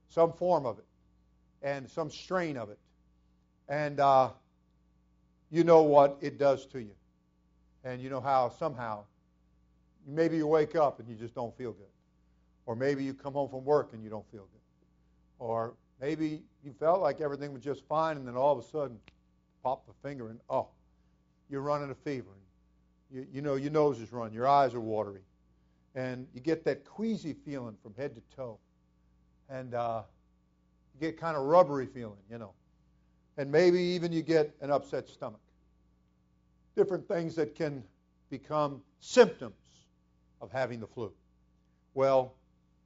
some 0.09 0.33
form 0.33 0.67
of 0.67 0.79
it, 0.79 0.85
and 1.63 1.89
some 1.89 2.11
strain 2.11 2.57
of 2.57 2.71
it. 2.71 2.79
And 3.69 4.01
uh, 4.01 4.31
you 5.51 5.65
know 5.65 5.83
what 5.83 6.19
it 6.21 6.39
does 6.39 6.67
to 6.67 6.81
you. 6.81 6.95
And 7.85 8.01
you 8.03 8.11
know 8.11 8.21
how 8.21 8.51
somehow, 8.59 9.05
maybe 10.07 10.37
you 10.37 10.47
wake 10.47 10.75
up 10.77 11.01
and 11.01 11.09
you 11.09 11.15
just 11.15 11.35
don't 11.35 11.57
feel 11.57 11.73
good. 11.73 11.87
Or 12.67 12.77
maybe 12.77 13.05
you 13.05 13.15
come 13.15 13.33
home 13.33 13.49
from 13.49 13.65
work 13.65 13.93
and 13.93 14.03
you 14.03 14.11
don't 14.11 14.29
feel 14.31 14.43
good. 14.43 14.61
Or 15.39 15.75
maybe 16.01 16.43
you 16.65 16.73
felt 16.79 17.01
like 17.01 17.21
everything 17.21 17.53
was 17.53 17.63
just 17.63 17.85
fine 17.87 18.17
and 18.17 18.27
then 18.27 18.37
all 18.37 18.59
of 18.59 18.65
a 18.65 18.69
sudden, 18.69 18.99
pop 19.63 19.87
the 19.87 19.93
finger 20.07 20.31
and, 20.31 20.41
oh, 20.49 20.69
you're 21.49 21.61
running 21.61 21.91
a 21.91 21.95
fever. 21.95 22.31
You, 23.11 23.27
you 23.33 23.43
know, 23.43 23.57
your 23.57 23.73
nose 23.73 24.01
is 24.01 24.13
running, 24.13 24.35
your 24.35 24.49
eyes 24.49 24.75
are 24.75 24.81
watery. 24.81 25.23
And 25.95 26.27
you 26.33 26.41
get 26.41 26.65
that 26.65 26.85
queasy 26.85 27.35
feeling 27.45 27.77
from 27.83 27.95
head 27.95 28.15
to 28.15 28.23
toe. 28.37 28.59
And 29.49 29.75
uh, 29.75 30.03
you 30.95 31.01
get 31.01 31.21
kind 31.21 31.37
of 31.37 31.45
rubbery 31.45 31.87
feeling, 31.87 32.21
you 32.31 32.39
know. 32.39 32.53
And 33.37 33.51
maybe 33.51 33.81
even 33.81 34.13
you 34.13 34.23
get 34.23 34.55
an 34.61 34.71
upset 34.71 35.09
stomach. 35.09 35.41
Different 36.77 37.09
things 37.09 37.35
that 37.35 37.55
can 37.55 37.83
become 38.31 38.81
symptoms 39.01 39.55
of 40.41 40.53
having 40.53 40.79
the 40.79 40.87
flu. 40.87 41.13
Well, 41.95 42.35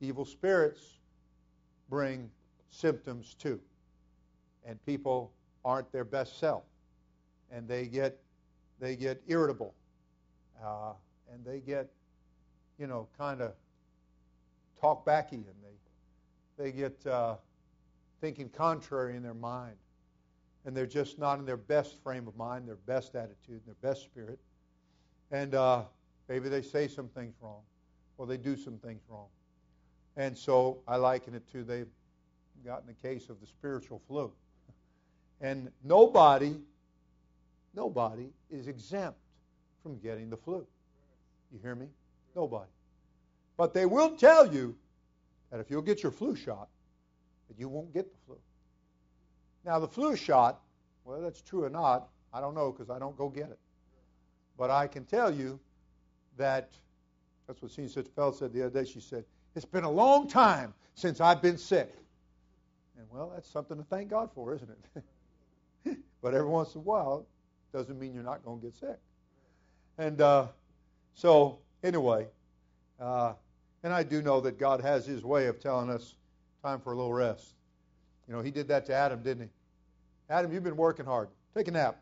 evil 0.01 0.25
spirits 0.25 0.81
bring 1.91 2.31
symptoms 2.70 3.35
too. 3.35 3.61
And 4.66 4.83
people 4.87 5.33
aren't 5.65 5.91
their 5.93 6.05
best 6.05 6.39
self. 6.39 6.65
And 7.51 7.69
they 7.69 7.87
get 7.87 8.19
they 8.81 8.97
get 8.97 9.23
irritable, 9.29 9.75
uh, 10.62 10.93
and 11.33 11.45
they 11.45 11.61
get, 11.61 11.89
you 12.79 12.87
know, 12.87 13.07
kind 13.17 13.41
of 13.41 13.53
talk 14.81 15.05
backy, 15.05 15.37
and 15.37 15.45
they 15.62 16.65
they 16.65 16.73
get 16.73 17.07
uh, 17.07 17.37
thinking 18.21 18.49
contrary 18.49 19.17
in 19.17 19.23
their 19.23 19.35
mind, 19.35 19.77
and 20.65 20.77
they're 20.77 20.87
just 20.87 21.19
not 21.19 21.39
in 21.39 21.45
their 21.45 21.57
best 21.57 22.03
frame 22.03 22.27
of 22.27 22.37
mind, 22.37 22.67
their 22.67 22.77
best 22.87 23.15
attitude, 23.15 23.61
their 23.65 23.77
best 23.81 24.03
spirit, 24.03 24.39
and 25.31 25.55
uh, 25.55 25.83
maybe 26.29 26.49
they 26.49 26.62
say 26.62 26.89
some 26.89 27.09
things 27.09 27.35
wrong, 27.41 27.62
or 28.19 28.27
they 28.27 28.37
do 28.37 28.57
some 28.57 28.79
things 28.79 29.03
wrong, 29.09 29.29
and 30.17 30.37
so 30.37 30.79
I 30.89 30.97
liken 30.97 31.35
it 31.35 31.51
to 31.53 31.62
they've 31.62 31.87
gotten 32.65 32.89
a 32.89 33.07
case 33.07 33.29
of 33.29 33.41
the 33.41 33.47
spiritual 33.47 34.01
flu, 34.09 34.33
and 35.41 35.70
nobody 35.82 36.57
Nobody 37.74 38.28
is 38.51 38.68
exempt 38.68 39.18
from 39.82 39.99
getting 39.99 40.30
the 40.30 40.37
flu. 40.37 40.66
You 41.53 41.59
hear 41.61 41.74
me? 41.74 41.87
Nobody. 42.35 42.70
But 43.57 43.74
they 43.74 43.87
will 43.87 44.16
tell 44.16 44.53
you 44.53 44.76
that 45.51 45.61
if 45.61 45.70
you'll 45.70 45.82
get 45.82 46.03
your 46.03 46.12
flu 46.12 46.37
shot, 46.37 46.68
that 47.49 47.59
you 47.59 47.68
won't 47.68 47.93
get 47.93 48.11
the 48.11 48.18
flu. 48.26 48.37
Now, 49.64 49.78
the 49.78 49.89
flu 49.89 50.16
shot, 50.16 50.61
whether 51.05 51.22
that's 51.22 51.41
true 51.41 51.64
or 51.64 51.70
not, 51.70 52.09
I 52.32 52.41
don't 52.41 52.55
know 52.55 52.72
because 52.72 52.91
I 52.91 52.99
don't 52.99 53.16
go 53.16 53.28
get 53.28 53.51
it. 53.51 53.59
But 54.57 54.70
I 54.70 54.87
can 54.87 55.05
tell 55.05 55.32
you 55.32 55.59
that 56.37 56.70
that's 57.47 57.61
what 57.61 57.70
Senior 57.70 57.91
Sister 57.91 58.32
said 58.32 58.53
the 58.53 58.66
other 58.66 58.82
day. 58.82 58.89
She 58.89 59.01
said, 59.01 59.24
It's 59.55 59.64
been 59.64 59.85
a 59.85 59.91
long 59.91 60.28
time 60.28 60.74
since 60.95 61.20
I've 61.20 61.43
been 61.43 61.59
sick. 61.59 61.93
And 62.97 63.07
well, 63.11 63.32
that's 63.35 63.49
something 63.49 63.76
to 63.76 63.85
thank 63.85 64.11
God 64.11 64.30
for, 64.35 64.55
isn't 64.55 64.70
it? 64.70 65.03
but 66.25 66.33
every 66.33 66.49
once 66.49 66.75
in 66.75 66.81
a 66.81 66.85
while, 66.85 67.27
doesn't 67.70 68.01
mean 68.01 68.14
you're 68.14 68.22
not 68.22 68.43
going 68.43 68.59
to 68.59 68.66
get 68.66 68.75
sick. 68.75 68.97
And 69.99 70.22
uh, 70.22 70.47
so, 71.12 71.59
anyway, 71.83 72.29
uh, 72.99 73.35
and 73.83 73.93
I 73.93 74.05
do 74.05 74.22
know 74.22 74.41
that 74.41 74.59
God 74.59 74.81
has 74.81 75.05
His 75.05 75.22
way 75.22 75.49
of 75.49 75.61
telling 75.61 75.91
us 75.91 76.14
time 76.62 76.81
for 76.81 76.95
a 76.95 76.97
little 76.97 77.12
rest. 77.12 77.53
You 78.27 78.33
know, 78.33 78.41
He 78.41 78.51
did 78.51 78.66
that 78.68 78.87
to 78.87 78.95
Adam, 78.95 79.22
didn't 79.22 79.43
He? 79.43 79.49
Adam, 80.31 80.51
you've 80.51 80.64
been 80.64 80.79
working 80.79 81.05
hard. 81.05 81.29
Take 81.55 81.68
a 81.68 81.72
nap. 81.72 82.01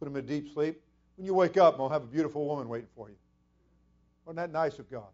Put 0.00 0.08
him 0.08 0.16
in 0.16 0.26
deep 0.26 0.52
sleep. 0.52 0.80
When 1.16 1.24
you 1.24 1.32
wake 1.32 1.56
up, 1.56 1.78
I'll 1.78 1.88
have 1.88 2.02
a 2.02 2.06
beautiful 2.06 2.44
woman 2.46 2.68
waiting 2.68 2.88
for 2.96 3.08
you. 3.08 3.16
Wasn't 4.24 4.38
that 4.38 4.50
nice 4.50 4.80
of 4.80 4.90
God? 4.90 5.10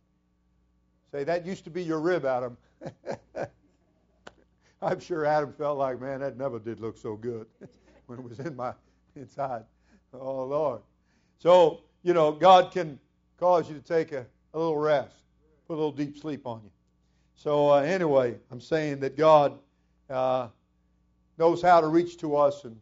Say, 1.12 1.24
that 1.24 1.44
used 1.44 1.64
to 1.64 1.70
be 1.70 1.82
your 1.82 2.00
rib, 2.00 2.24
Adam. 2.24 2.57
I'm 4.80 5.00
sure 5.00 5.26
Adam 5.26 5.52
felt 5.52 5.76
like, 5.76 6.00
man, 6.00 6.20
that 6.20 6.38
never 6.38 6.59
did 6.59 6.80
look 6.80 6.96
so 6.96 7.16
good 7.16 7.46
when 8.16 8.18
it 8.18 8.28
was 8.28 8.38
in 8.40 8.54
my 8.57 8.72
inside. 9.14 9.64
Oh, 10.12 10.44
Lord. 10.44 10.80
So, 11.38 11.80
you 12.02 12.14
know, 12.14 12.32
God 12.32 12.72
can 12.72 12.98
cause 13.38 13.68
you 13.68 13.74
to 13.74 13.82
take 13.82 14.12
a, 14.12 14.26
a 14.54 14.59
little 14.59 14.76
rest, 14.76 15.16
put 15.66 15.74
a 15.74 15.76
little 15.76 15.92
deep 15.92 16.18
sleep 16.18 16.46
on 16.46 16.61
you. 16.64 16.70
So, 17.34 17.72
uh, 17.72 17.80
anyway, 17.80 18.36
I'm 18.50 18.61
saying 18.61 19.00
that 19.00 19.16
God 19.16 19.59
uh, 20.09 20.48
knows 21.38 21.61
how 21.61 21.80
to 21.80 21.88
reach 21.88 22.16
to 22.18 22.36
us 22.36 22.64
and 22.64 22.76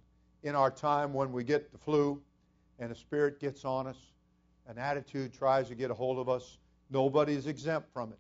in 0.44 0.54
our 0.54 0.70
time 0.70 1.12
when 1.12 1.32
we 1.32 1.42
get 1.42 1.72
the 1.72 1.78
flu 1.78 2.20
and 2.78 2.92
a 2.92 2.94
spirit 2.94 3.40
gets 3.40 3.64
on 3.64 3.86
us, 3.86 3.96
an 4.68 4.78
attitude 4.78 5.32
tries 5.32 5.68
to 5.68 5.74
get 5.74 5.90
a 5.90 5.94
hold 5.94 6.18
of 6.18 6.28
us. 6.28 6.58
Nobody 6.90 7.32
is 7.32 7.46
exempt 7.46 7.92
from 7.92 8.12
it. 8.12 8.18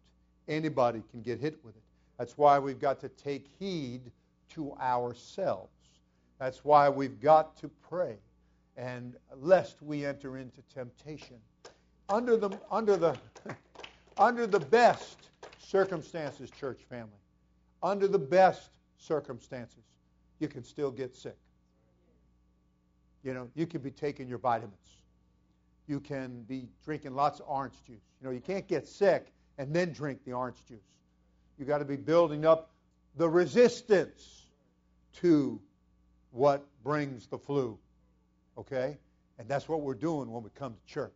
Anybody 0.48 1.02
can 1.10 1.20
get 1.20 1.38
hit 1.38 1.62
with 1.62 1.76
it. 1.76 1.82
That's 2.18 2.36
why 2.38 2.58
we've 2.58 2.80
got 2.80 2.98
to 3.00 3.08
take 3.10 3.46
heed 3.58 4.10
to 4.50 4.72
ourselves. 4.74 5.70
That's 6.38 6.64
why 6.64 6.88
we've 6.88 7.20
got 7.20 7.56
to 7.58 7.68
pray 7.88 8.16
and 8.76 9.14
lest 9.36 9.82
we 9.82 10.04
enter 10.04 10.36
into 10.36 10.60
temptation. 10.74 11.36
Under 12.08 12.36
the, 12.36 12.58
under 12.70 12.96
the, 12.96 13.16
under 14.18 14.46
the 14.46 14.60
best 14.60 15.30
circumstances, 15.58 16.50
church 16.50 16.80
family, 16.88 17.10
under 17.82 18.08
the 18.08 18.18
best 18.18 18.70
circumstances, 18.98 19.84
you 20.38 20.48
can 20.48 20.64
still 20.64 20.90
get 20.90 21.14
sick. 21.14 21.36
You 23.22 23.32
know, 23.32 23.48
you 23.54 23.66
can 23.66 23.80
be 23.80 23.90
taking 23.90 24.28
your 24.28 24.38
vitamins. 24.38 24.74
You 25.86 26.00
can 26.00 26.42
be 26.42 26.68
drinking 26.84 27.14
lots 27.14 27.40
of 27.40 27.46
orange 27.48 27.74
juice. 27.86 28.02
You 28.20 28.26
know, 28.26 28.32
you 28.32 28.40
can't 28.40 28.66
get 28.66 28.86
sick 28.86 29.32
and 29.58 29.74
then 29.74 29.92
drink 29.92 30.24
the 30.24 30.32
orange 30.32 30.58
juice. 30.66 30.78
You've 31.58 31.68
got 31.68 31.78
to 31.78 31.84
be 31.84 31.96
building 31.96 32.44
up 32.44 32.70
the 33.16 33.28
resistance 33.28 34.46
to 35.14 35.60
what 36.34 36.66
brings 36.82 37.26
the 37.26 37.38
flu 37.38 37.78
Okay? 38.56 38.96
And 39.38 39.48
that's 39.48 39.68
what 39.68 39.80
we're 39.80 39.94
doing 39.94 40.30
when 40.30 40.42
we 40.42 40.50
come 40.54 40.74
to 40.74 40.92
church. 40.92 41.12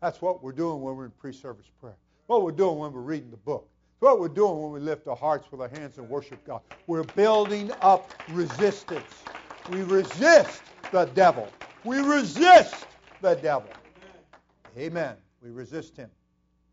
That's 0.00 0.22
what 0.22 0.42
we're 0.42 0.52
doing 0.52 0.82
when 0.82 0.96
we're 0.96 1.06
in 1.06 1.10
pre 1.10 1.32
service 1.32 1.66
prayer. 1.80 1.96
What 2.26 2.42
we're 2.42 2.52
doing 2.52 2.78
when 2.78 2.92
we're 2.92 3.00
reading 3.00 3.30
the 3.30 3.36
book. 3.36 3.68
It's 3.94 4.02
what 4.02 4.20
we're 4.20 4.28
doing 4.28 4.60
when 4.60 4.72
we 4.72 4.80
lift 4.80 5.08
our 5.08 5.16
hearts 5.16 5.50
with 5.50 5.60
our 5.60 5.68
hands 5.68 5.98
and 5.98 6.08
worship 6.08 6.44
God. 6.46 6.60
We're 6.86 7.04
building 7.04 7.72
up 7.80 8.12
resistance. 8.30 9.24
We 9.70 9.82
resist 9.82 10.62
the 10.92 11.06
devil. 11.06 11.48
We 11.84 11.98
resist 11.98 12.86
the 13.22 13.34
devil. 13.34 13.70
Amen. 14.76 15.16
We 15.42 15.50
resist 15.50 15.96
him. 15.96 16.10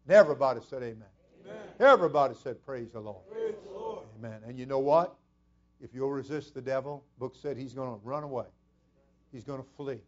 And 0.06 0.16
everybody 0.16 0.60
said 0.70 0.84
amen. 0.84 1.04
amen. 1.46 1.62
Everybody 1.80 2.36
said 2.36 2.64
praise 2.66 2.92
the 2.92 3.00
Lord. 3.00 3.26
Praise 3.32 3.56
the 3.66 3.80
Lord. 3.80 4.04
Amen. 4.20 4.42
And 4.46 4.60
you 4.60 4.66
know 4.66 4.80
what? 4.80 5.16
If 5.84 5.94
you'll 5.94 6.12
resist 6.12 6.56
the 6.56 6.62
devil, 6.62 7.04
book 7.20 7.36
said 7.40 7.58
he's 7.58 7.74
going 7.74 7.90
to 7.90 8.00
run 8.04 8.24
away 8.24 8.46
he's 9.34 9.44
going 9.44 9.62
to 9.62 9.70
flee. 9.76 10.00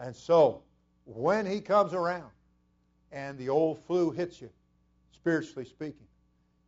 And 0.00 0.16
so, 0.16 0.62
when 1.04 1.46
he 1.46 1.60
comes 1.60 1.94
around 1.94 2.30
and 3.12 3.38
the 3.38 3.48
old 3.48 3.78
flu 3.84 4.10
hits 4.10 4.40
you, 4.40 4.50
spiritually 5.12 5.64
speaking, 5.64 6.06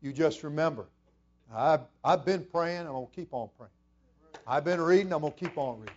you 0.00 0.12
just 0.12 0.44
remember, 0.44 0.86
I've, 1.52 1.80
I've 2.04 2.24
been 2.24 2.44
praying, 2.44 2.82
I'm 2.82 2.92
going 2.92 3.06
to 3.06 3.12
keep 3.12 3.32
on 3.32 3.48
praying. 3.56 3.70
I've 4.46 4.64
been 4.64 4.80
reading, 4.80 5.12
I'm 5.12 5.20
going 5.20 5.32
to 5.32 5.38
keep 5.38 5.58
on 5.58 5.80
reading. 5.80 5.94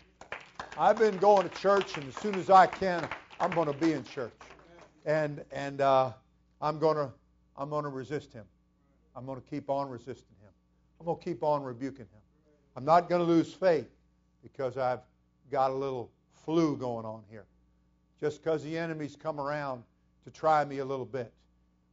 I've 0.77 0.97
been 0.97 1.17
going 1.17 1.47
to 1.47 1.55
church, 1.57 1.97
and 1.97 2.07
as 2.07 2.15
soon 2.15 2.35
as 2.35 2.49
I 2.49 2.65
can, 2.65 3.07
I'm 3.39 3.51
going 3.51 3.71
to 3.71 3.77
be 3.77 3.93
in 3.93 4.03
church. 4.03 4.33
And, 5.05 5.43
and 5.51 5.81
uh, 5.81 6.11
I'm 6.61 6.79
going 6.79 6.97
to 6.97 7.11
I'm 7.55 7.69
going 7.69 7.83
to 7.83 7.89
resist 7.89 8.33
him. 8.33 8.45
I'm 9.15 9.27
going 9.27 9.39
to 9.39 9.47
keep 9.47 9.69
on 9.69 9.87
resisting 9.87 10.35
him. 10.41 10.49
I'm 10.99 11.05
going 11.05 11.19
to 11.19 11.23
keep 11.23 11.43
on 11.43 11.61
rebuking 11.61 12.05
him. 12.05 12.22
I'm 12.75 12.85
not 12.85 13.09
going 13.09 13.21
to 13.21 13.27
lose 13.27 13.53
faith 13.53 13.89
because 14.41 14.77
I've 14.77 15.01
got 15.51 15.71
a 15.71 15.73
little 15.73 16.11
flu 16.45 16.75
going 16.75 17.05
on 17.05 17.23
here. 17.29 17.45
Just 18.19 18.43
because 18.43 18.63
the 18.63 18.77
enemy's 18.77 19.15
come 19.15 19.39
around 19.39 19.83
to 20.23 20.31
try 20.31 20.63
me 20.65 20.79
a 20.79 20.85
little 20.85 21.05
bit. 21.05 21.31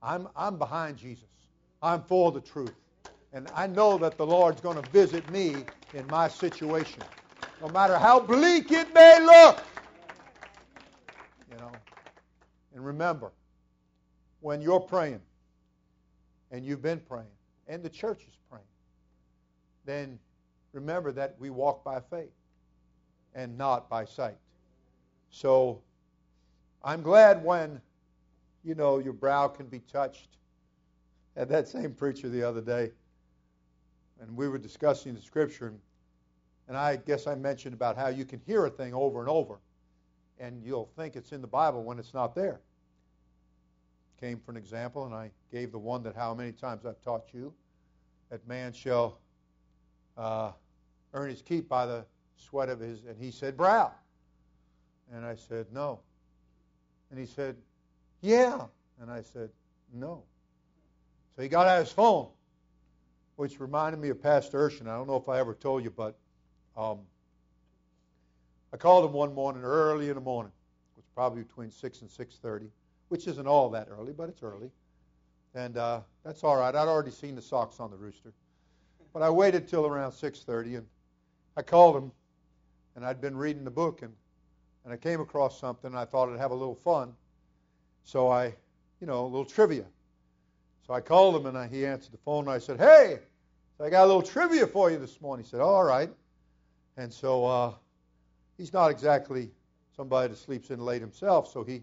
I'm, 0.03 0.29
I'm 0.35 0.57
behind 0.57 0.97
Jesus. 0.97 1.25
I'm 1.83 2.03
for 2.03 2.33
the 2.33 2.41
truth. 2.41 2.75
And 3.33 3.49
I 3.55 3.67
know 3.67 3.99
that 3.99 4.17
the 4.17 4.27
Lord's 4.27 4.61
going 4.61 4.81
to 4.81 4.91
visit 4.91 5.29
me 5.31 5.57
in 5.95 6.07
my 6.09 6.29
situation. 6.29 7.03
No 7.61 7.69
matter 7.69 7.99
how 7.99 8.19
bleak 8.21 8.71
it 8.71 8.93
may 8.95 9.21
look. 9.21 9.63
You 11.51 11.59
know. 11.59 11.71
And 12.75 12.85
remember, 12.85 13.33
when 14.41 14.61
you're 14.61 14.81
praying, 14.81 15.21
and 16.51 16.65
you've 16.65 16.83
been 16.83 17.01
praying, 17.01 17.27
and 17.69 17.83
the 17.83 17.91
church 17.91 18.23
is 18.23 18.37
praying, 18.49 18.65
then 19.85 20.19
remember 20.73 21.13
that 21.13 21.37
we 21.39 21.51
walk 21.51 21.85
by 21.85 22.01
faith 22.01 22.33
and 23.35 23.57
not 23.57 23.89
by 23.89 24.05
sight. 24.05 24.39
So 25.31 25.83
I'm 26.83 27.03
glad 27.03 27.45
when, 27.45 27.81
you 28.65 28.75
know, 28.75 28.99
your 28.99 29.13
brow 29.13 29.49
can 29.49 29.67
be 29.67 29.81
touched. 29.81 30.29
Had 31.37 31.49
that 31.51 31.69
same 31.69 31.93
preacher 31.95 32.29
the 32.29 32.43
other 32.43 32.61
day, 32.61 32.91
and 34.21 34.37
we 34.37 34.49
were 34.49 34.59
discussing 34.59 35.15
the 35.15 35.21
scripture, 35.21 35.73
and 36.69 36.77
I 36.77 36.97
guess 36.97 37.27
I 37.27 37.37
mentioned 37.37 37.73
about 37.73 37.97
how 37.97 38.09
you 38.09 38.25
can 38.25 38.41
hear 38.47 38.67
a 38.67 38.71
thing 38.71 38.93
over 38.93 39.21
and 39.21 39.29
over, 39.29 39.61
and 40.39 40.63
you'll 40.65 40.91
think 40.97 41.15
it's 41.15 41.33
in 41.33 41.41
the 41.41 41.47
Bible 41.47 41.85
when 41.85 41.99
it's 41.99 42.13
not 42.13 42.35
there. 42.35 42.61
Came 44.21 44.41
for 44.41 44.51
an 44.51 44.57
example, 44.57 45.07
and 45.07 45.15
I 45.15 45.31
gave 45.53 45.71
the 45.71 45.79
one 45.79 46.03
that 46.03 46.17
how 46.17 46.35
many 46.35 46.53
times 46.53 46.85
I've 46.85 47.01
taught 47.01 47.33
you 47.33 47.55
that 48.29 48.47
man 48.47 48.73
shall 48.73 49.19
uh, 50.21 50.53
earn 51.15 51.31
his 51.31 51.43
keep 51.43 51.69
by 51.69 51.87
the 51.87 52.05
sweat 52.37 52.69
of 52.69 52.79
his, 52.79 53.05
and 53.05 53.17
he 53.19 53.31
said, 53.31 53.57
brow. 53.57 53.93
And 55.13 55.25
I 55.25 55.35
said, 55.35 55.67
no. 55.73 56.01
And 57.11 57.19
he 57.19 57.27
said, 57.27 57.57
yeah. 58.21 58.67
And 59.01 59.11
I 59.11 59.23
said, 59.23 59.49
no. 59.93 60.23
So 61.35 61.43
he 61.43 61.49
got 61.49 61.67
out 61.67 61.81
his 61.81 61.91
phone, 61.91 62.29
which 63.37 63.59
reminded 63.59 63.99
me 64.01 64.11
of 64.11 64.23
Pastor 64.23 64.69
Urshan. 64.69 64.83
I 64.83 64.97
don't 64.97 65.09
know 65.09 65.17
if 65.17 65.29
I 65.29 65.39
ever 65.41 65.55
told 65.55 65.83
you, 65.83 65.91
but 65.91 66.17
um, 66.77 66.99
I 68.73 68.77
called 68.77 69.07
him 69.07 69.13
one 69.13 69.35
morning 69.35 69.63
early 69.65 70.11
in 70.11 70.15
the 70.15 70.21
morning. 70.21 70.53
It 70.97 71.01
was 71.01 71.07
probably 71.15 71.43
between 71.43 71.71
6 71.71 72.03
and 72.03 72.11
6.30, 72.11 72.69
which 73.09 73.27
isn't 73.27 73.47
all 73.47 73.71
that 73.71 73.89
early, 73.91 74.13
but 74.13 74.29
it's 74.29 74.43
early. 74.43 74.71
And 75.55 75.79
uh, 75.79 76.03
that's 76.25 76.45
all 76.45 76.57
right. 76.57 76.75
I'd 76.75 76.89
already 76.89 77.11
seen 77.11 77.35
the 77.35 77.43
socks 77.43 77.81
on 77.81 77.91
the 77.91 77.97
rooster. 77.97 78.33
But 79.13 79.23
I 79.23 79.31
waited 79.31 79.67
till 79.67 79.87
around 79.87 80.13
6.30, 80.13 80.79
and 80.79 80.87
I 81.57 81.63
called 81.63 81.97
him, 81.97 82.13
and 82.95 83.05
I'd 83.05 83.21
been 83.21 83.37
reading 83.37 83.65
the 83.65 83.71
book, 83.71 84.03
and, 84.03 84.13
and 84.85 84.93
I 84.93 84.97
came 84.97 85.21
across 85.21 85.59
something, 85.59 85.91
and 85.91 85.99
I 85.99 86.05
thought 86.05 86.33
I'd 86.33 86.39
have 86.39 86.53
a 86.53 86.55
little 86.57 86.77
fun. 86.77 87.13
So 88.05 88.29
I, 88.29 88.55
you 89.01 89.07
know, 89.07 89.25
a 89.25 89.27
little 89.27 89.45
trivia. 89.45 89.85
So 90.87 90.95
I 90.95 91.01
called 91.01 91.37
him, 91.37 91.47
and 91.47 91.59
I, 91.59 91.67
he 91.67 91.85
answered 91.85 92.13
the 92.13 92.19
phone, 92.19 92.45
and 92.45 92.51
I 92.53 92.59
said, 92.59 92.79
hey, 92.79 93.19
I 93.81 93.91
got 93.91 94.05
a 94.05 94.07
little 94.07 94.23
trivia 94.23 94.67
for 94.67 94.91
you 94.91 94.99
this 94.99 95.21
morning. 95.21 95.45
He 95.45 95.51
said, 95.51 95.61
all 95.61 95.85
right. 95.85 96.11
And 96.97 97.13
so 97.13 97.47
uh, 97.47 97.75
he's 98.59 98.73
not 98.73 98.91
exactly 98.91 99.51
somebody 99.97 100.29
that 100.29 100.37
sleeps 100.37 100.71
in 100.71 100.81
late 100.81 101.01
himself, 101.01 101.51
so 101.51 101.65
he, 101.65 101.83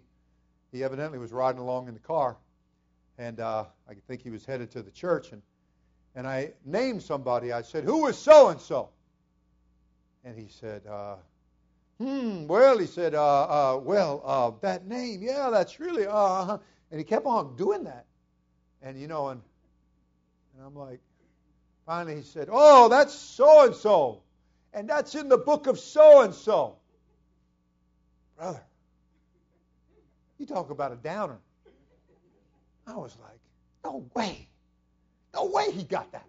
he 0.72 0.84
evidently 0.84 1.20
was 1.20 1.32
riding 1.32 1.60
along 1.60 1.88
in 1.88 1.94
the 1.94 2.00
car, 2.00 2.38
and 3.18 3.40
uh, 3.40 3.66
I 3.90 3.94
think 4.08 4.22
he 4.22 4.30
was 4.30 4.46
headed 4.46 4.72
to 4.72 4.82
the 4.82 4.92
church, 4.92 5.32
and 5.34 5.42
and 6.18 6.28
I 6.28 6.52
named 6.66 7.04
somebody. 7.04 7.54
I 7.54 7.62
said, 7.62 7.84
Who 7.84 8.08
is 8.08 8.18
so 8.18 8.50
and 8.50 8.60
so? 8.60 8.90
And 10.26 10.38
he 10.38 10.48
said, 10.50 10.82
uh, 10.88 11.16
Hmm, 12.00 12.48
well, 12.48 12.78
he 12.80 12.88
said, 12.88 13.14
uh, 13.14 13.44
uh, 13.76 13.80
Well, 13.84 14.24
uh, 14.26 14.52
that 14.62 14.88
name, 14.88 15.22
yeah, 15.22 15.52
that's 15.52 15.80
really, 15.80 16.08
uh 16.10 16.58
And 16.90 17.00
he 17.00 17.04
kept 17.04 17.26
on 17.28 17.56
doing 17.56 17.84
that. 17.84 18.06
And, 18.82 19.00
you 19.00 19.08
know, 19.08 19.28
and, 19.28 19.42
and 20.56 20.66
I'm 20.66 20.76
like, 20.76 21.00
finally 21.86 22.16
he 22.16 22.24
said, 22.24 22.50
Oh, 22.52 22.90
that's 22.90 23.14
so 23.14 23.68
and 23.68 23.76
so. 23.76 24.24
And 24.74 24.90
that's 24.90 25.14
in 25.14 25.30
the 25.30 25.38
book 25.38 25.68
of 25.68 25.78
so 25.80 26.24
and 26.24 26.34
so. 26.34 26.78
Brother, 28.38 28.64
you 30.40 30.48
talk 30.48 30.72
about 30.72 30.92
a 30.92 30.96
downer. 30.96 31.38
I 32.88 32.96
was 32.96 33.16
like, 33.22 33.40
No 33.84 34.10
way. 34.16 34.48
No 35.38 35.46
way 35.46 35.70
he 35.72 35.84
got 35.84 36.12
that. 36.14 36.26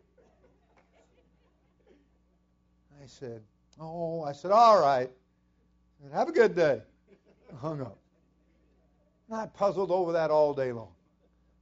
I 3.03 3.07
said, 3.07 3.41
Oh, 3.81 4.23
I 4.23 4.33
said, 4.33 4.51
all 4.51 4.79
right. 4.79 5.09
Have 6.13 6.29
a 6.29 6.33
good 6.33 6.55
day. 6.55 6.83
I 7.51 7.57
hung 7.57 7.81
up. 7.81 7.97
And 9.31 9.41
I 9.41 9.47
puzzled 9.47 9.91
over 9.91 10.13
that 10.13 10.31
all 10.31 10.53
day 10.53 10.73
long. 10.73 10.93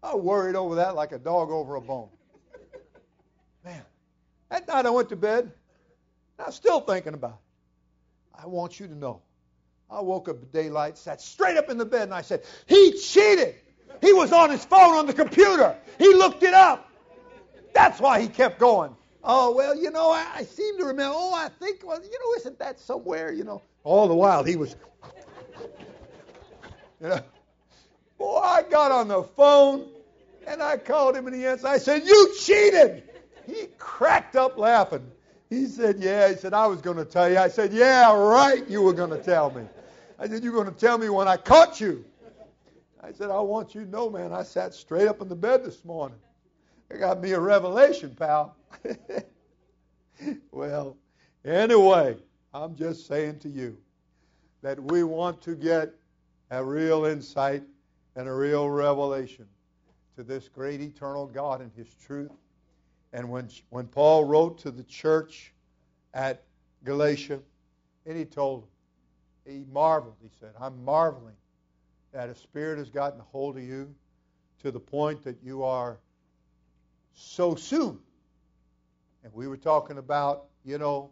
I 0.03 0.17
worried 0.17 0.57
over 0.57 0.75
that 0.77 0.97
like 0.97 1.13
a 1.13 1.19
dog 1.19 1.51
over 1.51 1.77
a 1.77 1.81
bone. 1.81 2.09
Man, 3.65 3.83
that 4.51 4.67
night 4.67 4.85
I 4.85 4.91
went 4.91 5.11
to 5.11 5.17
bed. 5.17 5.53
I'm 6.45 6.51
still 6.51 6.81
thinking 6.81 7.15
about 7.15 7.39
it. 7.39 8.43
I 8.43 8.47
want 8.49 8.81
you 8.81 8.89
to 8.89 8.95
know. 8.95 9.23
I 9.89 10.01
woke 10.01 10.29
up 10.29 10.43
at 10.43 10.53
daylight, 10.53 10.99
sat 10.99 11.21
straight 11.21 11.57
up 11.57 11.71
in 11.71 11.79
the 11.79 11.87
bed, 11.87 12.03
and 12.03 12.15
I 12.15 12.23
said, 12.23 12.43
He 12.67 12.99
cheated. 13.01 13.55
He 14.01 14.13
was 14.13 14.33
on 14.33 14.51
his 14.51 14.65
phone 14.65 14.97
on 14.97 15.07
the 15.07 15.15
computer. 15.15 15.77
He 15.99 16.13
looked 16.13 16.43
it 16.43 16.53
up. 16.53 16.91
That's 17.77 18.01
why 18.01 18.23
he 18.23 18.29
kept 18.29 18.59
going. 18.59 18.97
Oh, 19.23 19.55
well, 19.55 19.77
you 19.77 19.91
know, 19.91 20.11
I, 20.11 20.27
I 20.37 20.45
seem 20.45 20.79
to 20.79 20.87
remember. 20.87 21.15
Oh, 21.15 21.35
I 21.35 21.51
think, 21.61 21.87
well, 21.87 22.03
you 22.03 22.09
know, 22.11 22.35
isn't 22.39 22.59
that 22.59 22.81
somewhere, 22.81 23.31
you 23.31 23.45
know? 23.45 23.61
All 23.85 24.09
the 24.09 24.15
while 24.15 24.43
he 24.45 24.57
was, 24.57 24.75
you 27.03 27.09
know. 27.09 27.21
Boy, 28.17 28.39
I 28.39 28.63
got 28.63 28.93
on 28.93 29.09
the 29.09 29.23
phone 29.25 29.89
and 30.47 30.63
I 30.63 30.79
called 30.79 31.17
him 31.17 31.27
and 31.27 31.37
he 31.37 31.45
answered. 31.45 31.67
I 31.67 31.77
said, 31.77 32.07
You 32.07 32.35
cheated. 32.41 33.03
He 33.47 33.67
cracked 33.77 34.37
up 34.37 34.57
laughing. 34.57 35.11
He 35.51 35.67
said, 35.67 35.99
Yeah. 35.99 36.31
He 36.31 36.37
said, 36.37 36.55
I 36.55 36.67
was 36.69 36.81
going 36.81 36.97
to 36.97 37.05
tell 37.05 37.31
you. 37.31 37.37
I 37.37 37.49
said, 37.49 37.75
Yeah, 37.75 38.17
right, 38.17 38.67
you 38.71 38.81
were 38.81 38.95
going 38.95 39.11
to 39.11 39.23
tell 39.23 39.51
me. 39.51 39.65
I 40.19 40.29
said, 40.29 40.43
You're 40.43 40.55
going 40.55 40.73
to 40.73 40.81
tell 40.81 40.97
me 40.97 41.11
when 41.11 41.29
I 41.29 41.37
caught 41.37 41.79
you. 41.79 42.07
I 43.03 43.13
said, 43.13 43.29
I 43.29 43.41
want 43.41 43.75
you 43.75 43.85
to 43.85 43.91
know, 43.91 44.09
man, 44.09 44.33
I 44.33 44.45
sat 44.45 44.73
straight 44.73 45.09
up 45.09 45.21
in 45.21 45.29
the 45.29 45.37
bed 45.37 45.63
this 45.63 45.85
morning. 45.85 46.17
It 46.91 46.99
got 46.99 47.21
me 47.21 47.33
a 47.33 47.41
revelation, 47.41 48.15
pal. 48.15 48.57
well, 50.53 50.97
anyway, 51.45 52.17
I'm 52.55 52.77
just 52.77 53.07
saying 53.07 53.41
to 53.41 53.49
you 53.49 53.77
that 54.63 54.83
we 54.83 55.03
want 55.03 55.43
to 55.43 55.55
get 55.55 55.93
a 56.51 56.65
real 56.65 57.05
insight 57.07 57.65
and 58.15 58.29
a 58.29 58.33
real 58.33 58.71
revelation 58.71 59.47
to 60.17 60.23
this 60.23 60.49
great 60.49 60.81
eternal 60.81 61.27
God 61.27 61.61
and 61.61 61.73
His 61.77 61.89
truth. 61.95 62.33
And 63.13 63.29
when, 63.29 63.49
when 63.71 63.87
Paul 63.87 64.25
wrote 64.25 64.59
to 64.59 64.71
the 64.71 64.85
church 64.85 65.53
at 66.15 66.45
Galatia, 66.85 67.41
and 68.07 68.17
he 68.17 68.25
told 68.25 68.63
them, 68.63 68.69
he 69.45 69.65
marveled. 69.73 70.17
He 70.23 70.29
said, 70.41 70.53
I'm 70.61 70.85
marveling 70.85 71.35
that 72.13 72.29
a 72.29 72.35
spirit 72.35 72.79
has 72.79 72.91
gotten 72.91 73.21
a 73.21 73.25
hold 73.25 73.57
of 73.57 73.63
you 73.63 73.95
to 74.63 74.71
the 74.71 74.81
point 74.81 75.23
that 75.25 75.37
you 75.43 75.63
are 75.63 75.99
so 77.17 77.55
soon. 77.55 77.99
And 79.25 79.33
we 79.35 79.49
were 79.49 79.57
talking 79.57 79.99
about, 79.99 80.45
you 80.65 80.79
know, 80.79 81.11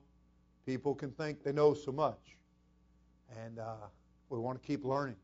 people 0.65 0.95
can 0.95 1.11
think 1.11 1.43
they 1.43 1.53
know 1.53 1.75
so 1.75 1.91
much. 1.91 2.37
And 3.43 3.59
uh, 3.59 3.75
we 4.29 4.39
want 4.39 4.63
to 4.63 4.65
keep 4.65 4.85
learning. 4.85 5.17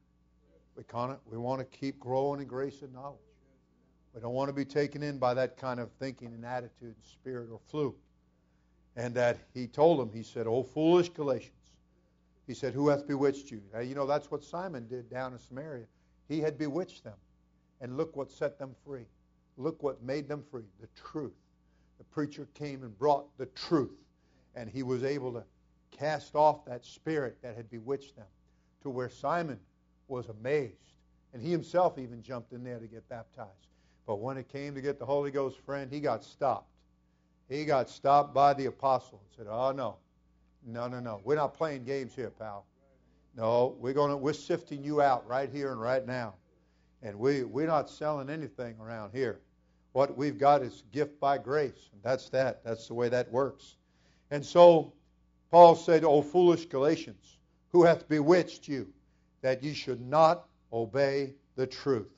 We, 0.76 0.82
we 1.30 1.38
want 1.38 1.60
to 1.60 1.78
keep 1.78 2.00
growing 2.00 2.40
in 2.40 2.46
grace 2.48 2.82
and 2.82 2.92
knowledge. 2.92 3.18
We 4.14 4.20
don't 4.20 4.32
want 4.32 4.48
to 4.48 4.52
be 4.52 4.64
taken 4.64 5.02
in 5.02 5.18
by 5.18 5.34
that 5.34 5.56
kind 5.56 5.78
of 5.78 5.92
thinking 5.92 6.28
and 6.28 6.44
attitude 6.44 6.96
and 6.96 7.04
spirit 7.04 7.48
or 7.52 7.60
fluke. 7.68 7.98
And 8.96 9.14
that 9.14 9.38
he 9.54 9.68
told 9.68 10.00
them, 10.00 10.10
he 10.12 10.24
said, 10.24 10.46
Oh, 10.48 10.64
foolish 10.64 11.10
Galatians. 11.10 11.54
He 12.46 12.54
said, 12.54 12.74
Who 12.74 12.88
hath 12.88 13.06
bewitched 13.06 13.52
you? 13.52 13.60
Now, 13.72 13.80
you 13.80 13.94
know, 13.94 14.06
that's 14.06 14.30
what 14.30 14.42
Simon 14.42 14.88
did 14.88 15.08
down 15.08 15.32
in 15.32 15.38
Samaria. 15.38 15.84
He 16.28 16.40
had 16.40 16.58
bewitched 16.58 17.04
them. 17.04 17.14
And 17.80 17.96
look 17.96 18.16
what 18.16 18.30
set 18.30 18.58
them 18.58 18.74
free. 18.84 19.06
Look 19.60 19.82
what 19.82 20.02
made 20.02 20.26
them 20.26 20.42
free 20.50 20.64
the 20.80 20.88
truth. 20.94 21.34
The 21.98 22.04
preacher 22.04 22.48
came 22.54 22.82
and 22.82 22.98
brought 22.98 23.36
the 23.36 23.44
truth, 23.46 23.98
and 24.54 24.70
he 24.70 24.82
was 24.82 25.04
able 25.04 25.32
to 25.34 25.44
cast 25.90 26.34
off 26.34 26.64
that 26.64 26.84
spirit 26.84 27.36
that 27.42 27.56
had 27.56 27.70
bewitched 27.70 28.16
them 28.16 28.26
to 28.82 28.88
where 28.88 29.10
Simon 29.10 29.60
was 30.08 30.28
amazed. 30.28 30.74
And 31.34 31.42
he 31.42 31.50
himself 31.50 31.98
even 31.98 32.22
jumped 32.22 32.52
in 32.52 32.64
there 32.64 32.78
to 32.78 32.86
get 32.86 33.06
baptized. 33.10 33.68
But 34.06 34.16
when 34.16 34.38
it 34.38 34.48
came 34.48 34.74
to 34.74 34.80
get 34.80 34.98
the 34.98 35.04
Holy 35.04 35.30
Ghost 35.30 35.58
friend, 35.60 35.92
he 35.92 36.00
got 36.00 36.24
stopped. 36.24 36.72
He 37.48 37.66
got 37.66 37.90
stopped 37.90 38.32
by 38.32 38.54
the 38.54 38.66
apostle 38.66 39.20
and 39.22 39.36
said, 39.36 39.52
Oh, 39.52 39.72
no. 39.72 39.96
No, 40.66 40.88
no, 40.88 41.00
no. 41.00 41.20
We're 41.22 41.36
not 41.36 41.52
playing 41.54 41.84
games 41.84 42.14
here, 42.14 42.30
pal. 42.30 42.64
No, 43.36 43.76
we're 43.78 43.92
going 43.92 44.10
to 44.10 44.16
we're 44.16 44.32
sifting 44.32 44.82
you 44.82 45.02
out 45.02 45.26
right 45.28 45.50
here 45.50 45.70
and 45.70 45.80
right 45.80 46.06
now. 46.06 46.34
And 47.02 47.18
we, 47.18 47.44
we're 47.44 47.66
not 47.66 47.90
selling 47.90 48.30
anything 48.30 48.76
around 48.80 49.12
here. 49.12 49.40
What 49.92 50.16
we've 50.16 50.38
got 50.38 50.62
is 50.62 50.84
gift 50.92 51.18
by 51.20 51.38
grace. 51.38 51.90
And 51.92 52.02
that's 52.02 52.28
that. 52.30 52.64
That's 52.64 52.86
the 52.86 52.94
way 52.94 53.08
that 53.08 53.30
works. 53.32 53.76
And 54.30 54.44
so 54.44 54.92
Paul 55.50 55.74
said, 55.74 56.04
O 56.04 56.22
foolish 56.22 56.66
Galatians, 56.66 57.38
who 57.70 57.84
hath 57.84 58.08
bewitched 58.08 58.68
you, 58.68 58.92
that 59.42 59.62
ye 59.62 59.72
should 59.74 60.00
not 60.00 60.46
obey 60.72 61.34
the 61.56 61.66
truth? 61.66 62.12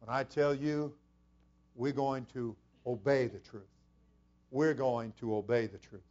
When 0.00 0.14
I 0.14 0.24
tell 0.24 0.54
you, 0.54 0.94
we're 1.74 1.92
going 1.92 2.26
to 2.34 2.54
obey 2.86 3.26
the 3.26 3.38
truth. 3.38 3.64
we're 4.50 4.74
going 4.74 5.12
to 5.20 5.34
obey 5.36 5.66
the 5.66 5.78
truth. 5.78 6.02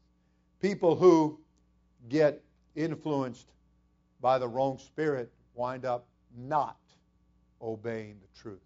People 0.61 0.95
who 0.95 1.39
get 2.07 2.41
influenced 2.75 3.47
by 4.21 4.37
the 4.37 4.47
wrong 4.47 4.77
spirit 4.77 5.31
wind 5.55 5.85
up 5.85 6.05
not 6.37 6.77
obeying 7.61 8.17
the 8.21 8.39
truth. 8.41 8.59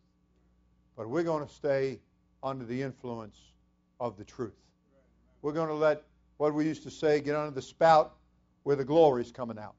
But 0.95 1.09
we're 1.09 1.23
going 1.23 1.45
to 1.45 1.51
stay 1.51 1.99
under 2.41 2.65
the 2.65 2.81
influence 2.81 3.39
of 3.99 4.17
the 4.17 4.23
truth. 4.23 4.57
We're 5.41 5.53
going 5.53 5.69
to 5.69 5.73
let 5.73 6.03
what 6.37 6.53
we 6.53 6.65
used 6.65 6.83
to 6.83 6.91
say 6.91 7.19
get 7.19 7.35
under 7.35 7.51
the 7.51 7.61
spout 7.61 8.15
where 8.63 8.75
the 8.75 8.85
glory's 8.85 9.31
coming 9.31 9.57
out. 9.57 9.75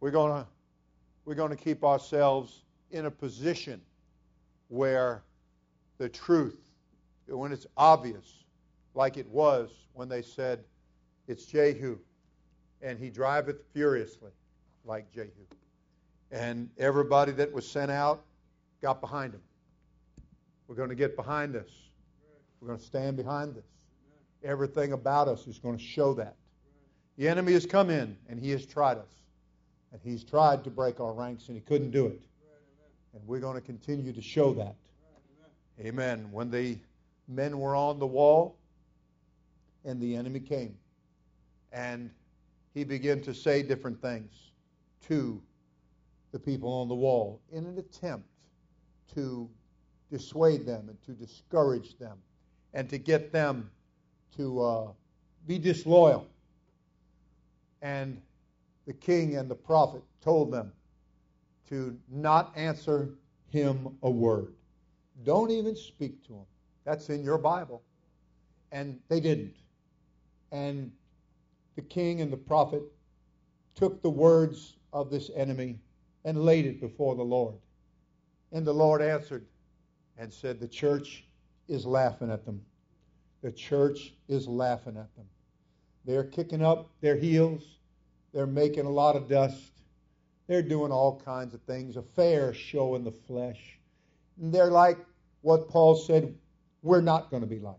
We're 0.00 0.10
going 0.10 0.42
to 0.42 0.48
we're 1.24 1.34
going 1.34 1.50
to 1.50 1.56
keep 1.56 1.84
ourselves 1.84 2.64
in 2.90 3.06
a 3.06 3.10
position 3.10 3.80
where 4.68 5.22
the 5.98 6.08
truth, 6.08 6.58
when 7.26 7.52
it's 7.52 7.66
obvious, 7.76 8.44
like 8.94 9.16
it 9.16 9.28
was 9.28 9.70
when 9.94 10.08
they 10.08 10.22
said, 10.22 10.64
It's 11.26 11.46
Jehu, 11.46 11.98
and 12.82 12.98
he 12.98 13.08
driveth 13.08 13.64
furiously, 13.72 14.32
like 14.84 15.10
Jehu. 15.10 15.28
And 16.30 16.68
everybody 16.78 17.32
that 17.32 17.52
was 17.52 17.66
sent 17.66 17.90
out 17.90 18.22
got 18.82 19.00
behind 19.00 19.32
him. 19.32 19.40
We're 20.66 20.76
going 20.76 20.88
to 20.88 20.94
get 20.94 21.16
behind 21.16 21.54
this. 21.54 21.70
We're 22.60 22.68
going 22.68 22.78
to 22.78 22.84
stand 22.84 23.16
behind 23.16 23.54
this. 23.54 23.66
Everything 24.42 24.92
about 24.92 25.28
us 25.28 25.46
is 25.46 25.58
going 25.58 25.76
to 25.76 25.82
show 25.82 26.14
that. 26.14 26.36
The 27.16 27.28
enemy 27.28 27.52
has 27.52 27.66
come 27.66 27.90
in 27.90 28.16
and 28.28 28.40
he 28.40 28.50
has 28.50 28.66
tried 28.66 28.98
us. 28.98 29.10
And 29.92 30.00
he's 30.02 30.24
tried 30.24 30.64
to 30.64 30.70
break 30.70 31.00
our 31.00 31.12
ranks 31.12 31.48
and 31.48 31.56
he 31.56 31.60
couldn't 31.60 31.90
do 31.90 32.06
it. 32.06 32.22
And 33.12 33.22
we're 33.26 33.40
going 33.40 33.54
to 33.54 33.60
continue 33.60 34.12
to 34.12 34.22
show 34.22 34.52
that. 34.54 34.74
Amen. 35.80 36.28
When 36.32 36.50
the 36.50 36.78
men 37.28 37.58
were 37.58 37.76
on 37.76 37.98
the 37.98 38.06
wall 38.06 38.56
and 39.84 40.00
the 40.00 40.16
enemy 40.16 40.40
came 40.40 40.76
and 41.72 42.10
he 42.72 42.84
began 42.84 43.20
to 43.22 43.34
say 43.34 43.62
different 43.62 44.00
things 44.00 44.32
to 45.08 45.40
the 46.32 46.38
people 46.38 46.72
on 46.72 46.88
the 46.88 46.94
wall 46.94 47.40
in 47.52 47.66
an 47.66 47.78
attempt 47.78 48.28
to 49.14 49.48
dissuade 50.10 50.66
them 50.66 50.88
and 50.88 51.02
to 51.04 51.12
discourage 51.12 51.98
them 51.98 52.18
and 52.72 52.88
to 52.88 52.98
get 52.98 53.32
them 53.32 53.70
to 54.36 54.62
uh, 54.62 54.88
be 55.46 55.58
disloyal. 55.58 56.26
And 57.82 58.20
the 58.86 58.92
king 58.92 59.36
and 59.36 59.50
the 59.50 59.54
prophet 59.54 60.02
told 60.22 60.52
them 60.52 60.72
to 61.68 61.96
not 62.10 62.52
answer 62.56 63.10
him 63.48 63.96
a 64.02 64.10
word. 64.10 64.52
Don't 65.24 65.50
even 65.50 65.76
speak 65.76 66.26
to 66.26 66.34
him. 66.34 66.46
That's 66.84 67.08
in 67.08 67.22
your 67.22 67.38
Bible. 67.38 67.82
And 68.72 68.98
they 69.08 69.20
didn't. 69.20 69.54
And 70.50 70.90
the 71.76 71.82
king 71.82 72.20
and 72.20 72.32
the 72.32 72.36
prophet 72.36 72.82
took 73.74 74.02
the 74.02 74.10
words 74.10 74.76
of 74.92 75.10
this 75.10 75.30
enemy 75.34 75.78
and 76.24 76.44
laid 76.44 76.66
it 76.66 76.80
before 76.80 77.14
the 77.14 77.22
Lord. 77.22 77.54
And 78.52 78.66
the 78.66 78.72
Lord 78.72 79.02
answered 79.02 79.44
and 80.18 80.32
said, 80.32 80.60
The 80.60 80.68
church 80.68 81.24
is 81.68 81.86
laughing 81.86 82.30
at 82.30 82.44
them. 82.44 82.60
The 83.42 83.52
church 83.52 84.14
is 84.28 84.48
laughing 84.48 84.96
at 84.96 85.14
them. 85.16 85.26
They're 86.04 86.24
kicking 86.24 86.62
up 86.62 86.90
their 87.00 87.16
heels. 87.16 87.62
They're 88.32 88.46
making 88.46 88.86
a 88.86 88.90
lot 88.90 89.16
of 89.16 89.28
dust. 89.28 89.72
They're 90.46 90.62
doing 90.62 90.92
all 90.92 91.20
kinds 91.24 91.54
of 91.54 91.62
things, 91.62 91.96
a 91.96 92.02
fair 92.02 92.52
show 92.52 92.96
in 92.96 93.04
the 93.04 93.12
flesh. 93.12 93.78
And 94.40 94.52
they're 94.52 94.70
like 94.70 94.98
what 95.42 95.68
Paul 95.68 95.96
said 95.96 96.34
we're 96.82 97.00
not 97.00 97.30
going 97.30 97.40
to 97.40 97.48
be 97.48 97.58
like. 97.58 97.76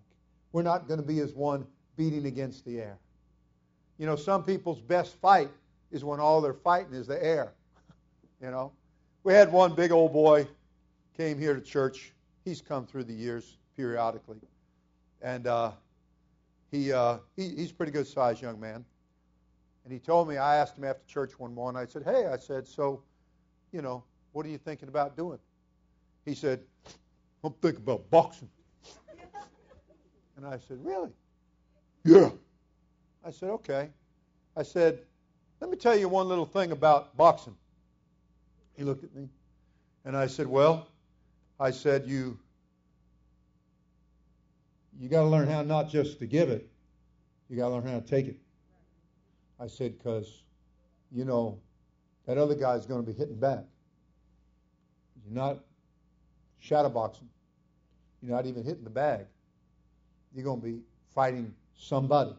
We're 0.51 0.63
not 0.63 0.87
going 0.87 0.99
to 0.99 1.05
be 1.05 1.19
as 1.19 1.33
one 1.33 1.65
beating 1.95 2.25
against 2.25 2.65
the 2.65 2.79
air. 2.79 2.97
You 3.97 4.07
know, 4.07 4.15
some 4.15 4.43
people's 4.43 4.81
best 4.81 5.15
fight 5.21 5.49
is 5.91 6.03
when 6.03 6.19
all 6.19 6.41
they're 6.41 6.53
fighting 6.53 6.93
is 6.93 7.07
the 7.07 7.23
air. 7.23 7.53
you 8.41 8.49
know, 8.49 8.71
we 9.23 9.33
had 9.33 9.51
one 9.51 9.75
big 9.75 9.91
old 9.91 10.11
boy 10.11 10.47
came 11.15 11.39
here 11.39 11.53
to 11.53 11.61
church. 11.61 12.13
He's 12.45 12.61
come 12.61 12.85
through 12.85 13.05
the 13.05 13.13
years 13.13 13.57
periodically, 13.75 14.37
and 15.21 15.47
uh, 15.47 15.71
he, 16.71 16.93
uh, 16.93 17.17
he 17.35 17.49
he's 17.49 17.71
a 17.71 17.73
pretty 17.73 17.91
good 17.91 18.07
sized 18.07 18.41
young 18.41 18.59
man. 18.59 18.85
And 19.83 19.93
he 19.93 19.99
told 19.99 20.27
me, 20.27 20.37
I 20.37 20.55
asked 20.57 20.77
him 20.77 20.83
after 20.83 21.05
church 21.07 21.37
one 21.39 21.53
morning, 21.53 21.81
I 21.81 21.85
said, 21.85 22.03
Hey, 22.03 22.25
I 22.25 22.37
said, 22.37 22.67
so, 22.67 23.03
you 23.71 23.81
know, 23.81 24.03
what 24.31 24.45
are 24.45 24.49
you 24.49 24.57
thinking 24.57 24.89
about 24.89 25.15
doing? 25.15 25.37
He 26.25 26.33
said, 26.33 26.61
I'm 27.43 27.53
thinking 27.61 27.83
about 27.83 28.09
boxing. 28.09 28.49
And 30.37 30.45
I 30.45 30.57
said, 30.57 30.83
Really? 30.83 31.11
Yeah. 32.03 32.29
I 33.23 33.31
said, 33.31 33.49
Okay. 33.49 33.89
I 34.57 34.63
said, 34.63 34.99
Let 35.61 35.69
me 35.69 35.77
tell 35.77 35.95
you 35.95 36.09
one 36.09 36.27
little 36.27 36.45
thing 36.45 36.71
about 36.71 37.15
boxing. 37.15 37.55
He 38.75 38.83
looked 38.83 39.03
at 39.03 39.15
me. 39.15 39.29
And 40.03 40.17
I 40.17 40.27
said, 40.27 40.47
Well, 40.47 40.87
I 41.59 41.71
said, 41.71 42.05
You 42.05 42.37
you 44.99 45.09
got 45.09 45.21
to 45.21 45.27
learn 45.27 45.47
how 45.47 45.61
not 45.61 45.89
just 45.89 46.19
to 46.19 46.25
give 46.25 46.49
it, 46.49 46.69
you 47.49 47.57
got 47.57 47.69
to 47.69 47.75
learn 47.75 47.87
how 47.87 47.99
to 47.99 48.05
take 48.05 48.27
it. 48.27 48.37
I 49.59 49.67
said, 49.67 49.97
because, 49.97 50.43
you 51.11 51.25
know, 51.25 51.59
that 52.25 52.37
other 52.37 52.55
guy's 52.55 52.85
going 52.85 53.05
to 53.05 53.11
be 53.11 53.17
hitting 53.17 53.39
back. 53.39 53.63
You're 55.23 55.35
not 55.35 55.59
shadowboxing. 56.63 57.27
You're 58.21 58.35
not 58.35 58.45
even 58.45 58.63
hitting 58.63 58.83
the 58.83 58.89
bag. 58.89 59.25
You're 60.33 60.45
going 60.45 60.61
to 60.61 60.65
be 60.65 60.79
fighting 61.13 61.53
somebody. 61.77 62.35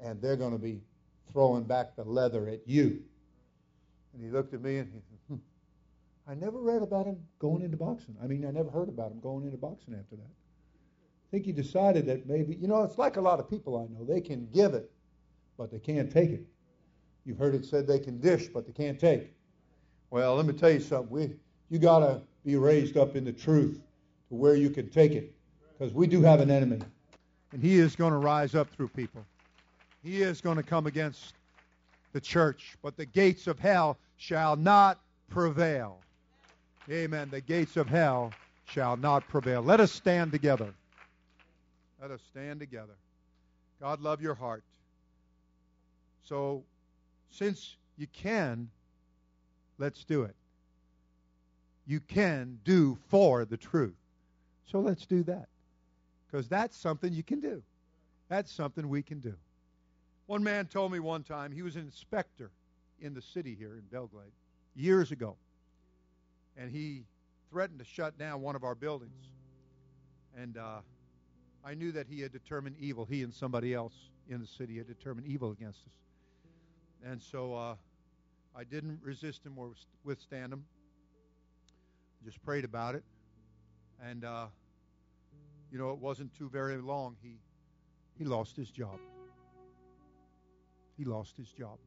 And 0.00 0.20
they're 0.20 0.36
going 0.36 0.52
to 0.52 0.58
be 0.58 0.80
throwing 1.32 1.64
back 1.64 1.96
the 1.96 2.04
leather 2.04 2.48
at 2.48 2.66
you. 2.66 3.02
And 4.12 4.22
he 4.22 4.30
looked 4.30 4.52
at 4.52 4.62
me 4.62 4.78
and 4.78 4.92
he 4.92 5.11
I 6.28 6.34
never 6.34 6.58
read 6.60 6.82
about 6.82 7.06
him 7.06 7.18
going 7.38 7.62
into 7.62 7.76
boxing. 7.76 8.16
I 8.22 8.26
mean, 8.26 8.46
I 8.46 8.50
never 8.50 8.70
heard 8.70 8.88
about 8.88 9.10
him 9.10 9.20
going 9.20 9.44
into 9.44 9.56
boxing 9.56 9.94
after 9.94 10.16
that. 10.16 10.22
I 10.22 11.28
think 11.30 11.44
he 11.44 11.52
decided 11.52 12.06
that 12.06 12.26
maybe, 12.26 12.54
you 12.54 12.68
know, 12.68 12.82
it's 12.82 12.98
like 12.98 13.16
a 13.16 13.20
lot 13.20 13.40
of 13.40 13.48
people 13.50 13.76
I 13.76 13.92
know. 13.92 14.04
They 14.04 14.20
can 14.20 14.48
give 14.54 14.74
it, 14.74 14.90
but 15.58 15.70
they 15.70 15.78
can't 15.78 16.10
take 16.10 16.30
it. 16.30 16.46
You've 17.24 17.38
heard 17.38 17.54
it 17.54 17.64
said 17.64 17.86
they 17.86 17.98
can 17.98 18.20
dish, 18.20 18.48
but 18.48 18.66
they 18.66 18.72
can't 18.72 18.98
take. 18.98 19.32
Well, 20.10 20.36
let 20.36 20.46
me 20.46 20.52
tell 20.52 20.70
you 20.70 20.80
something. 20.80 21.10
We, 21.10 21.34
you 21.70 21.78
got 21.78 22.00
to 22.00 22.20
be 22.44 22.56
raised 22.56 22.96
up 22.96 23.16
in 23.16 23.24
the 23.24 23.32
truth 23.32 23.80
to 24.28 24.34
where 24.34 24.54
you 24.54 24.70
can 24.70 24.90
take 24.90 25.12
it, 25.12 25.32
because 25.72 25.94
we 25.94 26.06
do 26.06 26.20
have 26.22 26.40
an 26.40 26.50
enemy, 26.50 26.80
and 27.52 27.62
he 27.62 27.76
is 27.76 27.96
going 27.96 28.12
to 28.12 28.18
rise 28.18 28.54
up 28.54 28.68
through 28.70 28.88
people. 28.88 29.24
He 30.02 30.22
is 30.22 30.40
going 30.40 30.56
to 30.56 30.62
come 30.62 30.86
against 30.86 31.34
the 32.12 32.20
church, 32.20 32.76
but 32.82 32.96
the 32.96 33.06
gates 33.06 33.46
of 33.46 33.58
hell 33.58 33.98
shall 34.16 34.56
not 34.56 35.00
prevail. 35.30 36.00
Amen. 36.90 37.30
The 37.30 37.40
gates 37.40 37.76
of 37.76 37.88
hell 37.88 38.32
shall 38.64 38.96
not 38.96 39.28
prevail. 39.28 39.62
Let 39.62 39.80
us 39.80 39.92
stand 39.92 40.32
together. 40.32 40.74
Let 42.00 42.10
us 42.10 42.20
stand 42.30 42.60
together. 42.60 42.94
God 43.80 44.00
love 44.00 44.20
your 44.20 44.34
heart. 44.34 44.64
So, 46.24 46.64
since 47.30 47.76
you 47.96 48.06
can, 48.12 48.68
let's 49.78 50.04
do 50.04 50.22
it. 50.22 50.34
You 51.86 52.00
can 52.00 52.58
do 52.64 52.98
for 53.08 53.44
the 53.44 53.56
truth. 53.56 53.94
So 54.70 54.80
let's 54.80 55.06
do 55.06 55.22
that. 55.24 55.48
Because 56.26 56.48
that's 56.48 56.76
something 56.76 57.12
you 57.12 57.22
can 57.22 57.40
do. 57.40 57.62
That's 58.28 58.50
something 58.50 58.88
we 58.88 59.02
can 59.02 59.20
do. 59.20 59.34
One 60.26 60.42
man 60.42 60.66
told 60.66 60.92
me 60.92 61.00
one 61.00 61.24
time, 61.24 61.52
he 61.52 61.62
was 61.62 61.76
an 61.76 61.82
inspector 61.82 62.50
in 63.00 63.14
the 63.14 63.20
city 63.20 63.54
here 63.58 63.74
in 63.74 63.82
Belle 63.90 64.06
Glade 64.06 64.32
years 64.74 65.12
ago. 65.12 65.36
And 66.56 66.70
he 66.70 67.04
threatened 67.50 67.78
to 67.78 67.84
shut 67.84 68.18
down 68.18 68.40
one 68.42 68.56
of 68.56 68.64
our 68.64 68.74
buildings. 68.74 69.30
And 70.36 70.56
uh, 70.56 70.80
I 71.64 71.74
knew 71.74 71.92
that 71.92 72.06
he 72.06 72.20
had 72.20 72.32
determined 72.32 72.76
evil. 72.78 73.04
He 73.04 73.22
and 73.22 73.32
somebody 73.32 73.74
else 73.74 73.94
in 74.28 74.40
the 74.40 74.46
city 74.46 74.78
had 74.78 74.86
determined 74.86 75.26
evil 75.26 75.50
against 75.50 75.80
us. 75.80 77.10
And 77.10 77.20
so 77.22 77.54
uh, 77.54 77.74
I 78.56 78.64
didn't 78.64 79.00
resist 79.02 79.44
him 79.44 79.58
or 79.58 79.72
withstand 80.04 80.52
him. 80.52 80.64
Just 82.24 82.42
prayed 82.44 82.64
about 82.64 82.94
it. 82.94 83.02
And, 84.02 84.24
uh, 84.24 84.46
you 85.70 85.78
know, 85.78 85.90
it 85.90 85.98
wasn't 85.98 86.36
too 86.36 86.48
very 86.48 86.76
long. 86.76 87.16
He, 87.22 87.36
he 88.18 88.24
lost 88.24 88.56
his 88.56 88.70
job. 88.70 88.98
He 90.96 91.04
lost 91.04 91.36
his 91.36 91.50
job. 91.50 91.78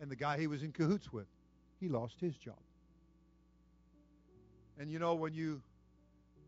And 0.00 0.10
the 0.10 0.16
guy 0.16 0.38
he 0.38 0.46
was 0.46 0.62
in 0.62 0.72
cahoots 0.72 1.12
with, 1.12 1.26
he 1.80 1.88
lost 1.88 2.20
his 2.20 2.36
job. 2.36 2.58
And 4.78 4.90
you 4.90 4.98
know, 4.98 5.14
when 5.14 5.34
you 5.34 5.60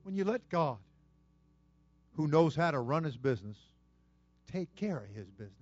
when 0.04 0.14
you 0.14 0.24
let 0.24 0.48
God, 0.48 0.78
who 2.16 2.26
knows 2.26 2.54
how 2.54 2.70
to 2.70 2.78
run 2.78 3.04
his 3.04 3.16
business, 3.16 3.56
take 4.50 4.74
care 4.74 4.98
of 4.98 5.14
his 5.14 5.30
business, 5.30 5.54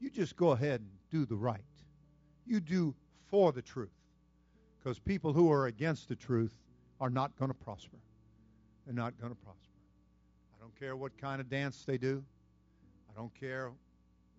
you 0.00 0.10
just 0.10 0.36
go 0.36 0.50
ahead 0.50 0.80
and 0.80 0.90
do 1.10 1.24
the 1.24 1.36
right. 1.36 1.60
You 2.46 2.60
do 2.60 2.94
for 3.30 3.52
the 3.52 3.62
truth. 3.62 3.90
Because 4.78 4.98
people 4.98 5.32
who 5.32 5.50
are 5.50 5.66
against 5.66 6.08
the 6.08 6.16
truth 6.16 6.52
are 7.00 7.10
not 7.10 7.36
going 7.38 7.50
to 7.50 7.56
prosper. 7.56 7.98
They're 8.84 8.94
not 8.94 9.18
going 9.20 9.32
to 9.32 9.38
prosper. 9.38 9.60
I 10.56 10.60
don't 10.60 10.78
care 10.78 10.96
what 10.96 11.16
kind 11.18 11.40
of 11.40 11.48
dance 11.48 11.84
they 11.86 11.98
do. 11.98 12.24
I 13.10 13.18
don't 13.18 13.32
care 13.38 13.70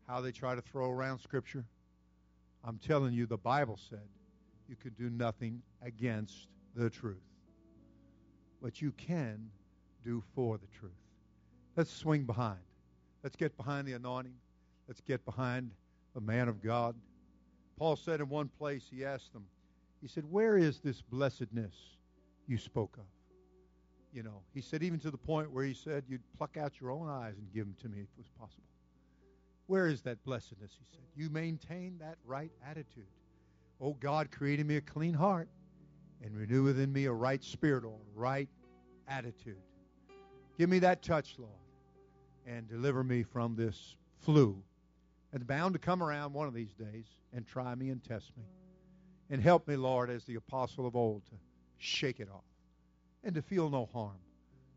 how 0.07 0.19
they 0.19 0.31
try 0.31 0.53
to 0.53 0.61
throw 0.61 0.89
around 0.89 1.19
Scripture. 1.19 1.63
I'm 2.65 2.77
telling 2.77 3.13
you, 3.13 3.25
the 3.25 3.37
Bible 3.37 3.79
said 3.89 4.07
you 4.67 4.75
could 4.75 4.97
do 4.97 5.09
nothing 5.09 5.61
against 5.81 6.47
the 6.75 6.89
truth. 6.89 7.23
But 8.61 8.81
you 8.81 8.91
can 8.93 9.49
do 10.03 10.23
for 10.35 10.57
the 10.57 10.67
truth. 10.79 10.91
Let's 11.75 11.91
swing 11.91 12.23
behind. 12.23 12.59
Let's 13.23 13.35
get 13.35 13.55
behind 13.57 13.87
the 13.87 13.93
anointing. 13.93 14.35
Let's 14.87 15.01
get 15.01 15.23
behind 15.25 15.71
the 16.13 16.21
man 16.21 16.47
of 16.47 16.61
God. 16.61 16.95
Paul 17.77 17.95
said 17.95 18.19
in 18.19 18.29
one 18.29 18.49
place, 18.59 18.83
he 18.89 19.03
asked 19.03 19.33
them, 19.33 19.45
he 20.01 20.07
said, 20.07 20.25
Where 20.29 20.57
is 20.57 20.79
this 20.79 21.01
blessedness 21.01 21.73
you 22.47 22.57
spoke 22.57 22.97
of? 22.97 23.05
You 24.13 24.21
know, 24.21 24.41
he 24.53 24.61
said, 24.61 24.83
even 24.83 24.99
to 24.99 25.09
the 25.09 25.17
point 25.17 25.51
where 25.51 25.65
he 25.65 25.73
said, 25.73 26.03
You'd 26.07 26.21
pluck 26.37 26.57
out 26.57 26.79
your 26.79 26.91
own 26.91 27.09
eyes 27.09 27.35
and 27.37 27.51
give 27.53 27.65
them 27.65 27.75
to 27.81 27.89
me 27.89 27.99
if 27.99 28.03
it 28.03 28.17
was 28.17 28.27
possible. 28.39 28.63
Where 29.67 29.87
is 29.87 30.01
that 30.01 30.23
blessedness? 30.23 30.71
He 30.77 30.85
said, 30.91 31.05
You 31.15 31.29
maintain 31.29 31.97
that 31.99 32.17
right 32.25 32.51
attitude. 32.69 33.07
Oh 33.81 33.93
God, 33.99 34.29
create 34.29 34.63
me 34.65 34.75
a 34.75 34.81
clean 34.81 35.13
heart 35.13 35.47
and 36.23 36.35
renew 36.37 36.63
within 36.63 36.91
me 36.91 37.05
a 37.05 37.11
right 37.11 37.43
spirit 37.43 37.83
or 37.83 37.97
right 38.15 38.47
attitude. 39.07 39.57
Give 40.57 40.69
me 40.69 40.79
that 40.79 41.03
touch, 41.03 41.35
Lord, 41.37 41.51
and 42.47 42.67
deliver 42.67 43.03
me 43.03 43.23
from 43.23 43.55
this 43.55 43.95
flu. 44.21 44.61
It's 45.33 45.43
bound 45.43 45.73
to 45.73 45.79
come 45.79 46.01
around 46.01 46.33
one 46.33 46.47
of 46.47 46.53
these 46.53 46.73
days 46.73 47.05
and 47.33 47.45
try 47.45 47.75
me 47.75 47.89
and 47.89 48.03
test 48.03 48.31
me. 48.37 48.43
And 49.29 49.41
help 49.41 49.67
me, 49.67 49.75
Lord, 49.75 50.09
as 50.09 50.23
the 50.25 50.35
apostle 50.35 50.85
of 50.85 50.95
old, 50.95 51.25
to 51.25 51.31
shake 51.77 52.19
it 52.19 52.29
off 52.33 52.43
and 53.23 53.33
to 53.35 53.41
feel 53.41 53.69
no 53.69 53.89
harm, 53.91 54.19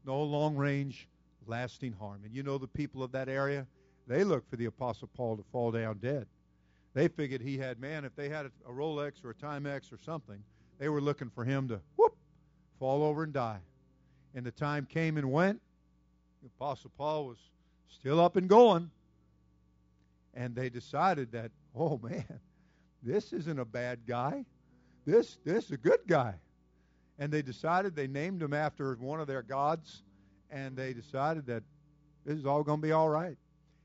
no 0.05 0.23
long 0.23 0.57
range, 0.57 1.09
lasting 1.47 1.93
harm. 1.93 2.23
And 2.25 2.35
you 2.35 2.43
know 2.43 2.59
the 2.59 2.67
people 2.67 3.03
of 3.03 3.13
that 3.13 3.29
area, 3.29 3.67
they 4.07 4.25
looked 4.25 4.49
for 4.49 4.57
the 4.57 4.65
apostle 4.65 5.11
Paul 5.15 5.37
to 5.37 5.45
fall 5.53 5.71
down 5.71 5.99
dead. 5.99 6.27
They 6.95 7.09
figured 7.09 7.43
he 7.43 7.59
had, 7.59 7.79
man, 7.79 8.05
if 8.05 8.17
they 8.17 8.31
had 8.31 8.47
a 8.47 8.73
Rolex 8.73 9.25
or 9.25 9.31
a 9.31 9.35
Timex 9.35 9.93
or 9.93 9.99
something, 9.99 10.43
they 10.79 10.89
were 10.89 11.01
looking 11.01 11.31
for 11.31 11.45
him 11.45 11.69
to 11.69 11.81
whoop, 11.97 12.17
fall 12.79 13.03
over 13.03 13.23
and 13.23 13.33
die. 13.33 13.61
And 14.35 14.45
the 14.45 14.51
time 14.51 14.87
came 14.87 15.17
and 15.17 15.33
went. 15.33 15.61
The 16.43 16.49
Apostle 16.59 16.91
Paul 16.99 17.27
was 17.27 17.39
still 17.89 18.21
up 18.21 18.37
and 18.37 18.49
going. 18.49 18.91
And 20.35 20.55
they 20.55 20.69
decided 20.69 21.33
that, 21.33 21.51
oh 21.75 21.99
man, 22.03 22.41
this 23.03 23.33
isn't 23.33 23.59
a 23.59 23.65
bad 23.65 24.01
guy. 24.07 24.45
This 25.07 25.39
this 25.45 25.67
is 25.67 25.71
a 25.71 25.77
good 25.79 26.01
guy. 26.07 26.35
And 27.19 27.33
they 27.33 27.41
decided 27.41 27.97
they 27.97 28.07
named 28.07 28.43
him 28.43 28.53
after 28.53 28.95
one 28.97 29.21
of 29.21 29.27
their 29.27 29.43
gods, 29.43 30.03
and 30.51 30.77
they 30.77 30.93
decided 30.93 31.47
that 31.47 31.63
this 32.27 32.37
is 32.37 32.45
all 32.45 32.63
going 32.63 32.81
to 32.81 32.87
be 32.87 32.93
all 32.93 33.09
right. 33.09 33.39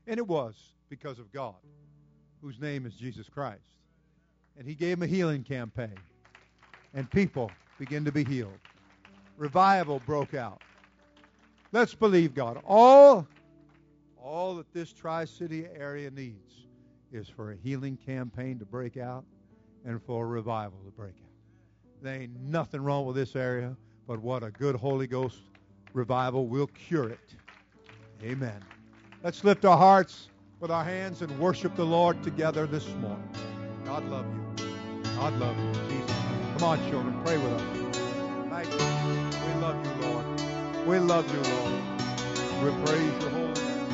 And 0.06 0.18
it 0.18 0.26
was 0.26 0.54
because 0.90 1.18
of 1.18 1.32
God, 1.32 1.54
whose 2.42 2.60
name 2.60 2.84
is 2.84 2.94
Jesus 2.94 3.30
Christ. 3.30 3.78
And 4.58 4.68
he 4.68 4.74
gave 4.74 4.98
him 4.98 5.04
a 5.04 5.06
healing 5.06 5.44
campaign. 5.44 5.94
And 6.94 7.10
people 7.10 7.50
begin 7.78 8.04
to 8.04 8.12
be 8.12 8.24
healed. 8.24 8.58
Revival 9.36 10.00
broke 10.06 10.34
out. 10.34 10.62
Let's 11.72 11.94
believe 11.94 12.34
God. 12.34 12.60
All 12.66 13.26
all 14.22 14.54
that 14.54 14.72
this 14.72 14.92
Tri 14.92 15.24
City 15.24 15.66
area 15.76 16.10
needs 16.10 16.66
is 17.12 17.28
for 17.28 17.52
a 17.52 17.56
healing 17.56 17.96
campaign 17.96 18.58
to 18.58 18.64
break 18.64 18.96
out 18.96 19.24
and 19.84 20.00
for 20.02 20.24
a 20.24 20.28
revival 20.28 20.78
to 20.84 20.90
break 20.92 21.14
out. 21.24 22.02
There 22.02 22.14
ain't 22.14 22.38
nothing 22.40 22.82
wrong 22.82 23.04
with 23.04 23.16
this 23.16 23.34
area, 23.34 23.76
but 24.06 24.20
what 24.20 24.42
a 24.42 24.50
good 24.50 24.76
Holy 24.76 25.06
Ghost 25.06 25.40
revival 25.92 26.46
will 26.46 26.68
cure 26.68 27.08
it. 27.08 27.34
Amen. 28.22 28.62
Let's 29.22 29.44
lift 29.44 29.64
our 29.64 29.76
hearts 29.76 30.28
with 30.60 30.70
our 30.70 30.84
hands 30.84 31.22
and 31.22 31.38
worship 31.38 31.74
the 31.74 31.84
Lord 31.84 32.22
together 32.22 32.66
this 32.66 32.88
morning. 32.94 33.28
God 33.84 34.04
love 34.08 34.26
you. 34.32 34.66
God 35.16 35.38
love 35.38 35.56
you. 35.58 35.98
Jesus. 35.98 36.21
Come 36.62 36.78
on, 36.78 36.90
children, 36.90 37.20
pray 37.24 37.38
with 37.38 37.52
us. 37.54 37.62
Thank 38.48 38.70
you. 38.70 38.78
We 39.48 39.52
love 39.60 39.84
you, 39.84 39.92
Lord. 40.06 40.24
We 40.86 40.98
love 41.00 41.26
you, 41.34 41.42
Lord. 41.42 41.74
We 42.62 42.70
praise 42.84 43.14
your 43.20 43.30
holy 43.30 43.52
name. 43.52 43.88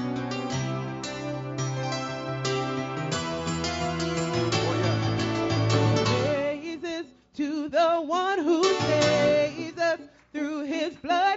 Oh, 5.72 6.04
Praises 6.26 7.06
to 7.36 7.70
the 7.70 8.02
one 8.02 8.38
who 8.44 8.62
saves 8.64 9.78
us 9.78 10.00
through 10.34 10.64
his 10.64 10.94
blood. 10.96 11.27